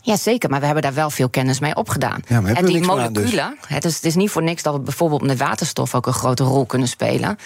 Ja, 0.03 0.17
zeker, 0.17 0.51
maar 0.51 0.59
we 0.59 0.65
hebben 0.65 0.83
daar 0.83 0.95
wel 0.95 1.11
veel 1.11 1.29
kennis 1.29 1.61
mee 1.61 1.77
opgedaan. 1.77 2.23
Ja, 2.27 2.43
en 2.43 2.65
die 2.65 2.79
dus? 2.79 2.87
moleculen, 2.87 3.57
het, 3.67 3.85
is, 3.85 3.95
het 3.95 4.05
is 4.05 4.15
niet 4.15 4.31
voor 4.31 4.43
niks 4.43 4.63
dat 4.63 4.75
we 4.75 4.81
bijvoorbeeld 4.81 5.23
met 5.23 5.39
waterstof 5.39 5.95
ook 5.95 6.07
een 6.07 6.13
grote 6.13 6.45
rol 6.45 6.67
kunnen 6.67 6.89
spelen. 6.89 7.39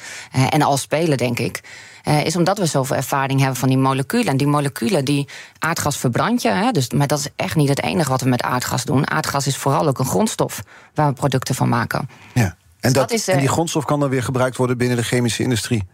En 0.50 0.62
al 0.62 0.76
spelen, 0.76 1.16
denk 1.16 1.38
ik. 1.38 1.60
Eh, 2.08 2.24
is 2.24 2.36
omdat 2.36 2.58
we 2.58 2.66
zoveel 2.66 2.96
ervaring 2.96 3.40
hebben 3.40 3.58
van 3.58 3.68
die 3.68 3.78
moleculen. 3.78 4.26
En 4.26 4.36
die 4.36 4.46
moleculen, 4.46 5.04
die 5.04 5.28
aardgas 5.58 5.96
verbrand 5.96 6.42
je. 6.42 6.48
Hè, 6.48 6.70
dus, 6.70 6.90
maar 6.90 7.06
dat 7.06 7.18
is 7.18 7.28
echt 7.36 7.56
niet 7.56 7.68
het 7.68 7.82
enige 7.82 8.10
wat 8.10 8.20
we 8.20 8.28
met 8.28 8.42
aardgas 8.42 8.84
doen. 8.84 9.10
Aardgas 9.10 9.46
is 9.46 9.56
vooral 9.56 9.88
ook 9.88 9.98
een 9.98 10.06
grondstof 10.06 10.62
waar 10.94 11.08
we 11.08 11.12
producten 11.12 11.54
van 11.54 11.68
maken. 11.68 12.08
Ja. 12.34 12.42
En, 12.42 12.56
dus 12.80 12.92
dat, 12.92 13.10
is, 13.10 13.28
en 13.28 13.38
die 13.38 13.46
eh, 13.46 13.52
grondstof 13.52 13.84
kan 13.84 14.00
dan 14.00 14.08
weer 14.08 14.22
gebruikt 14.22 14.56
worden 14.56 14.78
binnen 14.78 14.96
de 14.96 15.02
chemische 15.02 15.42
industrie? 15.42 15.86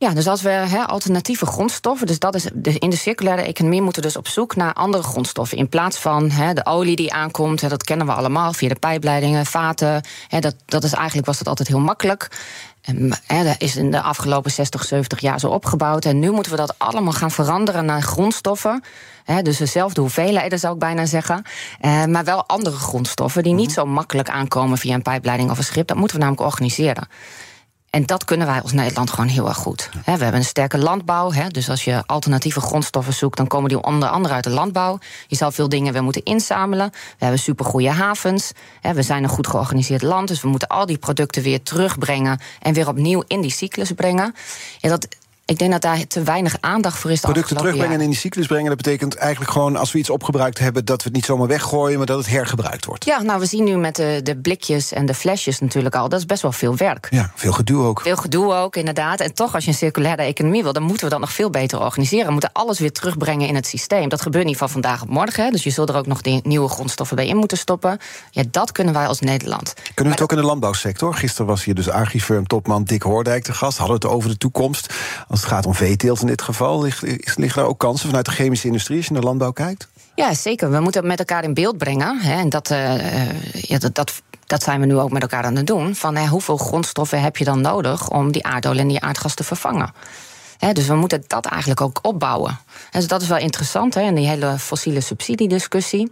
Ja, 0.00 0.10
dus 0.10 0.26
als 0.26 0.42
we 0.42 0.84
alternatieve 0.86 1.46
grondstoffen, 1.46 2.06
dus 2.06 2.18
dat 2.18 2.34
is 2.34 2.46
in 2.78 2.90
de 2.90 2.96
circulaire 2.96 3.42
economie 3.42 3.82
moeten 3.82 4.02
we 4.02 4.08
dus 4.08 4.16
op 4.16 4.28
zoek 4.28 4.56
naar 4.56 4.72
andere 4.72 5.02
grondstoffen. 5.02 5.58
In 5.58 5.68
plaats 5.68 5.98
van 5.98 6.28
de 6.28 6.66
olie 6.66 6.96
die 6.96 7.12
aankomt, 7.12 7.68
dat 7.68 7.84
kennen 7.84 8.06
we 8.06 8.12
allemaal 8.12 8.52
via 8.52 8.68
de 8.68 8.74
pijpleidingen, 8.74 9.46
vaten. 9.46 10.02
dat, 10.40 10.54
dat 10.64 10.84
is 10.84 10.92
eigenlijk 10.92 11.26
was 11.26 11.38
dat 11.38 11.48
altijd 11.48 11.68
heel 11.68 11.80
makkelijk. 11.80 12.30
En, 12.80 13.08
dat 13.28 13.54
is 13.58 13.76
in 13.76 13.90
de 13.90 14.00
afgelopen 14.00 14.50
60, 14.50 14.84
70 14.84 15.20
jaar 15.20 15.40
zo 15.40 15.48
opgebouwd. 15.48 16.04
En 16.04 16.18
nu 16.18 16.30
moeten 16.30 16.52
we 16.52 16.58
dat 16.58 16.74
allemaal 16.78 17.12
gaan 17.12 17.30
veranderen 17.30 17.84
naar 17.84 18.02
grondstoffen. 18.02 18.82
dus 19.42 19.56
dezelfde 19.56 20.00
hoeveelheden 20.00 20.58
zou 20.58 20.72
ik 20.72 20.78
bijna 20.78 21.06
zeggen. 21.06 21.42
Eh, 21.80 22.04
maar 22.04 22.24
wel 22.24 22.46
andere 22.46 22.76
grondstoffen 22.76 23.42
die 23.42 23.54
niet 23.54 23.66
mhm. 23.66 23.74
zo 23.74 23.86
makkelijk 23.86 24.30
aankomen 24.30 24.78
via 24.78 24.94
een 24.94 25.02
pijpleiding 25.02 25.50
of 25.50 25.58
een 25.58 25.64
schip. 25.64 25.86
Dat 25.86 25.96
moeten 25.96 26.16
we 26.16 26.22
namelijk 26.22 26.46
organiseren. 26.46 27.08
En 27.98 28.06
dat 28.06 28.24
kunnen 28.24 28.46
wij 28.46 28.62
als 28.62 28.72
Nederland 28.72 29.10
gewoon 29.10 29.28
heel 29.28 29.48
erg 29.48 29.56
goed. 29.56 29.90
we 30.04 30.10
hebben 30.10 30.34
een 30.34 30.44
sterke 30.44 30.78
landbouw. 30.78 31.32
dus 31.48 31.70
als 31.70 31.84
je 31.84 32.02
alternatieve 32.06 32.60
grondstoffen 32.60 33.12
zoekt, 33.12 33.36
dan 33.36 33.46
komen 33.46 33.68
die 33.68 33.82
onder 33.82 34.08
andere 34.08 34.34
uit 34.34 34.44
de 34.44 34.50
landbouw. 34.50 34.98
Je 35.26 35.36
zal 35.36 35.50
veel 35.50 35.68
dingen 35.68 35.92
weer 35.92 36.02
moeten 36.02 36.22
inzamelen. 36.22 36.90
We 36.90 37.16
hebben 37.18 37.38
supergoeie 37.38 37.90
havens. 37.90 38.52
we 38.94 39.02
zijn 39.02 39.22
een 39.22 39.28
goed 39.28 39.46
georganiseerd 39.46 40.02
land. 40.02 40.28
Dus 40.28 40.42
we 40.42 40.48
moeten 40.48 40.68
al 40.68 40.86
die 40.86 40.98
producten 40.98 41.42
weer 41.42 41.62
terugbrengen 41.62 42.40
en 42.60 42.74
weer 42.74 42.88
opnieuw 42.88 43.22
in 43.26 43.40
die 43.40 43.50
cyclus 43.50 43.92
brengen. 43.92 44.34
Ja, 44.78 44.88
dat, 44.88 45.08
ik 45.48 45.58
denk 45.58 45.72
dat 45.72 45.82
daar 45.82 46.06
te 46.06 46.22
weinig 46.22 46.56
aandacht 46.60 46.98
voor 46.98 47.10
is. 47.10 47.20
Producten 47.20 47.56
terugbrengen 47.56 47.94
en 47.94 48.00
in 48.00 48.10
die 48.10 48.18
cyclus 48.18 48.46
brengen, 48.46 48.68
dat 48.68 48.76
betekent 48.76 49.14
eigenlijk 49.14 49.50
gewoon 49.50 49.76
als 49.76 49.92
we 49.92 49.98
iets 49.98 50.10
opgebruikt 50.10 50.58
hebben, 50.58 50.84
dat 50.84 50.96
we 50.96 51.04
het 51.04 51.12
niet 51.12 51.24
zomaar 51.24 51.46
weggooien, 51.46 51.96
maar 51.96 52.06
dat 52.06 52.18
het 52.18 52.28
hergebruikt 52.28 52.84
wordt. 52.84 53.04
Ja, 53.04 53.22
nou, 53.22 53.40
we 53.40 53.46
zien 53.46 53.64
nu 53.64 53.76
met 53.76 53.96
de, 53.96 54.20
de 54.22 54.36
blikjes 54.36 54.92
en 54.92 55.06
de 55.06 55.14
flesjes 55.14 55.58
natuurlijk 55.58 55.94
al, 55.94 56.08
dat 56.08 56.18
is 56.18 56.26
best 56.26 56.42
wel 56.42 56.52
veel 56.52 56.76
werk. 56.76 57.06
Ja, 57.10 57.32
veel 57.34 57.52
gedoe 57.52 57.84
ook. 57.84 58.00
Veel 58.00 58.16
gedoe 58.16 58.54
ook, 58.54 58.76
inderdaad. 58.76 59.20
En 59.20 59.34
toch, 59.34 59.54
als 59.54 59.64
je 59.64 59.70
een 59.70 59.76
circulaire 59.76 60.22
economie 60.22 60.62
wil, 60.62 60.72
dan 60.72 60.82
moeten 60.82 61.04
we 61.04 61.10
dat 61.10 61.20
nog 61.20 61.32
veel 61.32 61.50
beter 61.50 61.80
organiseren. 61.80 62.26
We 62.26 62.32
moeten 62.32 62.52
alles 62.52 62.78
weer 62.78 62.92
terugbrengen 62.92 63.48
in 63.48 63.54
het 63.54 63.66
systeem. 63.66 64.08
Dat 64.08 64.22
gebeurt 64.22 64.44
niet 64.44 64.56
van 64.56 64.70
vandaag 64.70 65.02
op 65.02 65.08
morgen. 65.08 65.44
Hè. 65.44 65.50
Dus 65.50 65.64
je 65.64 65.70
zult 65.70 65.88
er 65.88 65.96
ook 65.96 66.06
nog 66.06 66.20
die 66.20 66.40
nieuwe 66.44 66.68
grondstoffen 66.68 67.16
bij 67.16 67.26
in 67.26 67.36
moeten 67.36 67.58
stoppen. 67.58 67.98
Ja, 68.30 68.42
dat 68.50 68.72
kunnen 68.72 68.94
wij 68.94 69.06
als 69.06 69.20
Nederland. 69.20 69.74
Kunnen 69.74 70.04
we 70.04 70.10
het 70.10 70.20
ook 70.20 70.32
in 70.32 70.36
de 70.36 70.48
landbouwsector? 70.48 71.14
Gisteren 71.14 71.46
was 71.46 71.64
hier 71.64 71.74
dus 71.74 71.90
Agrifirm 71.90 72.46
topman 72.46 72.84
Dick 72.84 73.02
Hoordijk 73.02 73.44
te 73.44 73.52
gast. 73.52 73.78
Hadden 73.78 73.96
het 73.96 74.06
over 74.06 74.28
de 74.28 74.38
toekomst. 74.38 74.94
Als 75.28 75.37
het 75.40 75.50
gaat 75.50 75.66
om 75.66 75.74
veeteelt 75.74 76.20
in 76.20 76.26
dit 76.26 76.42
geval, 76.42 76.82
liggen 76.82 77.54
daar 77.54 77.64
ook 77.64 77.78
kansen 77.78 78.06
vanuit 78.06 78.24
de 78.24 78.30
chemische 78.30 78.66
industrie 78.66 78.96
als 78.96 79.06
je 79.06 79.12
naar 79.12 79.22
landbouw 79.22 79.50
kijkt? 79.50 79.88
Ja, 80.14 80.34
zeker. 80.34 80.70
We 80.70 80.80
moeten 80.80 81.00
het 81.00 81.10
met 81.10 81.18
elkaar 81.18 81.44
in 81.44 81.54
beeld 81.54 81.78
brengen. 81.78 82.20
Hè, 82.20 82.38
en 82.38 82.48
dat, 82.48 82.70
uh, 82.70 83.52
ja, 83.52 83.78
dat, 83.78 83.94
dat, 83.94 84.22
dat, 84.46 84.62
zijn 84.62 84.80
we 84.80 84.86
nu 84.86 84.98
ook 84.98 85.10
met 85.10 85.22
elkaar 85.22 85.44
aan 85.44 85.56
het 85.56 85.66
doen. 85.66 85.94
Van 85.94 86.16
hè, 86.16 86.26
hoeveel 86.26 86.56
grondstoffen 86.56 87.22
heb 87.22 87.36
je 87.36 87.44
dan 87.44 87.60
nodig 87.60 88.10
om 88.10 88.32
die 88.32 88.44
aardolie 88.44 88.80
en 88.80 88.88
die 88.88 89.00
aardgas 89.00 89.34
te 89.34 89.44
vervangen? 89.44 89.92
dus 90.72 90.86
we 90.86 90.94
moeten 90.94 91.24
dat 91.26 91.46
eigenlijk 91.46 91.80
ook 91.80 91.98
opbouwen. 92.02 92.58
dus 92.90 93.06
dat 93.06 93.22
is 93.22 93.28
wel 93.28 93.38
interessant, 93.38 93.94
hè, 93.94 94.00
en 94.00 94.14
die 94.14 94.28
hele 94.28 94.58
fossiele 94.58 95.00
subsidiediscussie. 95.00 96.10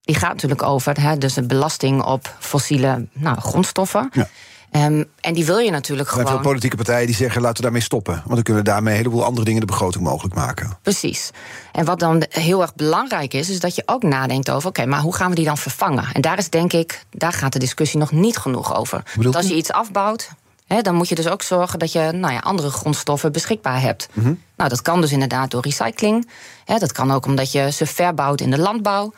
Die 0.00 0.16
gaat 0.16 0.32
natuurlijk 0.32 0.62
over 0.62 1.00
hè, 1.00 1.18
dus 1.18 1.34
de 1.34 1.46
belasting 1.46 2.02
op 2.02 2.36
fossiele 2.38 3.06
nou, 3.12 3.40
grondstoffen. 3.40 4.10
Ja. 4.12 4.28
Um, 4.76 5.04
en 5.20 5.34
die 5.34 5.44
wil 5.44 5.58
je 5.58 5.70
natuurlijk 5.70 6.08
gewoon. 6.08 6.24
Er 6.24 6.30
zijn 6.30 6.42
veel 6.42 6.50
politieke 6.50 6.76
partijen 6.76 7.06
die 7.06 7.16
zeggen: 7.16 7.40
laten 7.40 7.56
we 7.56 7.62
daarmee 7.62 7.82
stoppen. 7.82 8.14
Want 8.14 8.34
dan 8.34 8.42
kunnen 8.42 8.62
we 8.62 8.70
daarmee 8.70 8.92
een 8.92 8.98
heleboel 8.98 9.24
andere 9.24 9.44
dingen 9.44 9.60
de 9.60 9.66
begroting 9.66 10.04
mogelijk 10.04 10.34
maken. 10.34 10.76
Precies. 10.82 11.30
En 11.72 11.84
wat 11.84 11.98
dan 11.98 12.24
heel 12.28 12.62
erg 12.62 12.74
belangrijk 12.74 13.34
is, 13.34 13.50
is 13.50 13.60
dat 13.60 13.74
je 13.74 13.82
ook 13.86 14.02
nadenkt 14.02 14.50
over: 14.50 14.68
oké, 14.68 14.86
maar 14.86 15.00
hoe 15.00 15.14
gaan 15.14 15.28
we 15.28 15.34
die 15.34 15.44
dan 15.44 15.58
vervangen? 15.58 16.04
En 16.12 16.20
daar 16.20 16.38
is 16.38 16.50
denk 16.50 16.72
ik, 16.72 17.04
daar 17.10 17.32
gaat 17.32 17.52
de 17.52 17.58
discussie 17.58 17.98
nog 17.98 18.12
niet 18.12 18.36
genoeg 18.36 18.76
over. 18.76 19.02
Want 19.14 19.36
als 19.36 19.48
je 19.48 19.56
iets 19.56 19.72
afbouwt, 19.72 20.30
dan 20.82 20.94
moet 20.94 21.08
je 21.08 21.14
dus 21.14 21.28
ook 21.28 21.42
zorgen 21.42 21.78
dat 21.78 21.92
je 21.92 22.10
nou 22.12 22.32
ja, 22.32 22.38
andere 22.38 22.70
grondstoffen 22.70 23.32
beschikbaar 23.32 23.80
hebt. 23.80 24.08
Mhm. 24.12 24.34
Nou, 24.56 24.68
dat 24.70 24.82
kan 24.82 25.00
dus 25.00 25.12
inderdaad 25.12 25.50
door 25.50 25.62
recycling. 25.62 26.28
dat 26.64 26.92
kan 26.92 27.10
ook 27.10 27.26
omdat 27.26 27.52
je 27.52 27.72
ze 27.72 27.86
verbouwt 27.86 28.40
in 28.40 28.50
de 28.50 28.58
landbouw. 28.58 29.12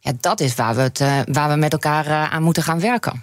Ja, 0.00 0.12
dat 0.20 0.40
is 0.40 0.54
waar 0.54 0.74
we, 0.74 0.80
het, 0.80 1.00
uh, 1.00 1.18
waar 1.24 1.48
we 1.48 1.56
met 1.56 1.72
elkaar 1.72 2.06
uh, 2.06 2.32
aan 2.32 2.42
moeten 2.42 2.62
gaan 2.62 2.80
werken. 2.80 3.22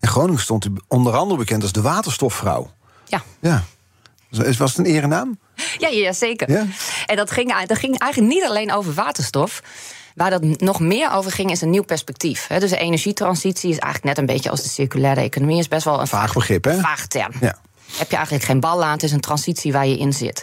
En 0.00 0.08
Groningen 0.08 0.40
stond 0.40 0.64
u 0.64 0.72
onder 0.88 1.16
andere 1.16 1.38
bekend 1.38 1.62
als 1.62 1.72
de 1.72 1.80
waterstofvrouw. 1.80 2.70
Ja. 3.04 3.22
ja. 3.40 3.64
Was 4.58 4.76
het 4.76 4.78
een 4.78 4.86
erenaam? 4.86 5.38
Ja, 5.78 5.88
ja 5.88 6.12
zeker. 6.12 6.50
Ja? 6.50 6.66
En 7.06 7.16
dat 7.16 7.30
ging, 7.30 7.64
dat 7.66 7.78
ging 7.78 7.98
eigenlijk 7.98 8.34
niet 8.34 8.44
alleen 8.44 8.72
over 8.72 8.94
waterstof. 8.94 9.62
Waar 10.14 10.30
dat 10.30 10.60
nog 10.60 10.80
meer 10.80 11.12
over 11.12 11.32
ging, 11.32 11.50
is 11.50 11.60
een 11.60 11.70
nieuw 11.70 11.82
perspectief. 11.82 12.46
Dus 12.46 12.70
de 12.70 12.76
energietransitie 12.76 13.70
is 13.70 13.78
eigenlijk 13.78 14.04
net 14.04 14.18
een 14.18 14.34
beetje 14.34 14.50
als 14.50 14.62
de 14.62 14.68
circulaire 14.68 15.20
economie. 15.20 15.58
Is 15.58 15.68
best 15.68 15.84
wel 15.84 16.00
een 16.00 16.06
vaag 16.06 16.32
begrip, 16.32 16.64
hè? 16.64 16.80
Vaag 16.80 17.06
term. 17.06 17.32
Ja. 17.40 17.58
Heb 17.96 18.10
je 18.10 18.16
eigenlijk 18.16 18.44
geen 18.44 18.60
bal 18.60 18.84
aan, 18.84 18.92
het 18.92 19.02
is 19.02 19.12
een 19.12 19.20
transitie 19.20 19.72
waar 19.72 19.86
je 19.86 19.98
in 19.98 20.12
zit. 20.12 20.42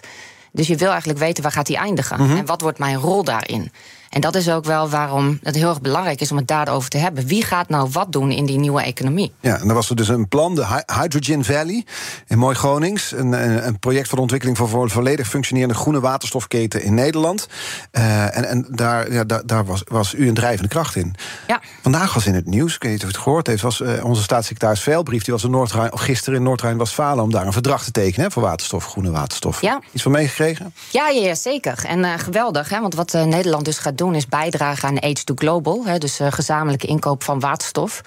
Dus 0.51 0.67
je 0.67 0.75
wil 0.75 0.89
eigenlijk 0.89 1.19
weten 1.19 1.43
waar 1.43 1.51
gaat 1.51 1.65
die 1.65 1.77
eindigen 1.77 2.21
mm 2.21 2.37
en 2.37 2.45
wat 2.45 2.61
wordt 2.61 2.79
mijn 2.79 2.95
rol 2.95 3.23
daarin. 3.23 3.71
En 4.13 4.21
dat 4.21 4.35
is 4.35 4.49
ook 4.49 4.65
wel 4.65 4.89
waarom 4.89 5.39
het 5.43 5.55
heel 5.55 5.69
erg 5.69 5.81
belangrijk 5.81 6.21
is 6.21 6.31
om 6.31 6.37
het 6.37 6.47
daarover 6.47 6.89
te 6.89 6.97
hebben. 6.97 7.25
Wie 7.25 7.43
gaat 7.43 7.69
nou 7.69 7.89
wat 7.91 8.11
doen 8.11 8.31
in 8.31 8.45
die 8.45 8.57
nieuwe 8.57 8.81
economie? 8.81 9.33
Ja, 9.39 9.59
en 9.59 9.65
dan 9.67 9.75
was 9.75 9.89
er 9.89 9.95
dus 9.95 10.07
een 10.07 10.27
plan, 10.27 10.55
de 10.55 10.65
Hydrogen 11.01 11.45
Valley 11.45 11.85
in 12.27 12.37
Mooi 12.37 12.55
Gronings. 12.55 13.11
Een, 13.11 13.31
een 13.67 13.79
project 13.79 14.07
voor 14.07 14.15
de 14.15 14.21
ontwikkeling 14.21 14.57
van 14.57 14.81
een 14.81 14.89
volledig 14.89 15.27
functionerende 15.27 15.75
groene 15.75 15.99
waterstofketen 15.99 16.83
in 16.83 16.93
Nederland. 16.93 17.47
Uh, 17.91 18.37
en 18.37 18.45
en 18.45 18.67
daar, 18.69 19.11
ja, 19.11 19.23
daar, 19.23 19.45
daar 19.45 19.65
was, 19.65 19.81
was 19.87 20.13
u 20.13 20.27
een 20.27 20.33
drijvende 20.33 20.69
kracht 20.69 20.95
in. 20.95 21.15
Ja. 21.47 21.61
Vandaag 21.81 22.13
was 22.13 22.25
in 22.25 22.35
het 22.35 22.45
nieuws, 22.45 22.75
ik 22.75 22.83
weet 22.83 22.91
niet 22.91 23.01
of 23.01 23.07
u 23.07 23.11
het 23.11 23.21
gehoord 23.21 23.47
heeft, 23.47 23.61
was 23.61 23.79
uh, 23.79 24.05
onze 24.05 24.21
staatssecretaris 24.21 24.79
Veilbrief, 24.79 25.23
die 25.23 25.33
was 25.33 25.43
in 25.43 25.51
Noord 25.51 25.73
gisteren 25.93 26.39
in 26.39 26.43
Noord-Rijn-Westfalen 26.45 27.23
om 27.23 27.31
daar 27.31 27.45
een 27.45 27.53
verdrag 27.53 27.83
te 27.83 27.91
tekenen 27.91 28.25
hè, 28.25 28.31
voor 28.31 28.43
waterstof, 28.43 28.85
groene 28.85 29.11
waterstof. 29.11 29.61
Ja. 29.61 29.81
Iets 29.91 30.03
van 30.03 30.11
meegekregen? 30.11 30.73
Ja, 30.89 31.09
ja, 31.09 31.35
zeker. 31.35 31.83
En 31.87 31.99
uh, 31.99 32.13
geweldig, 32.17 32.69
hè, 32.69 32.81
want 32.81 32.95
wat 32.95 33.13
Nederland 33.13 33.65
dus 33.65 33.77
gaat 33.77 33.97
doen 33.97 34.02
is 34.11 34.27
bijdragen 34.27 34.89
aan 34.89 35.01
Age 35.01 35.23
to 35.23 35.33
Global, 35.35 35.85
hè, 35.85 35.97
dus 35.97 36.19
gezamenlijke 36.29 36.87
inkoop 36.87 37.23
van 37.23 37.39
waterstof. 37.39 38.01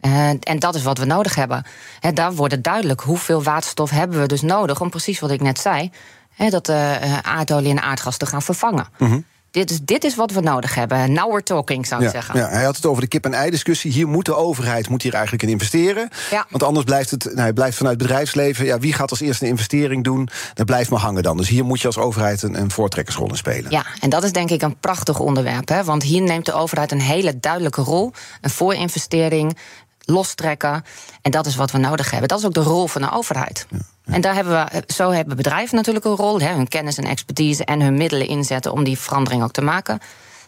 Uh, 0.00 0.28
en 0.28 0.58
dat 0.58 0.74
is 0.74 0.82
wat 0.82 0.98
we 0.98 1.04
nodig 1.04 1.34
hebben. 1.34 1.64
He, 2.00 2.12
daar 2.12 2.34
wordt 2.34 2.54
het 2.54 2.64
duidelijk 2.64 3.00
hoeveel 3.00 3.42
waterstof 3.42 3.90
hebben 3.90 4.20
we 4.20 4.26
dus 4.26 4.40
nodig 4.40 4.80
om 4.80 4.90
precies 4.90 5.20
wat 5.20 5.30
ik 5.30 5.40
net 5.40 5.58
zei, 5.58 5.90
he, 6.34 6.50
dat 6.50 6.68
uh, 6.68 7.18
aardolie 7.18 7.70
en 7.70 7.82
aardgas 7.82 8.16
te 8.16 8.26
gaan 8.26 8.42
vervangen. 8.42 8.86
Mm. 8.98 9.24
Dit 9.50 9.70
is, 9.70 9.80
dit 9.82 10.04
is 10.04 10.14
wat 10.14 10.30
we 10.30 10.40
nodig 10.40 10.74
hebben. 10.74 11.12
Now 11.12 11.30
we're 11.30 11.42
talking, 11.42 11.86
zou 11.86 12.00
ik 12.00 12.06
ja, 12.06 12.12
zeggen. 12.12 12.40
Ja, 12.40 12.48
hij 12.48 12.64
had 12.64 12.76
het 12.76 12.86
over 12.86 13.02
de 13.02 13.08
kip-en-ei-discussie. 13.08 13.92
Hier 13.92 14.08
moet 14.08 14.24
de 14.24 14.34
overheid 14.34 14.88
moet 14.88 15.02
hier 15.02 15.12
eigenlijk 15.12 15.42
in 15.42 15.48
investeren. 15.48 16.08
Ja. 16.30 16.46
Want 16.50 16.62
anders 16.62 16.84
blijft 16.84 17.10
het 17.10 17.34
nou, 17.34 17.52
blijft 17.52 17.76
vanuit 17.76 17.98
het 17.98 18.08
bedrijfsleven... 18.08 18.64
Ja, 18.64 18.78
wie 18.78 18.92
gaat 18.92 19.10
als 19.10 19.20
eerste 19.20 19.44
een 19.44 19.50
investering 19.50 20.04
doen? 20.04 20.28
Dat 20.54 20.66
blijft 20.66 20.90
maar 20.90 21.00
hangen 21.00 21.22
dan. 21.22 21.36
Dus 21.36 21.48
hier 21.48 21.64
moet 21.64 21.80
je 21.80 21.86
als 21.86 21.98
overheid 21.98 22.42
een, 22.42 22.60
een 22.60 22.70
voortrekkersrol 22.70 23.28
in 23.28 23.36
spelen. 23.36 23.70
Ja, 23.70 23.86
en 24.00 24.10
dat 24.10 24.24
is 24.24 24.32
denk 24.32 24.50
ik 24.50 24.62
een 24.62 24.76
prachtig 24.80 25.18
onderwerp. 25.18 25.68
Hè? 25.68 25.84
Want 25.84 26.02
hier 26.02 26.22
neemt 26.22 26.46
de 26.46 26.52
overheid 26.52 26.92
een 26.92 27.00
hele 27.00 27.40
duidelijke 27.40 27.82
rol. 27.82 28.12
Een 28.40 28.50
voorinvestering, 28.50 29.56
lostrekken. 30.04 30.84
En 31.22 31.30
dat 31.30 31.46
is 31.46 31.56
wat 31.56 31.70
we 31.70 31.78
nodig 31.78 32.10
hebben. 32.10 32.28
Dat 32.28 32.38
is 32.38 32.44
ook 32.44 32.54
de 32.54 32.62
rol 32.62 32.86
van 32.86 33.02
de 33.02 33.10
overheid. 33.12 33.66
Ja. 33.70 33.78
En 34.10 34.20
daar 34.20 34.34
hebben 34.34 34.52
we, 34.52 34.92
zo 34.94 35.10
hebben 35.10 35.36
bedrijven 35.36 35.76
natuurlijk 35.76 36.04
een 36.04 36.16
rol. 36.16 36.40
Hè, 36.40 36.54
hun 36.54 36.68
kennis 36.68 36.98
en 36.98 37.04
expertise 37.04 37.64
en 37.64 37.80
hun 37.80 37.96
middelen 37.96 38.26
inzetten 38.26 38.72
om 38.72 38.84
die 38.84 38.98
verandering 38.98 39.42
ook 39.42 39.52
te 39.52 39.62
maken. 39.62 39.98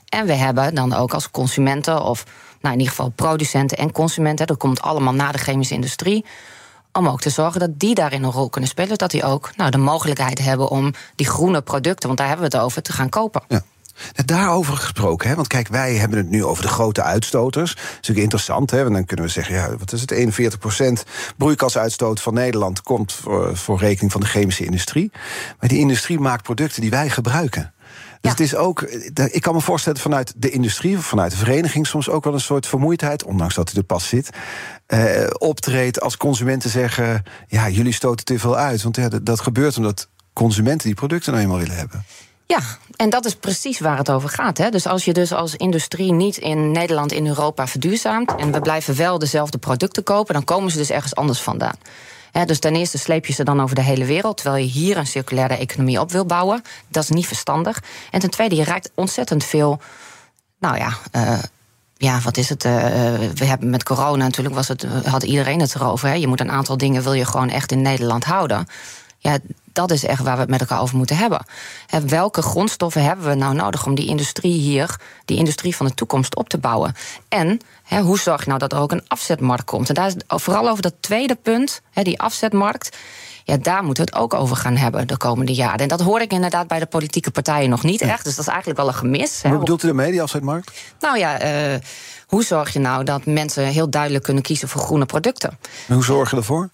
En 0.09 0.27
we 0.27 0.33
hebben 0.33 0.75
dan 0.75 0.95
ook 0.95 1.15
als 1.15 1.31
consumenten, 1.31 2.05
of 2.05 2.25
nou 2.61 2.75
in 2.75 2.81
ieder 2.81 2.95
geval 2.95 3.11
producenten 3.11 3.79
en 3.79 3.93
consumenten, 3.93 4.47
dat 4.47 4.57
komt 4.57 4.81
allemaal 4.81 5.15
na 5.15 5.33
de 5.33 5.39
chemische 5.39 5.75
industrie. 5.75 6.25
Om 6.93 7.09
ook 7.09 7.21
te 7.21 7.31
zorgen 7.31 7.61
dat 7.61 7.79
die 7.79 7.95
daarin 7.95 8.23
een 8.23 8.31
rol 8.31 8.49
kunnen 8.49 8.71
spelen. 8.71 8.99
Dat 8.99 9.11
die 9.11 9.25
ook 9.25 9.51
nou, 9.57 9.71
de 9.71 9.79
mogelijkheid 9.79 10.39
hebben 10.39 10.69
om 10.69 10.95
die 11.17 11.27
groene 11.27 11.63
producten, 11.63 12.07
want 12.07 12.19
daar 12.19 12.29
hebben 12.29 12.51
we 12.51 12.57
het 12.57 12.65
over, 12.65 12.83
te 12.83 12.93
gaan 12.93 13.09
kopen. 13.09 13.43
Ja. 13.49 13.63
Daarover 14.25 14.77
gesproken, 14.77 15.29
hè? 15.29 15.35
want 15.35 15.47
kijk, 15.47 15.69
wij 15.69 15.95
hebben 15.95 16.19
het 16.19 16.29
nu 16.29 16.45
over 16.45 16.63
de 16.63 16.69
grote 16.69 17.03
uitstoters. 17.03 17.75
Dat 17.75 17.85
is 17.85 17.91
natuurlijk 17.91 18.19
interessant, 18.19 18.71
hè? 18.71 18.83
want 18.83 18.95
dan 18.95 19.05
kunnen 19.05 19.25
we 19.25 19.31
zeggen... 19.31 19.55
ja, 19.55 19.77
wat 19.77 19.93
is 19.93 20.01
het, 20.01 21.07
41% 21.07 21.09
broeikasuitstoot 21.37 22.21
van 22.21 22.35
Nederland... 22.35 22.83
komt 22.83 23.13
voor, 23.13 23.57
voor 23.57 23.79
rekening 23.79 24.13
van 24.13 24.21
de 24.21 24.27
chemische 24.27 24.65
industrie. 24.65 25.11
Maar 25.61 25.69
die 25.69 25.79
industrie 25.79 26.19
maakt 26.19 26.43
producten 26.43 26.81
die 26.81 26.91
wij 26.91 27.11
gebruiken. 27.11 27.73
Dus 27.83 27.91
Ja. 28.21 28.31
het 28.31 28.41
is 28.41 28.55
ook, 28.55 28.81
ik 29.31 29.43
kan 29.43 29.55
me 29.55 29.61
voorstellen 29.61 30.01
vanuit 30.01 30.33
de 30.37 30.51
industrie... 30.51 30.97
of 30.97 31.05
vanuit 31.07 31.31
de 31.31 31.37
vereniging 31.37 31.87
soms 31.87 32.09
ook 32.09 32.25
wel 32.25 32.35
een 32.35 32.41
soort 32.41 32.67
vermoeidheid... 32.67 33.25
ondanks 33.25 33.55
dat 33.55 33.71
hij 33.71 33.79
er 33.79 33.87
pas 33.87 34.09
zit, 34.09 34.31
eh, 34.87 35.27
optreedt 35.39 36.01
als 36.01 36.17
consumenten 36.17 36.71
zeggen... 36.71 37.23
ja, 37.47 37.69
jullie 37.69 37.93
stoten 37.93 38.25
te 38.25 38.39
veel 38.39 38.57
uit. 38.57 38.83
Want 38.83 38.97
ja, 38.97 39.09
dat, 39.09 39.27
dat 39.27 39.41
gebeurt 39.41 39.77
omdat 39.77 40.09
consumenten 40.33 40.87
die 40.87 40.97
producten 40.97 41.33
nou 41.33 41.45
eenmaal 41.45 41.59
willen 41.59 41.77
hebben. 41.77 42.05
Ja, 42.47 42.61
en 42.97 43.11
dat 43.11 43.25
is 43.25 43.35
precies 43.35 43.81
waar 43.81 43.99
het 43.99 44.11
over 44.11 44.29
gaat. 44.29 44.59
Hè? 44.59 44.71
Dus 44.71 44.87
als 44.87 45.05
je 45.05 45.13
dus 45.13 45.33
als 45.33 45.57
industrie 45.57 46.13
niet 46.13 46.37
in 46.37 46.71
Nederland, 46.71 47.13
in 47.13 47.27
Europa 47.27 47.67
verduurzaamt... 47.67 48.35
en 48.35 48.53
we 48.53 48.61
blijven 48.61 48.97
wel 48.97 49.19
dezelfde 49.19 49.59
producten 49.59 50.03
kopen... 50.03 50.35
dan 50.35 50.45
komen 50.45 50.71
ze 50.71 50.77
dus 50.77 50.91
ergens 50.91 51.15
anders 51.15 51.41
vandaan. 51.41 51.77
Dus 52.47 52.59
ten 52.59 52.77
eerste 52.77 52.99
sleep 52.99 53.27
je 53.27 53.33
ze 53.33 53.45
dan 53.45 53.63
over 53.63 53.75
de 53.75 53.83
hele 53.83 54.05
wereld... 54.05 54.37
terwijl 54.37 54.65
je 54.65 54.71
hier 54.71 54.97
een 54.97 55.07
circulaire 55.07 55.57
economie 55.57 56.01
op 56.01 56.11
wil 56.11 56.27
bouwen. 56.27 56.63
Dat 56.89 57.03
is 57.03 57.09
niet 57.09 57.27
verstandig. 57.27 57.83
En 58.11 58.21
ten 58.21 58.31
tweede, 58.31 58.55
je 58.55 58.65
raakt 58.65 58.91
ontzettend 58.95 59.45
veel... 59.45 59.81
nou 60.59 60.77
ja... 60.77 60.97
Uh, 61.17 61.39
ja, 61.97 62.21
wat 62.21 62.37
is 62.37 62.49
het? 62.49 62.65
Uh, 62.65 62.73
we 63.35 63.45
hebben 63.45 63.71
met 63.71 63.83
corona 63.83 64.25
natuurlijk 64.25 64.55
was 64.55 64.69
het, 64.69 64.87
had 65.05 65.23
iedereen 65.23 65.61
het 65.61 65.75
erover. 65.75 66.17
Je 66.17 66.27
moet 66.27 66.41
een 66.41 66.51
aantal 66.51 66.77
dingen 66.77 67.03
wil 67.03 67.13
je 67.13 67.25
gewoon 67.25 67.51
echt 67.51 67.73
in 67.73 67.83
Nederland 67.83 68.25
houden. 68.25 68.67
Ja, 69.23 69.39
dat 69.73 69.91
is 69.91 70.05
echt 70.05 70.23
waar 70.23 70.35
we 70.35 70.41
het 70.41 70.51
met 70.51 70.61
elkaar 70.61 70.81
over 70.81 70.97
moeten 70.97 71.17
hebben. 71.17 71.45
Welke 72.07 72.43
grondstoffen 72.43 73.05
hebben 73.05 73.29
we 73.29 73.35
nou 73.35 73.55
nodig 73.55 73.87
om 73.87 73.95
die 73.95 74.07
industrie 74.07 74.61
hier, 74.61 75.01
die 75.25 75.37
industrie 75.37 75.77
van 75.77 75.87
de 75.87 75.95
toekomst 75.95 76.37
op 76.37 76.49
te 76.49 76.59
bouwen? 76.59 76.95
En 77.29 77.61
hoe 78.03 78.19
zorg 78.19 78.41
je 78.41 78.47
nou 78.47 78.59
dat 78.59 78.73
er 78.73 78.79
ook 78.79 78.93
een 78.93 79.05
afzetmarkt 79.09 79.65
komt? 79.65 79.89
En 79.89 79.95
daar 79.95 80.07
is 80.07 80.15
vooral 80.27 80.69
over 80.69 80.83
dat 80.83 80.95
tweede 81.01 81.35
punt, 81.35 81.83
die 81.93 82.21
afzetmarkt. 82.21 82.97
Ja, 83.45 83.57
daar 83.57 83.85
moeten 83.85 84.05
we 84.05 84.11
het 84.11 84.21
ook 84.21 84.35
over 84.35 84.57
gaan 84.57 84.77
hebben 84.77 85.09
de 85.09 85.17
komende 85.17 85.55
jaren. 85.55 85.79
En 85.79 85.89
dat 85.89 86.01
hoor 86.01 86.21
ik 86.21 86.33
inderdaad 86.33 86.67
bij 86.67 86.79
de 86.79 86.87
politieke 86.87 87.31
partijen 87.31 87.71
nog 87.71 87.83
niet 87.83 88.01
echt. 88.01 88.25
Dus 88.25 88.35
dat 88.35 88.45
is 88.45 88.51
eigenlijk 88.51 88.81
wel 88.81 88.89
een 88.89 88.95
gemis. 88.95 89.43
Wat 89.43 89.59
bedoelt 89.59 89.83
u 89.83 89.89
ermee, 89.89 90.11
die 90.11 90.23
afzetmarkt? 90.23 90.73
Nou 91.01 91.19
ja, 91.19 91.45
uh, 91.73 91.79
hoe 92.27 92.45
zorg 92.45 92.73
je 92.73 92.79
nou 92.79 93.05
dat 93.05 93.27
mensen 93.27 93.65
heel 93.65 93.91
duidelijk 93.91 94.25
kunnen 94.25 94.43
kiezen 94.43 94.69
voor 94.69 94.81
groene 94.81 95.07
producten? 95.07 95.59
En 95.89 95.95
hoe 95.95 96.05
zorg 96.05 96.31
je 96.31 96.37
ervoor? 96.37 96.69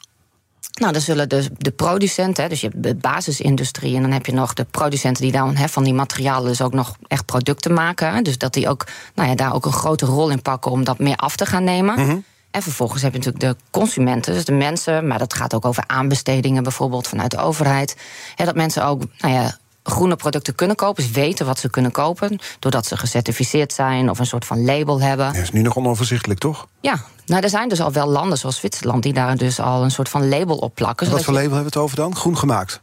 Nou, 0.72 0.92
dan 0.92 1.00
zullen 1.00 1.28
dus 1.28 1.48
de 1.58 1.70
producenten, 1.70 2.48
dus 2.48 2.60
je 2.60 2.68
hebt 2.68 2.82
de 2.82 2.94
basisindustrie... 2.94 3.96
en 3.96 4.02
dan 4.02 4.10
heb 4.10 4.26
je 4.26 4.32
nog 4.32 4.54
de 4.54 4.64
producenten 4.64 5.22
die 5.22 5.32
dan 5.32 5.56
van 5.56 5.84
die 5.84 5.94
materialen... 5.94 6.48
dus 6.48 6.62
ook 6.62 6.72
nog 6.72 6.96
echt 7.06 7.24
producten 7.24 7.72
maken. 7.72 8.24
Dus 8.24 8.38
dat 8.38 8.52
die 8.52 8.68
ook, 8.68 8.86
nou 9.14 9.28
ja, 9.28 9.34
daar 9.34 9.54
ook 9.54 9.66
een 9.66 9.72
grote 9.72 10.06
rol 10.06 10.30
in 10.30 10.42
pakken... 10.42 10.70
om 10.70 10.84
dat 10.84 10.98
meer 10.98 11.16
af 11.16 11.36
te 11.36 11.46
gaan 11.46 11.64
nemen. 11.64 11.98
Mm 11.98 12.08
-hmm. 12.08 12.24
En 12.50 12.62
vervolgens 12.62 13.02
heb 13.02 13.12
je 13.12 13.18
natuurlijk 13.18 13.44
de 13.44 13.64
consumenten, 13.70 14.34
dus 14.34 14.44
de 14.44 14.52
mensen... 14.52 15.06
maar 15.06 15.18
dat 15.18 15.34
gaat 15.34 15.54
ook 15.54 15.64
over 15.64 15.84
aanbestedingen 15.86 16.62
bijvoorbeeld 16.62 17.08
vanuit 17.08 17.30
de 17.30 17.38
overheid. 17.38 17.96
He, 18.34 18.44
dat 18.44 18.54
mensen 18.54 18.84
ook, 18.84 19.02
nou 19.18 19.34
ja 19.34 19.56
groene 19.90 20.16
producten 20.16 20.54
kunnen 20.54 20.76
kopen, 20.76 21.02
dus 21.02 21.12
weten 21.12 21.46
wat 21.46 21.58
ze 21.58 21.70
kunnen 21.70 21.90
kopen, 21.90 22.38
doordat 22.58 22.86
ze 22.86 22.96
gecertificeerd 22.96 23.72
zijn 23.72 24.10
of 24.10 24.18
een 24.18 24.26
soort 24.26 24.44
van 24.44 24.64
label 24.64 25.00
hebben. 25.00 25.32
Ja, 25.32 25.40
is 25.40 25.50
nu 25.50 25.62
nog 25.62 25.76
onoverzichtelijk, 25.76 26.40
toch? 26.40 26.66
Ja, 26.80 27.00
nou, 27.26 27.42
er 27.42 27.48
zijn 27.48 27.68
dus 27.68 27.80
al 27.80 27.92
wel 27.92 28.08
landen 28.08 28.38
zoals 28.38 28.56
Zwitserland 28.56 29.02
die 29.02 29.12
daar 29.12 29.36
dus 29.36 29.60
al 29.60 29.84
een 29.84 29.90
soort 29.90 30.08
van 30.08 30.28
label 30.28 30.56
op 30.56 30.74
plakken. 30.74 31.10
Wat 31.10 31.24
voor 31.24 31.34
label 31.34 31.54
hebben 31.54 31.72
we 31.72 31.78
het 31.78 31.84
over 31.84 31.96
dan? 31.96 32.16
Groen 32.16 32.38
gemaakt? 32.38 32.82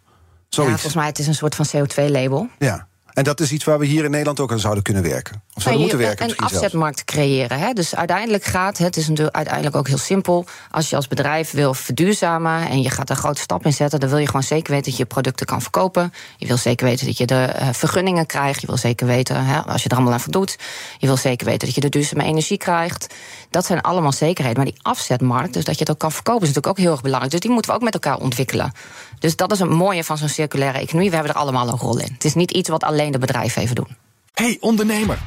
Zoiets. 0.49 0.73
Ja, 0.73 0.79
volgens 0.79 0.95
mij 0.95 1.05
het 1.05 1.19
is 1.19 1.27
een 1.27 1.35
soort 1.35 1.55
van 1.55 1.65
CO2-label. 1.75 2.47
Ja. 2.59 2.87
En 3.15 3.23
dat 3.23 3.39
is 3.39 3.51
iets 3.51 3.63
waar 3.63 3.79
we 3.79 3.85
hier 3.85 4.03
in 4.03 4.11
Nederland 4.11 4.39
ook 4.39 4.51
aan 4.51 4.59
zouden 4.59 4.83
kunnen 4.83 5.03
werken. 5.03 5.41
Of 5.53 5.61
zouden 5.61 5.81
moeten 5.81 5.99
werken. 6.05 6.29
Een 6.29 6.37
afzetmarkt 6.37 7.03
creëren. 7.03 7.59
Hè? 7.59 7.73
Dus 7.73 7.95
uiteindelijk 7.95 8.43
gaat 8.43 8.77
het, 8.77 8.97
is 8.97 9.07
natuurlijk 9.07 9.35
uiteindelijk 9.35 9.75
ook 9.75 9.87
heel 9.87 9.97
simpel. 9.97 10.45
Als 10.71 10.89
je 10.89 10.95
als 10.95 11.07
bedrijf 11.07 11.51
wil 11.51 11.73
verduurzamen 11.73 12.69
en 12.69 12.81
je 12.81 12.89
gaat 12.89 13.09
een 13.09 13.15
grote 13.15 13.41
stap 13.41 13.65
in 13.65 13.73
zetten, 13.73 13.99
dan 13.99 14.09
wil 14.09 14.17
je 14.17 14.25
gewoon 14.25 14.43
zeker 14.43 14.71
weten 14.71 14.85
dat 14.85 14.93
je 14.95 15.03
je 15.03 15.09
producten 15.09 15.45
kan 15.45 15.61
verkopen. 15.61 16.13
Je 16.37 16.47
wil 16.47 16.57
zeker 16.57 16.85
weten 16.85 17.05
dat 17.05 17.17
je 17.17 17.25
de 17.25 17.53
uh, 17.59 17.69
vergunningen 17.71 18.25
krijgt. 18.25 18.61
Je 18.61 18.67
wil 18.67 18.77
zeker 18.77 19.07
weten, 19.07 19.45
hè, 19.45 19.59
als 19.59 19.83
je 19.83 19.89
er 19.89 19.95
allemaal 19.95 20.13
aan 20.13 20.19
voldoet, 20.19 20.57
je 20.97 21.07
wil 21.07 21.17
zeker 21.17 21.45
weten 21.45 21.65
dat 21.65 21.75
je 21.75 21.81
de 21.81 21.89
duurzame 21.89 22.23
energie 22.23 22.57
krijgt. 22.57 23.13
Dat 23.55 23.65
zijn 23.65 23.81
allemaal 23.81 24.11
zekerheden. 24.11 24.57
Maar 24.57 24.71
die 24.71 24.81
afzetmarkt, 24.81 25.53
dus 25.53 25.63
dat 25.63 25.73
je 25.73 25.79
het 25.79 25.89
ook 25.89 25.99
kan 25.99 26.11
verkopen, 26.11 26.41
is 26.41 26.47
natuurlijk 26.47 26.77
ook 26.77 26.83
heel 26.83 26.91
erg 26.91 27.01
belangrijk. 27.01 27.31
Dus 27.31 27.41
die 27.41 27.51
moeten 27.51 27.71
we 27.71 27.77
ook 27.77 27.83
met 27.83 27.93
elkaar 27.93 28.17
ontwikkelen. 28.17 28.71
Dus 29.19 29.35
dat 29.35 29.51
is 29.51 29.59
het 29.59 29.69
mooie 29.69 30.03
van 30.03 30.17
zo'n 30.17 30.29
circulaire 30.29 30.79
economie. 30.79 31.09
We 31.09 31.15
hebben 31.15 31.33
er 31.33 31.39
allemaal 31.39 31.67
een 31.67 31.77
rol 31.77 31.99
in. 31.99 32.13
Het 32.13 32.23
is 32.23 32.33
niet 32.33 32.51
iets 32.51 32.69
wat 32.69 32.83
alleen 32.83 33.11
de 33.11 33.17
bedrijven 33.17 33.61
even 33.61 33.75
doen. 33.75 33.87
Hey 34.33 34.57
ondernemer, 34.59 35.17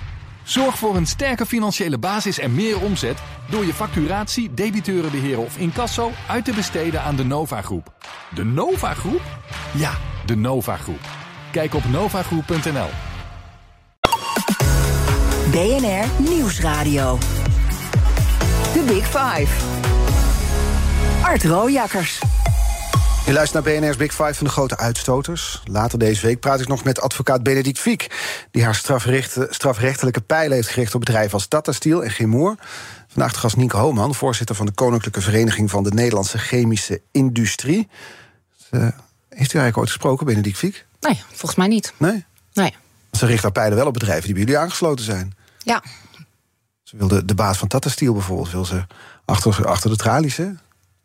zorg 0.42 0.78
voor 0.78 0.96
een 0.96 1.06
sterke 1.06 1.46
financiële 1.46 1.98
basis 1.98 2.38
en 2.38 2.54
meer 2.54 2.80
omzet 2.80 3.18
door 3.50 3.64
je 3.66 3.74
facturatie, 3.74 4.54
debiteurenbeheer 4.54 5.38
of 5.38 5.56
incasso 5.56 6.10
uit 6.28 6.44
te 6.44 6.52
besteden 6.52 7.02
aan 7.02 7.16
de 7.16 7.24
Nova 7.24 7.62
Groep. 7.62 7.92
De 8.34 8.44
Nova 8.44 8.94
Groep? 8.94 9.22
Ja, 9.74 9.92
de 10.26 10.36
Nova 10.36 10.76
Groep. 10.76 11.08
Kijk 11.50 11.74
op 11.74 11.84
novagroep.nl. 11.90 12.88
BNR 15.50 16.30
Nieuwsradio. 16.30 17.18
The 18.72 18.82
Big 18.86 19.04
Five. 19.04 19.46
Art 21.22 21.44
Rooijakkers. 21.44 22.20
Je 23.26 23.32
luistert 23.32 23.64
naar 23.64 23.74
BNR's 23.74 23.96
Big 23.96 24.10
Five 24.10 24.34
van 24.34 24.46
de 24.46 24.52
grote 24.52 24.76
uitstoters. 24.76 25.62
Later 25.64 25.98
deze 25.98 26.26
week 26.26 26.40
praat 26.40 26.60
ik 26.60 26.68
nog 26.68 26.84
met 26.84 27.00
advocaat 27.00 27.42
Benedict 27.42 27.78
Fiek... 27.78 28.06
die 28.50 28.64
haar 28.64 28.74
strafrechtelijke 29.50 30.20
pijlen 30.20 30.56
heeft 30.56 30.68
gericht 30.68 30.94
op 30.94 31.00
bedrijven 31.00 31.32
als 31.32 31.46
Tata 31.46 31.72
Steel 31.72 32.04
en 32.04 32.10
Gemoer. 32.10 32.56
Vandaag 33.08 33.32
de 33.32 33.38
gast 33.38 33.56
Nienke 33.56 33.76
Hooman, 33.76 34.14
voorzitter 34.14 34.56
van 34.56 34.66
de 34.66 34.72
Koninklijke 34.72 35.20
Vereniging... 35.20 35.70
van 35.70 35.82
de 35.82 35.90
Nederlandse 35.90 36.38
Chemische 36.38 37.00
Industrie. 37.12 37.88
Uh, 38.70 38.80
heeft 39.28 39.54
u 39.54 39.58
eigenlijk 39.58 39.76
ooit 39.76 39.90
gesproken, 39.90 40.26
Benedict 40.26 40.58
Fiek? 40.58 40.86
Nee, 41.00 41.22
volgens 41.28 41.54
mij 41.54 41.68
niet. 41.68 41.92
Nee? 41.96 42.24
Nee. 42.52 42.74
Ze 43.12 43.26
richt 43.26 43.42
haar 43.42 43.52
pijlen 43.52 43.76
wel 43.76 43.86
op 43.86 43.92
bedrijven 43.92 44.24
die 44.24 44.34
bij 44.34 44.42
jullie 44.42 44.58
aangesloten 44.58 45.04
zijn. 45.04 45.36
Ja. 45.58 45.82
Ze 46.88 46.96
wil 46.96 47.08
de, 47.08 47.24
de 47.24 47.34
baas 47.34 47.58
van 47.58 47.68
Tata 47.68 47.90
Steel 47.90 48.12
bijvoorbeeld... 48.12 48.50
wil 48.50 48.64
ze 48.64 48.86
achter, 49.24 49.66
achter 49.66 49.90
de 49.90 49.96
tralies, 49.96 50.36
hè? 50.36 50.48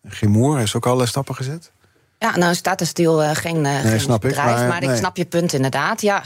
Gemoer 0.07 0.57
heeft 0.57 0.75
ook 0.75 0.85
allerlei 0.85 1.09
stappen 1.09 1.35
gezet. 1.35 1.71
Ja, 2.19 2.37
nou 2.37 2.55
staat 2.55 2.79
er 2.79 2.87
stil 2.87 3.23
uh, 3.23 3.29
geen, 3.33 3.55
uh, 3.55 3.83
nee, 3.83 3.99
geen 3.99 4.19
bedrijf, 4.19 4.51
ik, 4.51 4.57
maar, 4.57 4.67
maar, 4.67 4.81
nee. 4.81 4.89
ik 4.89 4.95
snap 4.95 5.17
je 5.17 5.25
punt 5.25 5.53
inderdaad. 5.53 6.01
Ja, 6.01 6.23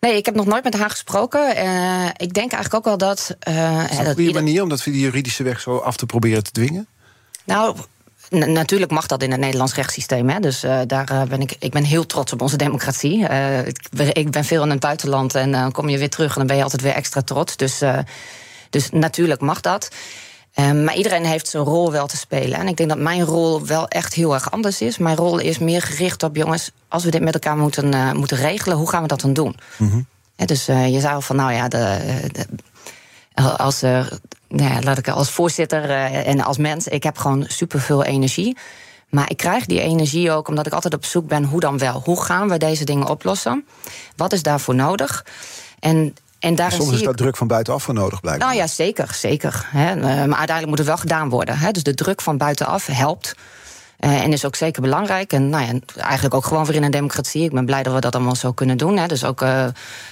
Nee, 0.00 0.16
ik 0.16 0.26
heb 0.26 0.34
nog 0.34 0.46
nooit 0.46 0.64
met 0.64 0.74
haar 0.74 0.90
gesproken. 0.90 1.56
Uh, 1.56 2.06
ik 2.16 2.34
denk 2.34 2.52
eigenlijk 2.52 2.74
ook 2.74 2.84
wel 2.84 2.98
dat. 2.98 3.36
Uh, 3.48 3.90
is 3.90 3.96
dat 3.96 4.06
een 4.06 4.14
goede 4.14 4.32
manier 4.32 4.62
om 4.62 4.68
dat 4.68 4.82
via 4.82 4.92
die 4.92 5.02
juridische 5.02 5.42
weg 5.42 5.60
zo 5.60 5.76
af 5.76 5.96
te 5.96 6.06
proberen 6.06 6.42
te 6.42 6.50
dwingen? 6.50 6.86
Nou, 7.44 7.76
natuurlijk 8.30 8.90
mag 8.90 9.06
dat 9.06 9.22
in 9.22 9.30
het 9.30 9.40
Nederlands 9.40 9.74
rechtssysteem. 9.74 10.28
Hè. 10.28 10.40
Dus 10.40 10.64
uh, 10.64 10.80
daar 10.86 11.26
ben 11.28 11.40
ik, 11.40 11.56
ik 11.58 11.70
ben 11.70 11.84
heel 11.84 12.06
trots 12.06 12.32
op 12.32 12.42
onze 12.42 12.56
democratie. 12.56 13.28
Ik, 13.64 13.88
ik, 14.12 14.30
ben 14.30 14.44
veel 14.44 14.62
in 14.62 14.70
het 14.70 14.80
buitenland 14.80 15.34
en 15.34 15.52
dan 15.52 15.72
kom 15.72 15.88
je 15.88 15.98
weer 15.98 16.10
terug 16.10 16.32
en 16.32 16.38
dan 16.38 16.46
ben 16.46 16.56
je 16.56 16.62
altijd 16.62 16.82
weer 16.82 16.94
extra 16.94 17.22
trots. 17.22 17.56
Dus, 17.56 17.82
dus 18.72 18.90
natuurlijk 18.90 19.40
mag 19.40 19.60
dat. 19.60 19.88
Um, 20.58 20.84
maar 20.84 20.96
iedereen 20.96 21.24
heeft 21.24 21.48
zijn 21.48 21.62
rol 21.62 21.92
wel 21.92 22.06
te 22.06 22.16
spelen. 22.16 22.58
En 22.58 22.68
ik 22.68 22.76
denk 22.76 22.88
dat 22.88 22.98
mijn 22.98 23.24
rol 23.24 23.66
wel 23.66 23.88
echt 23.88 24.14
heel 24.14 24.34
erg 24.34 24.50
anders 24.50 24.80
is. 24.80 24.98
Mijn 24.98 25.16
rol 25.16 25.38
is 25.38 25.58
meer 25.58 25.82
gericht 25.82 26.22
op, 26.22 26.36
jongens, 26.36 26.70
als 26.88 27.04
we 27.04 27.10
dit 27.10 27.22
met 27.22 27.34
elkaar 27.34 27.56
moeten, 27.56 28.16
moeten 28.16 28.36
regelen, 28.36 28.76
hoe 28.76 28.88
gaan 28.88 29.02
we 29.02 29.08
dat 29.08 29.20
dan 29.20 29.32
doen? 29.32 29.56
Mm 29.76 29.90
-hmm. 29.90 30.06
dus 30.46 30.66
je 30.66 31.00
zei 31.00 31.14
al 31.14 31.20
van, 31.20 31.36
nou 31.36 31.52
ja, 31.52 31.68
de, 31.68 31.98
de 32.32 32.46
als 33.56 33.80
nou 34.52 34.72
ja, 34.72 34.80
laat 34.80 34.98
ik 34.98 35.08
als 35.08 35.30
voorzitter 35.30 35.84
uh, 35.84 36.26
en 36.26 36.40
als 36.40 36.56
mens, 36.56 36.88
ik 36.88 37.02
heb 37.02 37.18
gewoon 37.18 37.44
superveel 37.48 38.04
energie. 38.04 38.56
Maar 39.08 39.30
ik 39.30 39.36
krijg 39.36 39.66
die 39.66 39.80
energie 39.80 40.30
ook 40.30 40.48
omdat 40.48 40.66
ik 40.66 40.72
altijd 40.72 40.94
op 40.94 41.04
zoek 41.04 41.26
ben 41.28 41.44
hoe 41.44 41.60
dan 41.60 41.78
wel. 41.78 42.00
Hoe 42.04 42.22
gaan 42.22 42.48
we 42.48 42.56
deze 42.56 42.84
dingen 42.84 43.08
oplossen? 43.08 43.66
Wat 44.16 44.32
is 44.32 44.42
daarvoor 44.42 44.74
nodig? 44.74 45.26
En 45.78 46.14
en 46.42 46.54
daar 46.54 46.72
Soms 46.72 46.92
is 46.92 47.02
daar 47.02 47.14
druk 47.14 47.36
van 47.36 47.46
buitenaf 47.46 47.82
voor 47.82 47.94
nodig, 47.94 48.20
blijkbaar. 48.20 48.48
Nou 48.48 48.60
ja, 48.60 48.66
zeker. 48.66 49.14
zeker 49.14 49.66
hè. 49.70 49.90
Eh, 49.90 50.00
maar 50.00 50.16
uiteindelijk 50.16 50.66
moet 50.66 50.78
het 50.78 50.86
wel 50.86 50.96
gedaan 50.96 51.28
worden. 51.28 51.58
Hè. 51.58 51.70
Dus 51.70 51.82
de 51.82 51.94
druk 51.94 52.20
van 52.20 52.36
buitenaf 52.36 52.86
helpt. 52.86 53.34
Uh, 54.00 54.22
en 54.22 54.32
is 54.32 54.44
ook 54.44 54.56
zeker 54.56 54.82
belangrijk. 54.82 55.32
En 55.32 55.48
nou 55.48 55.64
ja, 55.64 56.00
eigenlijk 56.00 56.34
ook 56.34 56.44
gewoon 56.44 56.64
weer 56.64 56.74
in 56.74 56.82
een 56.82 56.90
democratie. 56.90 57.44
Ik 57.44 57.52
ben 57.52 57.64
blij 57.64 57.82
dat 57.82 57.94
we 57.94 58.00
dat 58.00 58.14
allemaal 58.14 58.34
zo 58.34 58.52
kunnen 58.52 58.76
doen. 58.76 58.96
Hè. 58.96 59.06
Dus 59.06 59.24
ook 59.24 59.42
uh, 59.42 59.64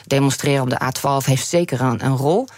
demonstreren 0.07 0.63
op 0.63 0.71
de 0.71 0.81
A12 0.81 1.27
heeft 1.27 1.49
zeker 1.49 1.81
een, 1.81 2.05
een 2.05 2.17
rol. 2.17 2.49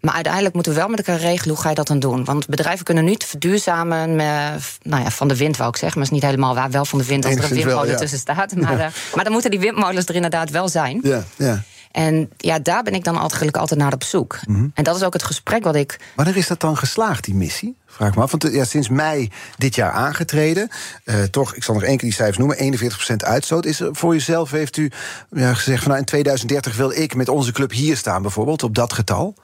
Maar 0.00 0.14
uiteindelijk 0.14 0.54
moeten 0.54 0.72
we 0.72 0.78
wel 0.78 0.88
met 0.88 0.98
elkaar 0.98 1.20
regelen 1.20 1.54
hoe 1.54 1.62
ga 1.62 1.68
je 1.68 1.74
dat 1.74 1.86
dan 1.86 1.98
doen. 1.98 2.24
Want 2.24 2.46
bedrijven 2.46 2.84
kunnen 2.84 3.04
niet 3.04 3.24
verduurzamen 3.24 4.16
met, 4.16 4.78
nou 4.82 5.02
ja, 5.02 5.10
van 5.10 5.28
de 5.28 5.36
wind, 5.36 5.56
wou 5.56 5.68
ik 5.68 5.76
zeggen. 5.76 5.98
Maar 5.98 6.08
het 6.08 6.16
is 6.16 6.22
niet 6.22 6.30
helemaal 6.30 6.54
waar. 6.54 6.70
Wel 6.70 6.84
van 6.84 6.98
de 6.98 7.04
wind 7.04 7.24
als 7.24 7.34
er 7.34 7.44
een 7.44 7.50
windmolen 7.50 7.96
tussen 7.96 8.18
staat. 8.18 8.54
Maar, 8.62 8.78
ja. 8.78 8.86
uh, 8.86 8.92
maar 9.14 9.24
dan 9.24 9.32
moeten 9.32 9.50
die 9.50 9.60
windmolens 9.60 10.06
er 10.06 10.14
inderdaad 10.14 10.50
wel 10.50 10.68
zijn. 10.68 11.00
Ja, 11.02 11.24
ja. 11.36 11.62
En 11.92 12.30
ja, 12.36 12.58
daar 12.58 12.82
ben 12.82 12.94
ik 12.94 13.04
dan 13.04 13.18
eigenlijk 13.18 13.56
altijd 13.56 13.80
naar 13.80 13.92
op 13.92 14.04
zoek. 14.04 14.38
Mm 14.46 14.54
-hmm. 14.54 14.70
En 14.74 14.84
dat 14.84 14.96
is 14.96 15.02
ook 15.02 15.12
het 15.12 15.22
gesprek 15.22 15.64
wat 15.64 15.74
ik. 15.74 16.00
Wanneer 16.16 16.36
is 16.36 16.46
dat 16.46 16.60
dan 16.60 16.76
geslaagd, 16.76 17.24
die 17.24 17.34
missie? 17.34 17.76
Vraag 17.86 18.14
me 18.14 18.22
af. 18.22 18.30
Want 18.30 18.48
ja, 18.52 18.64
sinds 18.64 18.88
mei 18.88 19.30
dit 19.58 19.74
jaar 19.74 19.90
aangetreden. 19.90 20.68
Uh, 21.04 21.22
toch, 21.22 21.54
ik 21.54 21.62
zal 21.62 21.74
nog 21.74 21.82
één 21.82 21.96
keer 21.96 22.08
die 22.08 22.16
cijfers 22.16 22.38
noemen: 22.38 22.92
41% 23.12 23.16
uitstoot. 23.16 23.64
Is 23.64 23.80
er 23.80 23.96
voor 23.96 24.12
jezelf, 24.12 24.50
heeft 24.50 24.76
u 24.76 24.90
ja, 25.30 25.54
gezegd 25.54 25.78
van 25.78 25.88
nou, 25.88 26.00
in 26.00 26.06
2030 26.06 26.76
wil 26.76 26.90
ik 26.90 27.14
met 27.14 27.28
onze 27.28 27.52
club 27.52 27.72
hier 27.72 27.96
staan, 27.96 28.22
bijvoorbeeld, 28.22 28.62
op 28.62 28.74
dat 28.74 28.92
getal? 28.92 29.34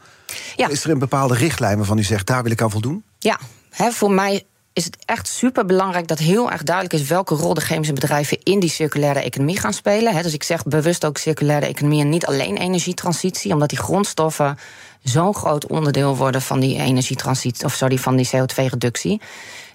Ja. 0.56 0.68
Is 0.68 0.84
er 0.84 0.90
een 0.90 0.98
bepaalde 0.98 1.34
richtlijn 1.34 1.76
waarvan 1.76 1.98
u 1.98 2.02
zegt, 2.02 2.26
daar 2.26 2.42
wil 2.42 2.52
ik 2.52 2.62
aan 2.62 2.70
voldoen? 2.70 3.04
Ja, 3.18 3.38
hè, 3.70 3.90
voor 3.90 4.10
mij 4.10 4.44
is 4.78 4.84
het 4.84 4.96
echt 5.04 5.28
super 5.28 5.64
belangrijk 5.64 6.06
dat 6.06 6.18
heel 6.18 6.50
erg 6.50 6.62
duidelijk 6.62 6.94
is 6.94 7.08
welke 7.08 7.34
rol 7.34 7.54
de 7.54 7.60
chemische 7.60 7.92
bedrijven 7.92 8.38
in 8.42 8.60
die 8.60 8.70
circulaire 8.70 9.20
economie 9.20 9.58
gaan 9.58 9.72
spelen. 9.72 10.22
Dus 10.22 10.34
ik 10.34 10.42
zeg 10.42 10.62
bewust 10.62 11.04
ook 11.04 11.18
circulaire 11.18 11.66
economie 11.66 12.00
en 12.00 12.08
niet 12.08 12.26
alleen 12.26 12.56
energietransitie, 12.56 13.52
omdat 13.52 13.68
die 13.68 13.78
grondstoffen 13.78 14.58
zo'n 15.02 15.34
groot 15.34 15.66
onderdeel 15.66 16.16
worden 16.16 16.42
van 16.42 16.60
die 16.60 16.78
energietransitie, 16.78 17.64
of 17.64 17.74
sorry, 17.74 17.98
van 17.98 18.16
die 18.16 18.28
CO2-reductie. 18.36 19.20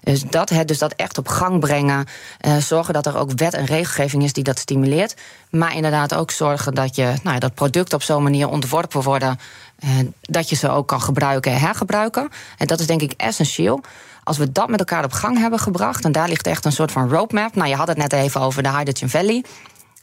Dus 0.02 0.22
dat, 0.22 0.48
hè, 0.48 0.64
dus 0.64 0.78
dat 0.78 0.92
echt 0.92 1.18
op 1.18 1.28
gang 1.28 1.60
brengen. 1.60 2.06
Uh, 2.40 2.56
zorgen 2.56 2.94
dat 2.94 3.06
er 3.06 3.16
ook 3.16 3.30
wet 3.36 3.54
en 3.54 3.64
regelgeving 3.64 4.22
is 4.22 4.32
die 4.32 4.44
dat 4.44 4.58
stimuleert. 4.58 5.14
Maar 5.50 5.76
inderdaad 5.76 6.14
ook 6.14 6.30
zorgen 6.30 6.74
dat 6.74 6.96
je 6.96 7.12
nou, 7.22 7.38
dat 7.38 7.54
producten 7.54 7.96
op 7.96 8.02
zo'n 8.02 8.22
manier 8.22 8.48
ontworpen 8.48 9.02
worden. 9.02 9.38
Uh, 9.84 9.90
dat 10.20 10.48
je 10.48 10.56
ze 10.56 10.68
ook 10.68 10.88
kan 10.88 11.00
gebruiken 11.00 11.52
en 11.52 11.58
hergebruiken. 11.58 12.28
En 12.58 12.66
dat 12.66 12.80
is 12.80 12.86
denk 12.86 13.02
ik 13.02 13.14
essentieel. 13.16 13.80
Als 14.24 14.38
we 14.38 14.52
dat 14.52 14.68
met 14.68 14.78
elkaar 14.78 15.04
op 15.04 15.12
gang 15.12 15.38
hebben 15.38 15.58
gebracht, 15.58 16.04
en 16.04 16.12
daar 16.12 16.28
ligt 16.28 16.46
echt 16.46 16.64
een 16.64 16.72
soort 16.72 16.92
van 16.92 17.08
roadmap. 17.08 17.54
Nou, 17.54 17.68
je 17.68 17.74
had 17.74 17.88
het 17.88 17.96
net 17.96 18.12
even 18.12 18.40
over 18.40 18.62
de 18.62 18.70
Hydrogen 18.70 19.10
Valley. 19.10 19.44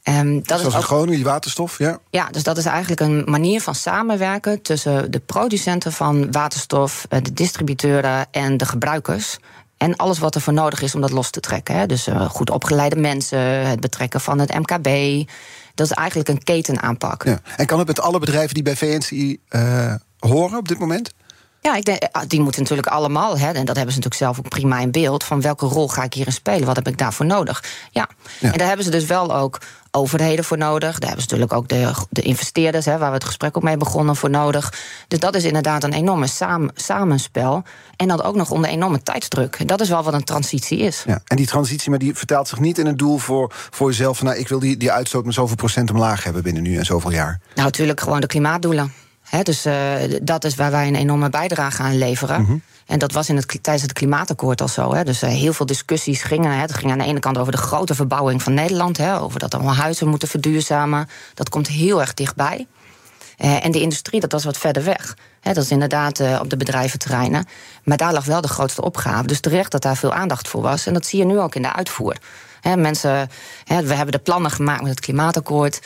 Um, 0.03 0.36
dat 0.36 0.59
Zoals 0.59 0.74
is 0.74 0.80
ook, 0.80 0.88
gewoon 0.88 1.07
die 1.07 1.24
waterstof, 1.24 1.78
ja? 1.78 1.99
Ja, 2.09 2.28
dus 2.32 2.43
dat 2.43 2.57
is 2.57 2.65
eigenlijk 2.65 3.01
een 3.01 3.24
manier 3.26 3.61
van 3.61 3.76
samenwerken 3.76 4.61
tussen 4.61 5.11
de 5.11 5.19
producenten 5.19 5.91
van 5.91 6.32
waterstof, 6.32 7.05
eh, 7.09 7.22
de 7.22 7.34
distributeuren 7.34 8.28
en 8.32 8.57
de 8.57 8.65
gebruikers. 8.65 9.38
En 9.78 9.95
alles 9.95 10.19
wat 10.19 10.36
er 10.36 10.41
voor 10.41 10.53
nodig 10.53 10.82
is 10.82 10.95
om 10.95 11.01
dat 11.01 11.11
los 11.11 11.30
te 11.30 11.39
trekken. 11.39 11.76
Hè. 11.76 11.86
Dus 11.86 12.07
uh, 12.07 12.30
goed 12.30 12.49
opgeleide 12.49 12.95
mensen, 12.95 13.39
het 13.67 13.80
betrekken 13.80 14.22
van 14.22 14.39
het 14.39 14.53
MKB. 14.53 14.88
Dat 15.76 15.86
is 15.86 15.91
eigenlijk 15.91 16.30
een 16.30 16.43
ketenaanpak. 16.43 17.24
Ja. 17.24 17.39
En 17.57 17.65
kan 17.65 17.78
het 17.78 17.88
met 17.88 18.01
alle 18.01 18.19
bedrijven 18.19 18.53
die 18.53 18.63
bij 18.63 18.76
VNCI 18.76 19.39
uh, 19.49 19.93
horen 20.19 20.57
op 20.57 20.67
dit 20.67 20.80
moment? 20.80 21.13
Ja, 21.64 21.76
ik 21.76 21.86
denk, 21.86 22.03
ah, 22.12 22.22
die 22.28 22.41
moeten 22.41 22.62
natuurlijk 22.62 22.88
allemaal, 22.88 23.38
hè, 23.38 23.51
en 23.51 23.66
dat 23.66 23.76
hebben 23.76 23.93
ze 23.93 23.99
natuurlijk 23.99 24.16
zelf 24.16 24.39
ook 24.39 24.49
prima 24.49 24.80
in 24.80 24.91
beeld, 24.91 25.24
van 25.24 25.41
welke 25.41 25.66
rol 25.66 25.88
ga 25.88 26.03
ik 26.03 26.14
hierin 26.14 26.34
spelen? 26.34 26.66
Wat 26.66 26.76
heb 26.76 26.88
ik 26.88 26.97
daarvoor 26.97 27.26
nodig? 27.26 27.64
Ja. 27.91 28.07
ja. 28.39 28.51
En 28.51 28.57
daar 28.57 28.68
hebben 28.68 28.86
ze 28.86 28.91
dus 28.91 29.05
wel 29.05 29.36
ook 29.36 29.59
overheden 29.91 30.45
voor 30.45 30.57
nodig. 30.57 30.99
Daar 30.99 31.09
hebben 31.09 31.28
ze 31.28 31.36
natuurlijk 31.36 31.53
ook 31.53 31.68
de, 31.68 31.91
de 32.09 32.22
investeerders, 32.22 32.86
hè, 32.86 32.97
waar 32.97 33.09
we 33.09 33.16
het 33.16 33.24
gesprek 33.24 33.57
ook 33.57 33.64
mee 33.64 33.78
begonnen, 33.78 34.16
voor 34.16 34.30
nodig. 34.30 34.74
Dus 35.07 35.20
dat 35.20 35.36
is 35.36 35.43
inderdaad 35.43 35.84
een 35.84 35.93
enorme 35.93 36.28
samen, 36.28 36.72
samenspel. 36.76 37.64
En 37.95 38.07
dan 38.07 38.22
ook 38.22 38.36
nog 38.36 38.51
onder 38.51 38.70
enorme 38.70 39.03
tijdsdruk. 39.03 39.68
Dat 39.68 39.82
is 39.82 39.89
wel 39.89 40.03
wat 40.03 40.14
een 40.14 40.24
transitie 40.24 40.80
is. 40.80 41.03
Ja, 41.05 41.22
en 41.26 41.38
die 41.38 41.47
transitie, 41.47 41.89
maar 41.89 41.99
die 41.99 42.16
vertaalt 42.16 42.47
zich 42.47 42.59
niet 42.59 42.78
in 42.78 42.86
een 42.86 42.97
doel 42.97 43.18
voor, 43.18 43.51
voor 43.53 43.89
jezelf. 43.89 44.18
Van, 44.18 44.28
nou, 44.28 44.39
ik 44.39 44.47
wil 44.47 44.59
die, 44.59 44.78
die 44.78 44.91
uitstoot 44.91 45.26
met 45.26 45.34
zoveel 45.34 45.55
procent 45.55 45.89
omlaag 45.89 46.24
hebben 46.24 46.43
binnen 46.43 46.64
nu 46.64 46.78
en 46.78 46.86
zoveel 46.86 47.12
jaar. 47.12 47.39
Nou, 47.53 47.66
natuurlijk 47.66 47.99
gewoon 47.99 48.22
de 48.22 48.28
klimaatdoelen. 48.28 48.93
He, 49.32 49.43
dus 49.43 49.65
uh, 49.65 49.73
dat 50.21 50.43
is 50.43 50.55
waar 50.55 50.71
wij 50.71 50.88
een 50.88 50.95
enorme 50.95 51.29
bijdrage 51.29 51.82
aan 51.82 51.97
leveren. 51.97 52.39
Mm 52.39 52.45
-hmm. 52.45 52.61
En 52.86 52.99
dat 52.99 53.11
was 53.11 53.29
in 53.29 53.36
het, 53.36 53.47
tijdens 53.47 53.82
het 53.82 53.93
klimaatakkoord 53.93 54.61
al 54.61 54.67
zo. 54.67 54.93
Hè. 54.93 55.03
Dus 55.03 55.23
uh, 55.23 55.29
heel 55.29 55.53
veel 55.53 55.65
discussies 55.65 56.21
gingen. 56.21 56.51
Hè. 56.51 56.61
Het 56.61 56.73
ging 56.73 56.91
aan 56.91 56.97
de 56.97 57.03
ene 57.03 57.19
kant 57.19 57.38
over 57.38 57.51
de 57.51 57.57
grote 57.57 57.95
verbouwing 57.95 58.43
van 58.43 58.53
Nederland. 58.53 58.97
Hè, 58.97 59.19
over 59.19 59.39
dat 59.39 59.53
allemaal 59.53 59.75
huizen 59.75 60.07
moeten 60.07 60.27
verduurzamen. 60.27 61.09
Dat 61.34 61.49
komt 61.49 61.67
heel 61.67 62.01
erg 62.01 62.13
dichtbij. 62.13 62.67
Uh, 63.38 63.65
en 63.65 63.71
de 63.71 63.82
industrie, 63.82 64.19
dat 64.19 64.32
was 64.32 64.43
wat 64.43 64.57
verder 64.57 64.84
weg. 64.84 65.17
Hè, 65.41 65.53
dat 65.53 65.63
is 65.63 65.71
inderdaad 65.71 66.39
op 66.39 66.49
de 66.49 66.57
bedrijventerreinen. 66.57 67.45
Maar 67.84 67.97
daar 67.97 68.13
lag 68.13 68.25
wel 68.25 68.41
de 68.41 68.47
grootste 68.47 68.82
opgave. 68.82 69.27
Dus 69.27 69.39
terecht 69.39 69.71
dat 69.71 69.82
daar 69.82 69.97
veel 69.97 70.13
aandacht 70.13 70.47
voor 70.47 70.61
was. 70.61 70.86
En 70.86 70.93
dat 70.93 71.05
zie 71.05 71.19
je 71.19 71.25
nu 71.25 71.39
ook 71.39 71.55
in 71.55 71.61
de 71.61 71.73
uitvoer. 71.73 72.15
Hè, 72.61 72.77
mensen, 72.77 73.29
hè, 73.63 73.84
we 73.84 73.93
hebben 73.93 74.11
de 74.11 74.19
plannen 74.19 74.51
gemaakt 74.51 74.82
met 74.82 74.89
het 74.89 74.99
klimaatakkoord 74.99 75.79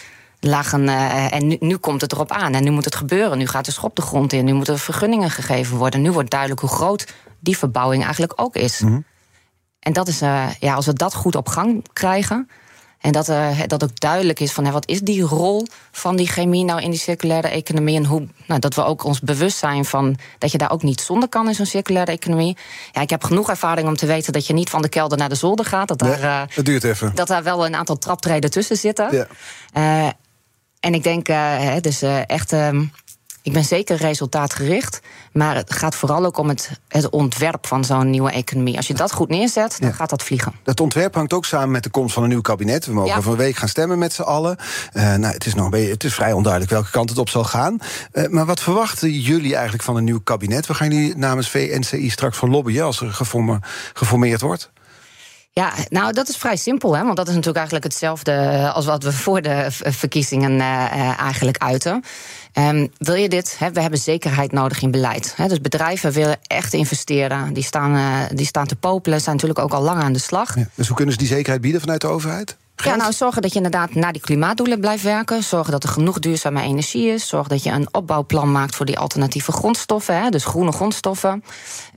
lagen. 0.47 0.83
Uh, 0.83 1.33
en 1.33 1.47
nu, 1.47 1.57
nu, 1.59 1.77
komt 1.77 2.01
het 2.01 2.11
erop 2.11 2.31
aan. 2.31 2.53
En 2.53 2.63
nu 2.63 2.71
moet 2.71 2.85
het 2.85 2.95
gebeuren. 2.95 3.37
Nu 3.37 3.47
gaat 3.47 3.65
de 3.65 3.71
schop 3.71 3.95
de 3.95 4.01
grond 4.01 4.33
in. 4.33 4.45
Nu 4.45 4.53
moeten 4.53 4.73
er 4.73 4.79
vergunningen 4.79 5.29
gegeven 5.29 5.77
worden. 5.77 6.01
Nu 6.01 6.11
wordt 6.11 6.29
duidelijk 6.29 6.61
hoe 6.61 6.69
groot 6.69 7.13
die 7.39 7.57
verbouwing 7.57 8.03
eigenlijk 8.03 8.33
ook 8.35 8.55
is. 8.55 8.79
Mm 8.79 8.89
-hmm. 8.89 9.05
En 9.79 9.93
dat 9.93 10.07
is, 10.07 10.21
uh, 10.21 10.47
ja, 10.59 10.73
als 10.73 10.85
we 10.85 10.93
dat 10.93 11.13
goed 11.13 11.35
op 11.35 11.47
gang 11.47 11.85
krijgen. 11.93 12.49
En 13.05 13.11
dat, 13.11 13.29
uh, 13.29 13.59
dat 13.67 13.83
ook 13.83 13.99
duidelijk 13.99 14.39
is 14.39 14.51
van 14.51 14.65
hè, 14.65 14.71
wat 14.71 14.87
is 14.87 14.99
die 14.99 15.21
rol 15.21 15.67
van 15.91 16.15
die 16.15 16.27
chemie 16.27 16.63
nou 16.63 16.81
in 16.81 16.89
die 16.89 16.99
circulaire 16.99 17.47
economie. 17.47 17.95
En 17.95 18.05
hoe, 18.05 18.27
nou, 18.47 18.59
dat 18.59 18.75
we 18.75 18.83
ook 18.83 19.03
ons 19.03 19.19
bewust 19.19 19.57
zijn 19.57 19.85
van 19.85 20.17
dat 20.37 20.51
je 20.51 20.57
daar 20.57 20.71
ook 20.71 20.83
niet 20.83 21.01
zonder 21.01 21.29
kan 21.29 21.47
in 21.47 21.55
zo'n 21.55 21.65
circulaire 21.65 22.11
economie. 22.11 22.57
Ja, 22.91 23.01
ik 23.01 23.09
heb 23.09 23.23
genoeg 23.23 23.49
ervaring 23.49 23.87
om 23.87 23.95
te 23.95 24.05
weten 24.05 24.33
dat 24.33 24.47
je 24.47 24.53
niet 24.53 24.69
van 24.69 24.81
de 24.81 24.89
kelder 24.89 25.17
naar 25.17 25.29
de 25.29 25.35
zolder 25.35 25.65
gaat. 25.65 25.87
Dat, 25.87 25.99
daar, 25.99 26.51
dat 26.55 26.65
duurt 26.65 26.83
even. 26.83 27.15
Dat 27.15 27.27
daar 27.27 27.43
wel 27.43 27.65
een 27.65 27.75
aantal 27.75 27.97
traptreden 27.97 28.51
tussen 28.51 28.77
zitten. 28.77 29.27
Ja. 29.73 30.13
En 30.85 30.93
ik 30.93 31.03
denk, 31.03 31.29
uh, 31.29 31.75
dus 31.81 32.03
uh, 32.03 32.29
echt. 32.29 32.53
Uh, 32.53 32.79
ik 33.41 33.53
ben 33.53 33.63
zeker 33.63 33.97
resultaatgericht. 33.97 34.99
Maar 35.31 35.55
het 35.55 35.73
gaat 35.73 35.95
vooral 35.95 36.25
ook 36.25 36.37
om 36.37 36.49
het, 36.49 36.79
het 36.87 37.09
ontwerp 37.09 37.67
van 37.67 37.83
zo'n 37.83 38.09
nieuwe 38.09 38.31
economie. 38.31 38.77
Als 38.77 38.87
je 38.87 38.93
dat 38.93 39.11
goed 39.11 39.29
neerzet, 39.29 39.77
dan 39.79 39.89
ja. 39.89 39.95
gaat 39.95 40.09
dat 40.09 40.23
vliegen. 40.23 40.53
Dat 40.63 40.79
ontwerp 40.79 41.15
hangt 41.15 41.33
ook 41.33 41.45
samen 41.45 41.71
met 41.71 41.83
de 41.83 41.89
komst 41.89 42.13
van 42.13 42.23
een 42.23 42.29
nieuw 42.29 42.41
kabinet. 42.41 42.85
We 42.85 42.93
mogen 42.93 43.09
ja. 43.09 43.17
over 43.17 43.31
een 43.31 43.37
week 43.37 43.55
gaan 43.55 43.67
stemmen 43.67 43.99
met 43.99 44.13
z'n 44.13 44.21
allen. 44.21 44.57
Uh, 44.93 45.03
nou, 45.03 45.33
het, 45.33 45.45
is 45.45 45.53
nog 45.53 45.69
beetje, 45.69 45.91
het 45.91 46.03
is 46.03 46.13
vrij 46.13 46.33
onduidelijk 46.33 46.71
welke 46.71 46.91
kant 46.91 47.09
het 47.09 47.17
op 47.17 47.29
zal 47.29 47.43
gaan. 47.43 47.77
Uh, 48.13 48.27
maar 48.27 48.45
wat 48.45 48.59
verwachten 48.59 49.11
jullie 49.11 49.53
eigenlijk 49.53 49.83
van 49.83 49.95
een 49.95 50.03
nieuw 50.03 50.21
kabinet? 50.21 50.67
We 50.67 50.73
gaan 50.73 50.89
jullie 50.89 51.17
namens 51.17 51.49
VNCI 51.49 52.09
straks 52.09 52.37
voor 52.37 52.49
lobbyen 52.49 52.85
als 52.85 53.01
er 53.01 53.13
geformeerd 53.93 54.41
wordt? 54.41 54.71
Ja, 55.59 55.73
nou 55.89 56.13
dat 56.13 56.29
is 56.29 56.37
vrij 56.37 56.55
simpel, 56.55 56.97
hè? 56.97 57.03
want 57.03 57.17
dat 57.17 57.27
is 57.27 57.33
natuurlijk 57.33 57.57
eigenlijk 57.57 57.85
hetzelfde 57.85 58.31
eh, 58.31 58.75
als 58.75 58.85
wat 58.85 59.03
we 59.03 59.11
voor 59.11 59.41
de 59.41 59.67
verkiezingen 59.69 60.51
uh, 60.51 61.19
eigenlijk 61.19 61.57
uiten. 61.57 62.03
Um, 62.53 62.91
wil 62.97 63.15
je 63.15 63.29
dit? 63.29 63.55
Hè, 63.59 63.71
we 63.71 63.81
hebben 63.81 63.99
zekerheid 63.99 64.51
nodig 64.51 64.81
in 64.81 64.91
beleid. 64.91 65.33
Hè, 65.35 65.47
dus 65.47 65.61
bedrijven 65.61 66.11
willen 66.11 66.37
echt 66.41 66.73
investeren. 66.73 67.53
Die 67.53 67.63
staan, 67.63 68.27
die 68.33 68.45
staan 68.45 68.67
te 68.67 68.75
popelen, 68.75 69.21
zijn 69.21 69.35
natuurlijk 69.35 69.61
ook 69.61 69.73
al 69.73 69.81
lang 69.81 70.01
aan 70.01 70.13
de 70.13 70.19
slag. 70.19 70.55
Ja, 70.55 70.67
dus 70.73 70.87
hoe 70.87 70.95
kunnen 70.95 71.13
ze 71.13 71.19
die 71.19 71.29
zekerheid 71.29 71.61
bieden 71.61 71.81
vanuit 71.81 72.01
de 72.01 72.07
overheid? 72.07 72.57
Ja, 72.83 72.95
nou 72.95 73.13
zorgen 73.13 73.41
dat 73.41 73.51
je 73.51 73.57
inderdaad 73.57 73.93
naar 73.93 74.11
die 74.11 74.21
klimaatdoelen 74.21 74.79
blijft 74.79 75.03
werken. 75.03 75.43
Zorgen 75.43 75.71
dat 75.71 75.83
er 75.83 75.89
genoeg 75.89 76.19
duurzame 76.19 76.61
energie 76.61 77.07
is. 77.07 77.27
Zorg 77.27 77.47
dat 77.47 77.63
je 77.63 77.71
een 77.71 77.87
opbouwplan 77.91 78.51
maakt 78.51 78.75
voor 78.75 78.85
die 78.85 78.99
alternatieve 78.99 79.51
grondstoffen. 79.51 80.21
Hè, 80.21 80.29
dus 80.29 80.45
groene 80.45 80.71
grondstoffen. 80.71 81.43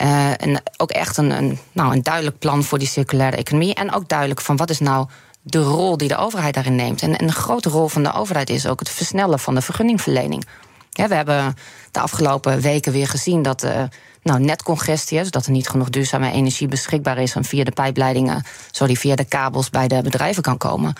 Uh, 0.02 0.42
en 0.42 0.62
ook 0.76 0.90
echt 0.90 1.16
een, 1.16 1.30
een, 1.30 1.58
nou, 1.72 1.92
een 1.92 2.02
duidelijk 2.02 2.38
plan 2.38 2.64
voor 2.64 2.78
die 2.78 2.88
circulaire 2.88 3.36
economie. 3.36 3.74
En 3.74 3.92
ook 3.92 4.08
duidelijk 4.08 4.40
van 4.40 4.56
wat 4.56 4.70
is 4.70 4.78
nou 4.78 5.06
de 5.42 5.62
rol 5.62 5.96
die 5.96 6.08
de 6.08 6.16
overheid 6.16 6.54
daarin 6.54 6.74
neemt. 6.74 7.02
En, 7.02 7.18
en 7.18 7.24
een 7.24 7.32
grote 7.32 7.68
rol 7.68 7.88
van 7.88 8.02
de 8.02 8.12
overheid 8.12 8.50
is 8.50 8.66
ook 8.66 8.78
het 8.78 8.90
versnellen 8.90 9.38
van 9.38 9.54
de 9.54 9.60
vergunningverlening. 9.60 10.46
we 10.92 11.14
hebben 11.14 11.54
de 11.90 12.00
afgelopen 12.00 12.60
weken 12.60 12.92
weer 12.92 13.08
gezien 13.08 13.42
dat 13.42 13.64
uh, 13.64 13.82
nou, 14.22 14.40
netcongestie 14.40 15.18
is, 15.18 15.30
dat 15.30 15.46
er 15.46 15.52
niet 15.52 15.68
genoeg 15.68 15.90
duurzame 15.90 16.32
energie 16.32 16.68
beschikbaar 16.68 17.18
is 17.18 17.34
en 17.34 17.44
via 17.44 17.64
de 17.64 17.70
pijpleidingen, 17.70 18.44
sorry, 18.70 18.94
via 18.94 19.14
de 19.14 19.24
kabels 19.24 19.70
bij 19.70 19.88
de 19.88 20.02
bedrijven 20.02 20.42
kan 20.42 20.56
komen. 20.56 20.94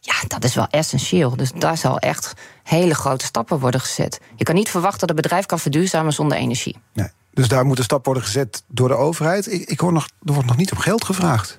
Ja, 0.00 0.14
dat 0.28 0.44
is 0.44 0.54
wel 0.54 0.66
essentieel. 0.70 1.36
Dus 1.36 1.52
daar 1.52 1.76
zal 1.76 1.98
echt 1.98 2.32
hele 2.62 2.94
grote 2.94 3.24
stappen 3.24 3.58
worden 3.58 3.80
gezet. 3.80 4.20
Je 4.36 4.44
kan 4.44 4.54
niet 4.54 4.68
verwachten 4.68 5.00
dat 5.00 5.10
een 5.10 5.22
bedrijf 5.22 5.46
kan 5.46 5.58
verduurzamen 5.58 6.12
zonder 6.12 6.38
energie. 6.38 6.76
Nee. 6.92 7.08
Dus 7.34 7.48
daar 7.48 7.64
moet 7.64 7.78
een 7.78 7.84
stap 7.84 8.04
worden 8.04 8.22
gezet 8.22 8.62
door 8.66 8.88
de 8.88 8.94
overheid. 8.94 9.52
Ik, 9.52 9.68
ik 9.68 9.80
hoor 9.80 9.92
nog, 9.92 10.08
er 10.24 10.32
wordt 10.32 10.48
nog 10.48 10.56
niet 10.56 10.72
om 10.72 10.78
geld 10.78 11.04
gevraagd. 11.04 11.58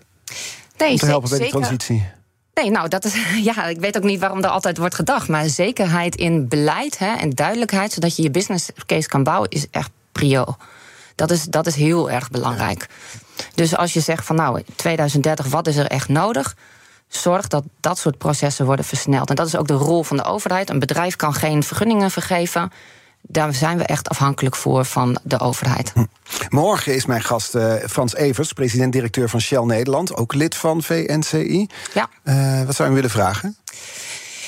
Nee, 0.77 0.91
om 0.91 0.97
te 0.97 1.05
helpen 1.05 1.29
bij 1.29 1.39
de 1.39 1.49
transitie. 1.49 2.05
Nee, 2.53 2.71
nou, 2.71 2.87
dat 2.87 3.05
is. 3.05 3.15
Ja, 3.43 3.65
ik 3.65 3.79
weet 3.79 3.97
ook 3.97 4.03
niet 4.03 4.19
waarom 4.19 4.43
er 4.43 4.49
altijd 4.49 4.77
wordt 4.77 4.95
gedacht. 4.95 5.27
Maar 5.27 5.49
zekerheid 5.49 6.15
in 6.15 6.47
beleid 6.47 6.97
hè, 6.97 7.15
en 7.15 7.29
duidelijkheid, 7.29 7.91
zodat 7.91 8.15
je 8.15 8.23
je 8.23 8.31
business 8.31 8.69
case 8.85 9.07
kan 9.07 9.23
bouwen, 9.23 9.49
is 9.49 9.67
echt 9.71 9.91
prio. 10.11 10.55
Dat 11.16 11.32
is, 11.32 11.43
dat 11.43 11.68
is 11.68 11.76
heel 11.76 12.11
erg 12.11 12.30
belangrijk. 12.30 12.88
Dus 13.55 13.76
als 13.76 13.93
je 13.93 13.99
zegt 13.99 14.26
van 14.26 14.36
nou, 14.36 14.64
2030, 14.76 15.45
wat 15.45 15.68
is 15.68 15.76
er 15.76 15.88
echt 15.88 16.09
nodig? 16.09 16.55
Zorg 17.07 17.47
dat 17.47 17.64
dat 17.80 17.97
soort 17.97 18.18
processen 18.18 18.66
worden 18.66 18.86
versneld. 18.86 19.30
En 19.30 19.36
dat 19.36 19.47
is 19.47 19.55
ook 19.55 19.68
de 19.68 19.74
rol 19.74 20.03
van 20.03 20.18
de 20.18 20.24
overheid. 20.24 20.70
Een 20.70 20.80
bedrijf 20.80 21.16
kan 21.16 21.34
geen 21.34 21.64
vergunningen 21.64 22.11
vergeven 22.11 22.72
daar 23.28 23.53
zijn 23.53 23.78
we 23.78 23.84
echt 23.84 24.09
afhankelijk 24.09 24.55
voor 24.55 24.86
van 24.86 25.20
de 25.24 25.39
overheid. 25.39 25.91
Hm. 25.93 26.03
Morgen 26.49 26.95
is 26.95 27.05
mijn 27.05 27.24
gast 27.24 27.55
uh, 27.55 27.74
Frans 27.89 28.16
Evers, 28.16 28.53
president-directeur 28.53 29.30
van 29.30 29.41
Shell 29.41 29.64
Nederland, 29.64 30.16
ook 30.16 30.34
lid 30.34 30.55
van 30.55 30.84
VNCI. 30.84 31.68
Ja. 31.93 32.09
Uh, 32.24 32.66
wat 32.66 32.76
zou 32.76 32.91
u 32.91 32.93
willen 32.93 33.09
vragen? 33.09 33.57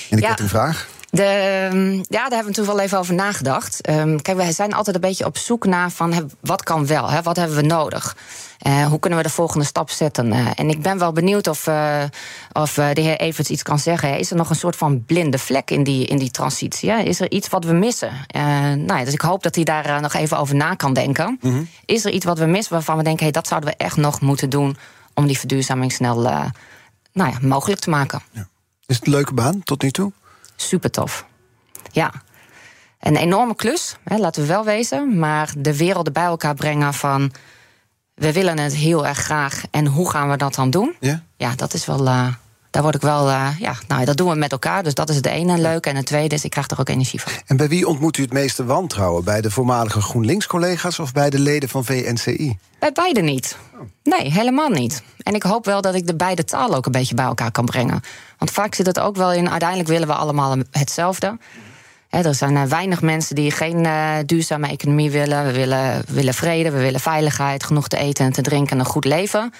En 0.09 0.17
ik 0.17 0.23
ja. 0.23 0.29
heb 0.29 0.39
een 0.39 0.49
vraag. 0.49 0.87
De, 1.15 1.23
ehm, 1.23 1.93
ja, 1.93 2.03
daar 2.09 2.21
hebben 2.21 2.39
we 2.39 2.45
natuurlijk 2.45 2.77
wel 2.77 2.79
even 2.79 2.97
over 2.97 3.13
nagedacht. 3.13 3.89
Um, 3.89 4.21
kijk, 4.21 4.37
wij 4.37 4.51
zijn 4.51 4.73
altijd 4.73 4.95
een 4.95 5.01
beetje 5.01 5.25
op 5.25 5.37
zoek 5.37 5.65
naar 5.65 5.91
van 5.91 6.31
wat 6.39 6.63
kan 6.63 6.87
wel, 6.87 7.09
hè, 7.09 7.21
wat 7.21 7.35
hebben 7.35 7.55
we 7.55 7.61
nodig. 7.61 8.17
Uh, 8.67 8.85
hoe 8.85 8.99
kunnen 8.99 9.19
we 9.19 9.25
de 9.25 9.31
volgende 9.33 9.65
stap 9.65 9.89
zetten? 9.89 10.33
Uh, 10.33 10.47
en 10.55 10.69
ik 10.69 10.81
ben 10.81 10.97
wel 10.97 11.11
benieuwd 11.11 11.47
of, 11.47 11.67
uh, 11.67 12.03
of 12.51 12.73
de 12.73 13.01
heer 13.01 13.19
Evers 13.19 13.49
iets 13.49 13.63
kan 13.63 13.79
zeggen. 13.79 14.17
Is 14.17 14.31
er 14.31 14.35
nog 14.35 14.49
een 14.49 14.55
soort 14.55 14.75
van 14.75 15.05
blinde 15.05 15.37
vlek 15.37 15.71
in 15.71 15.83
die, 15.83 16.05
in 16.05 16.17
die 16.17 16.31
transitie? 16.31 16.91
Hè? 16.91 16.99
Is 16.99 17.19
er 17.19 17.31
iets 17.31 17.49
wat 17.49 17.65
we 17.65 17.73
missen? 17.73 18.11
nou 18.77 18.99
ja, 18.99 19.03
dus 19.03 19.13
ik 19.13 19.21
hoop 19.21 19.43
dat 19.43 19.55
hij 19.55 19.63
daar 19.63 20.01
nog 20.01 20.13
even 20.13 20.37
over 20.37 20.55
na 20.55 20.75
kan 20.75 20.93
denken. 20.93 21.37
Mm 21.41 21.51
-hmm. 21.51 21.67
Is 21.85 22.05
er 22.05 22.11
iets 22.11 22.25
wat 22.25 22.39
we 22.39 22.45
missen 22.45 22.73
waarvan 22.73 22.97
we 22.97 23.03
denken... 23.03 23.23
Hey, 23.23 23.31
dat 23.31 23.47
zouden 23.47 23.69
we 23.69 23.75
echt 23.77 23.97
nog 23.97 24.21
moeten 24.21 24.49
doen... 24.49 24.77
om 25.13 25.27
die 25.27 25.39
verduurzaming 25.39 25.91
snel 25.91 26.21
nou 26.21 27.31
ja, 27.31 27.37
mogelijk 27.41 27.81
te 27.81 27.89
maken? 27.89 28.21
Ja. 28.31 28.47
Is 28.85 28.95
het 28.95 29.05
een 29.05 29.13
leuke 29.13 29.33
baan 29.33 29.63
tot 29.63 29.81
nu 29.81 29.91
toe? 29.91 30.11
Super 30.55 30.91
tof. 30.91 31.25
Ja. 31.91 32.11
Een 32.99 33.15
enorme 33.15 33.55
klus, 33.55 33.95
hè, 34.03 34.17
laten 34.17 34.41
we 34.41 34.47
wel 34.47 34.63
wezen. 34.63 35.19
Maar 35.19 35.53
de 35.57 35.77
werelden 35.77 36.13
bij 36.13 36.23
elkaar 36.23 36.55
brengen 36.55 36.93
van 36.93 37.31
we 38.13 38.33
willen 38.33 38.59
het 38.59 38.75
heel 38.75 39.07
erg 39.07 39.17
graag. 39.17 39.63
En 39.71 39.85
hoe 39.85 40.09
gaan 40.09 40.29
we 40.29 40.37
dat 40.37 40.55
dan 40.55 40.69
doen? 40.69 40.95
Ja, 40.99 41.23
ja 41.37 41.55
dat 41.55 41.73
is 41.73 41.85
wel. 41.85 42.07
Uh, 42.07 42.33
daar 42.75 42.83
word 42.83 42.95
ik 42.95 43.01
wel. 43.01 43.29
Uh, 43.29 43.47
ja, 43.59 43.75
nou, 43.87 44.05
dat 44.05 44.17
doen 44.17 44.29
we 44.29 44.35
met 44.35 44.51
elkaar. 44.51 44.83
Dus 44.83 44.93
dat 44.93 45.09
is 45.09 45.15
het 45.15 45.25
ene 45.25 45.57
leuk. 45.57 45.85
En 45.85 45.95
het 45.95 46.05
tweede 46.05 46.35
is, 46.35 46.43
ik 46.43 46.49
krijg 46.49 46.69
er 46.69 46.79
ook 46.79 46.89
energie 46.89 47.21
van. 47.21 47.31
En 47.45 47.57
bij 47.57 47.67
wie 47.67 47.87
ontmoet 47.87 48.17
u 48.17 48.21
het 48.21 48.33
meeste 48.33 48.65
wantrouwen? 48.65 49.23
Bij 49.23 49.41
de 49.41 49.51
voormalige 49.51 50.01
GroenLinks-collega's 50.01 50.99
of 50.99 51.11
bij 51.11 51.29
de 51.29 51.39
leden 51.39 51.69
van 51.69 51.85
VNCI? 51.85 52.57
Bij 52.79 52.91
beide 52.91 53.21
niet. 53.21 53.57
Nee, 54.03 54.31
helemaal 54.31 54.69
niet. 54.69 55.03
En 55.23 55.33
ik 55.33 55.43
hoop 55.43 55.65
wel 55.65 55.81
dat 55.81 55.95
ik 55.95 56.07
de 56.07 56.15
beide 56.15 56.43
talen 56.43 56.77
ook 56.77 56.85
een 56.85 56.91
beetje 56.91 57.15
bij 57.15 57.25
elkaar 57.25 57.51
kan 57.51 57.65
brengen. 57.65 58.01
Want 58.37 58.51
vaak 58.51 58.75
zit 58.75 58.85
het 58.85 58.99
ook 58.99 59.15
wel 59.15 59.33
in. 59.33 59.49
Uiteindelijk 59.49 59.89
willen 59.89 60.07
we 60.07 60.13
allemaal 60.13 60.57
hetzelfde 60.71 61.37
er 62.23 62.35
zijn 62.35 62.55
uh, 62.55 62.63
weinig 62.63 63.01
mensen 63.01 63.35
die 63.35 63.51
geen 63.51 63.85
uh, 63.85 64.15
duurzame 64.25 64.67
economie 64.67 65.11
willen. 65.11 65.45
We 65.45 65.51
willen, 65.51 66.03
willen 66.07 66.33
vrede, 66.33 66.71
we 66.71 66.79
willen 66.79 66.99
veiligheid, 66.99 67.63
genoeg 67.63 67.87
te 67.87 67.97
eten 67.97 68.25
en 68.25 68.31
te 68.31 68.41
drinken 68.41 68.71
en 68.71 68.79
een 68.79 68.85
goed 68.85 69.05
leven. 69.05 69.53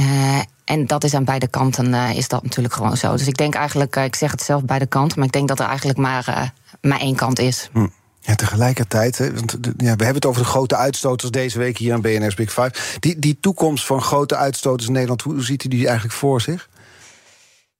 Uh, 0.00 0.40
en 0.64 0.86
dat 0.86 1.04
is 1.04 1.14
aan 1.14 1.24
beide 1.24 1.48
kanten 1.48 1.94
is 1.94 2.28
dat 2.28 2.42
natuurlijk 2.42 2.74
gewoon 2.74 2.96
zo. 2.96 3.12
Dus 3.12 3.26
ik 3.26 3.36
denk 3.36 3.54
eigenlijk, 3.54 3.96
ik 3.96 4.14
zeg 4.14 4.30
het 4.30 4.42
zelf 4.42 4.64
beide 4.64 4.86
kanten, 4.86 5.18
maar 5.18 5.26
ik 5.26 5.32
denk 5.32 5.48
dat 5.48 5.60
er 5.60 5.66
eigenlijk 5.66 5.98
maar, 5.98 6.52
maar 6.80 7.00
één 7.00 7.16
kant 7.16 7.38
is. 7.38 7.68
Hm. 7.72 7.86
Ja, 8.24 8.34
tegelijkertijd, 8.34 9.18
hè, 9.18 9.34
want 9.34 9.52
ja, 9.62 9.70
we 9.76 10.04
hebben 10.04 10.14
het 10.14 10.26
over 10.26 10.42
de 10.42 10.48
grote 10.48 10.76
uitstoters 10.76 11.30
deze 11.30 11.58
week 11.58 11.78
hier 11.78 11.92
aan 11.92 12.00
BNR's 12.00 12.34
Big 12.34 12.52
Five. 12.52 12.72
Die, 13.00 13.18
die 13.18 13.38
toekomst 13.40 13.86
van 13.86 14.02
grote 14.02 14.36
uitstoters 14.36 14.86
in 14.86 14.92
Nederland, 14.92 15.22
hoe 15.22 15.42
ziet 15.42 15.64
u 15.64 15.68
die 15.68 15.84
eigenlijk 15.86 16.16
voor 16.16 16.40
zich? 16.40 16.68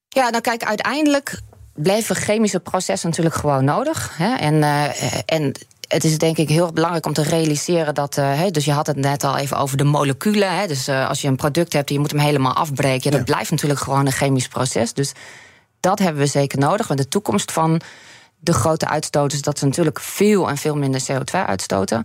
Ja, 0.08 0.30
nou 0.30 0.42
kijk, 0.42 0.64
uiteindelijk 0.64 1.40
blijven 1.74 2.16
chemische 2.16 2.60
processen 2.60 3.08
natuurlijk 3.08 3.36
gewoon 3.36 3.64
nodig. 3.64 4.16
Hè? 4.16 4.34
En, 4.34 4.54
uh, 4.54 4.88
en 5.26 5.52
het 5.92 6.04
is 6.04 6.18
denk 6.18 6.36
ik 6.36 6.48
heel 6.48 6.72
belangrijk 6.72 7.06
om 7.06 7.12
te 7.12 7.22
realiseren 7.22 7.94
dat. 7.94 8.16
Uh, 8.16 8.40
dus 8.50 8.64
je 8.64 8.72
had 8.72 8.86
het 8.86 8.96
net 8.96 9.24
al 9.24 9.36
even 9.36 9.56
over 9.56 9.76
de 9.76 9.84
moleculen. 9.84 10.56
Hè, 10.56 10.66
dus 10.66 10.88
uh, 10.88 11.08
als 11.08 11.20
je 11.20 11.28
een 11.28 11.36
product 11.36 11.72
hebt 11.72 11.88
en 11.88 11.94
je 11.94 12.00
moet 12.00 12.10
hem 12.10 12.20
helemaal 12.20 12.52
afbreken, 12.54 13.10
ja, 13.10 13.16
dat 13.16 13.26
blijft 13.26 13.50
natuurlijk 13.50 13.80
gewoon 13.80 14.06
een 14.06 14.12
chemisch 14.12 14.48
proces. 14.48 14.92
Dus 14.92 15.12
dat 15.80 15.98
hebben 15.98 16.22
we 16.22 16.28
zeker 16.28 16.58
nodig. 16.58 16.86
Want 16.86 17.00
de 17.00 17.08
toekomst 17.08 17.52
van 17.52 17.80
de 18.38 18.52
grote 18.52 18.88
uitstoters 18.88 19.34
is 19.34 19.42
dat 19.42 19.58
ze 19.58 19.64
natuurlijk 19.64 20.00
veel 20.00 20.48
en 20.48 20.56
veel 20.56 20.76
minder 20.76 21.02
CO2 21.10 21.46
uitstoten. 21.46 22.04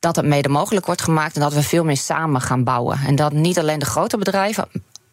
Dat 0.00 0.16
het 0.16 0.24
mede 0.24 0.48
mogelijk 0.48 0.86
wordt 0.86 1.02
gemaakt 1.02 1.34
en 1.34 1.40
dat 1.40 1.52
we 1.52 1.62
veel 1.62 1.84
meer 1.84 1.96
samen 1.96 2.40
gaan 2.40 2.64
bouwen. 2.64 2.98
En 3.06 3.14
dat 3.14 3.32
niet 3.32 3.58
alleen 3.58 3.78
de 3.78 3.86
grote 3.86 4.18
bedrijven, 4.18 4.68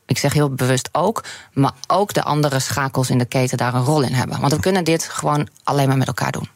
ik 0.05 0.17
zeg 0.17 0.33
heel 0.33 0.49
bewust 0.49 0.89
ook, 0.91 1.23
maar 1.53 1.73
ook 1.87 2.13
de 2.13 2.23
andere 2.23 2.59
schakels 2.59 3.09
in 3.09 3.17
de 3.17 3.25
keten 3.25 3.57
daar 3.57 3.73
een 3.73 3.83
rol 3.83 4.01
in 4.01 4.13
hebben. 4.13 4.39
Want 4.39 4.53
we 4.53 4.59
kunnen 4.59 4.83
dit 4.83 5.03
gewoon 5.03 5.47
alleen 5.63 5.87
maar 5.87 5.97
met 5.97 6.07
elkaar 6.07 6.31
doen. 6.31 6.49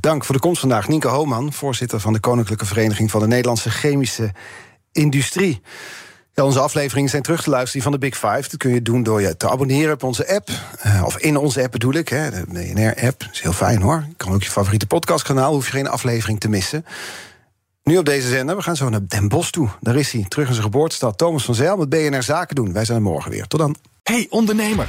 Dank 0.00 0.24
voor 0.24 0.34
de 0.34 0.40
komst 0.40 0.60
vandaag. 0.60 0.88
Nienke 0.88 1.08
Hooman, 1.08 1.52
voorzitter 1.52 2.00
van 2.00 2.12
de 2.12 2.20
Koninklijke 2.20 2.66
Vereniging 2.66 3.10
van 3.10 3.20
de 3.20 3.26
Nederlandse 3.26 3.70
Chemische 3.70 4.32
Industrie. 4.92 5.62
Onze 6.34 6.60
afleveringen 6.60 7.10
zijn 7.10 7.22
terug 7.22 7.42
te 7.42 7.50
luisteren 7.50 7.82
van 7.82 7.92
de 7.92 7.98
Big 7.98 8.14
Five. 8.14 8.40
Dat 8.40 8.56
kun 8.56 8.74
je 8.74 8.82
doen 8.82 9.02
door 9.02 9.20
je 9.20 9.36
te 9.36 9.50
abonneren 9.50 9.92
op 9.92 10.02
onze 10.02 10.34
app. 10.34 10.48
Uh, 10.86 11.02
of 11.04 11.18
in 11.18 11.36
onze 11.36 11.62
app 11.62 11.72
bedoel 11.72 11.94
ik, 11.94 12.08
hè, 12.08 12.30
de 12.30 12.44
BNR-app. 12.48 13.28
Is 13.32 13.40
heel 13.40 13.52
fijn 13.52 13.82
hoor. 13.82 14.04
Kan 14.16 14.32
ook 14.32 14.42
je 14.42 14.50
favoriete 14.50 14.86
podcastkanaal, 14.86 15.52
hoef 15.52 15.66
je 15.66 15.72
geen 15.72 15.88
aflevering 15.88 16.40
te 16.40 16.48
missen. 16.48 16.84
Nu 17.84 17.98
op 17.98 18.04
deze 18.04 18.28
zender, 18.28 18.56
we 18.56 18.62
gaan 18.62 18.76
zo 18.76 18.88
naar 18.88 19.06
Den 19.08 19.28
Bosch 19.28 19.50
toe. 19.50 19.68
Daar 19.80 19.96
is 19.96 20.12
hij, 20.12 20.24
terug 20.28 20.46
in 20.46 20.52
zijn 20.54 20.64
geboortestad. 20.64 21.18
Thomas 21.18 21.44
van 21.44 21.54
Zijl 21.54 21.76
met 21.76 21.88
BNR 21.88 22.22
Zaken 22.22 22.54
doen. 22.54 22.72
Wij 22.72 22.84
zijn 22.84 22.98
er 22.98 23.04
morgen 23.04 23.30
weer. 23.30 23.46
Tot 23.46 23.60
dan. 23.60 23.76
Hey 24.02 24.26
ondernemer, 24.30 24.88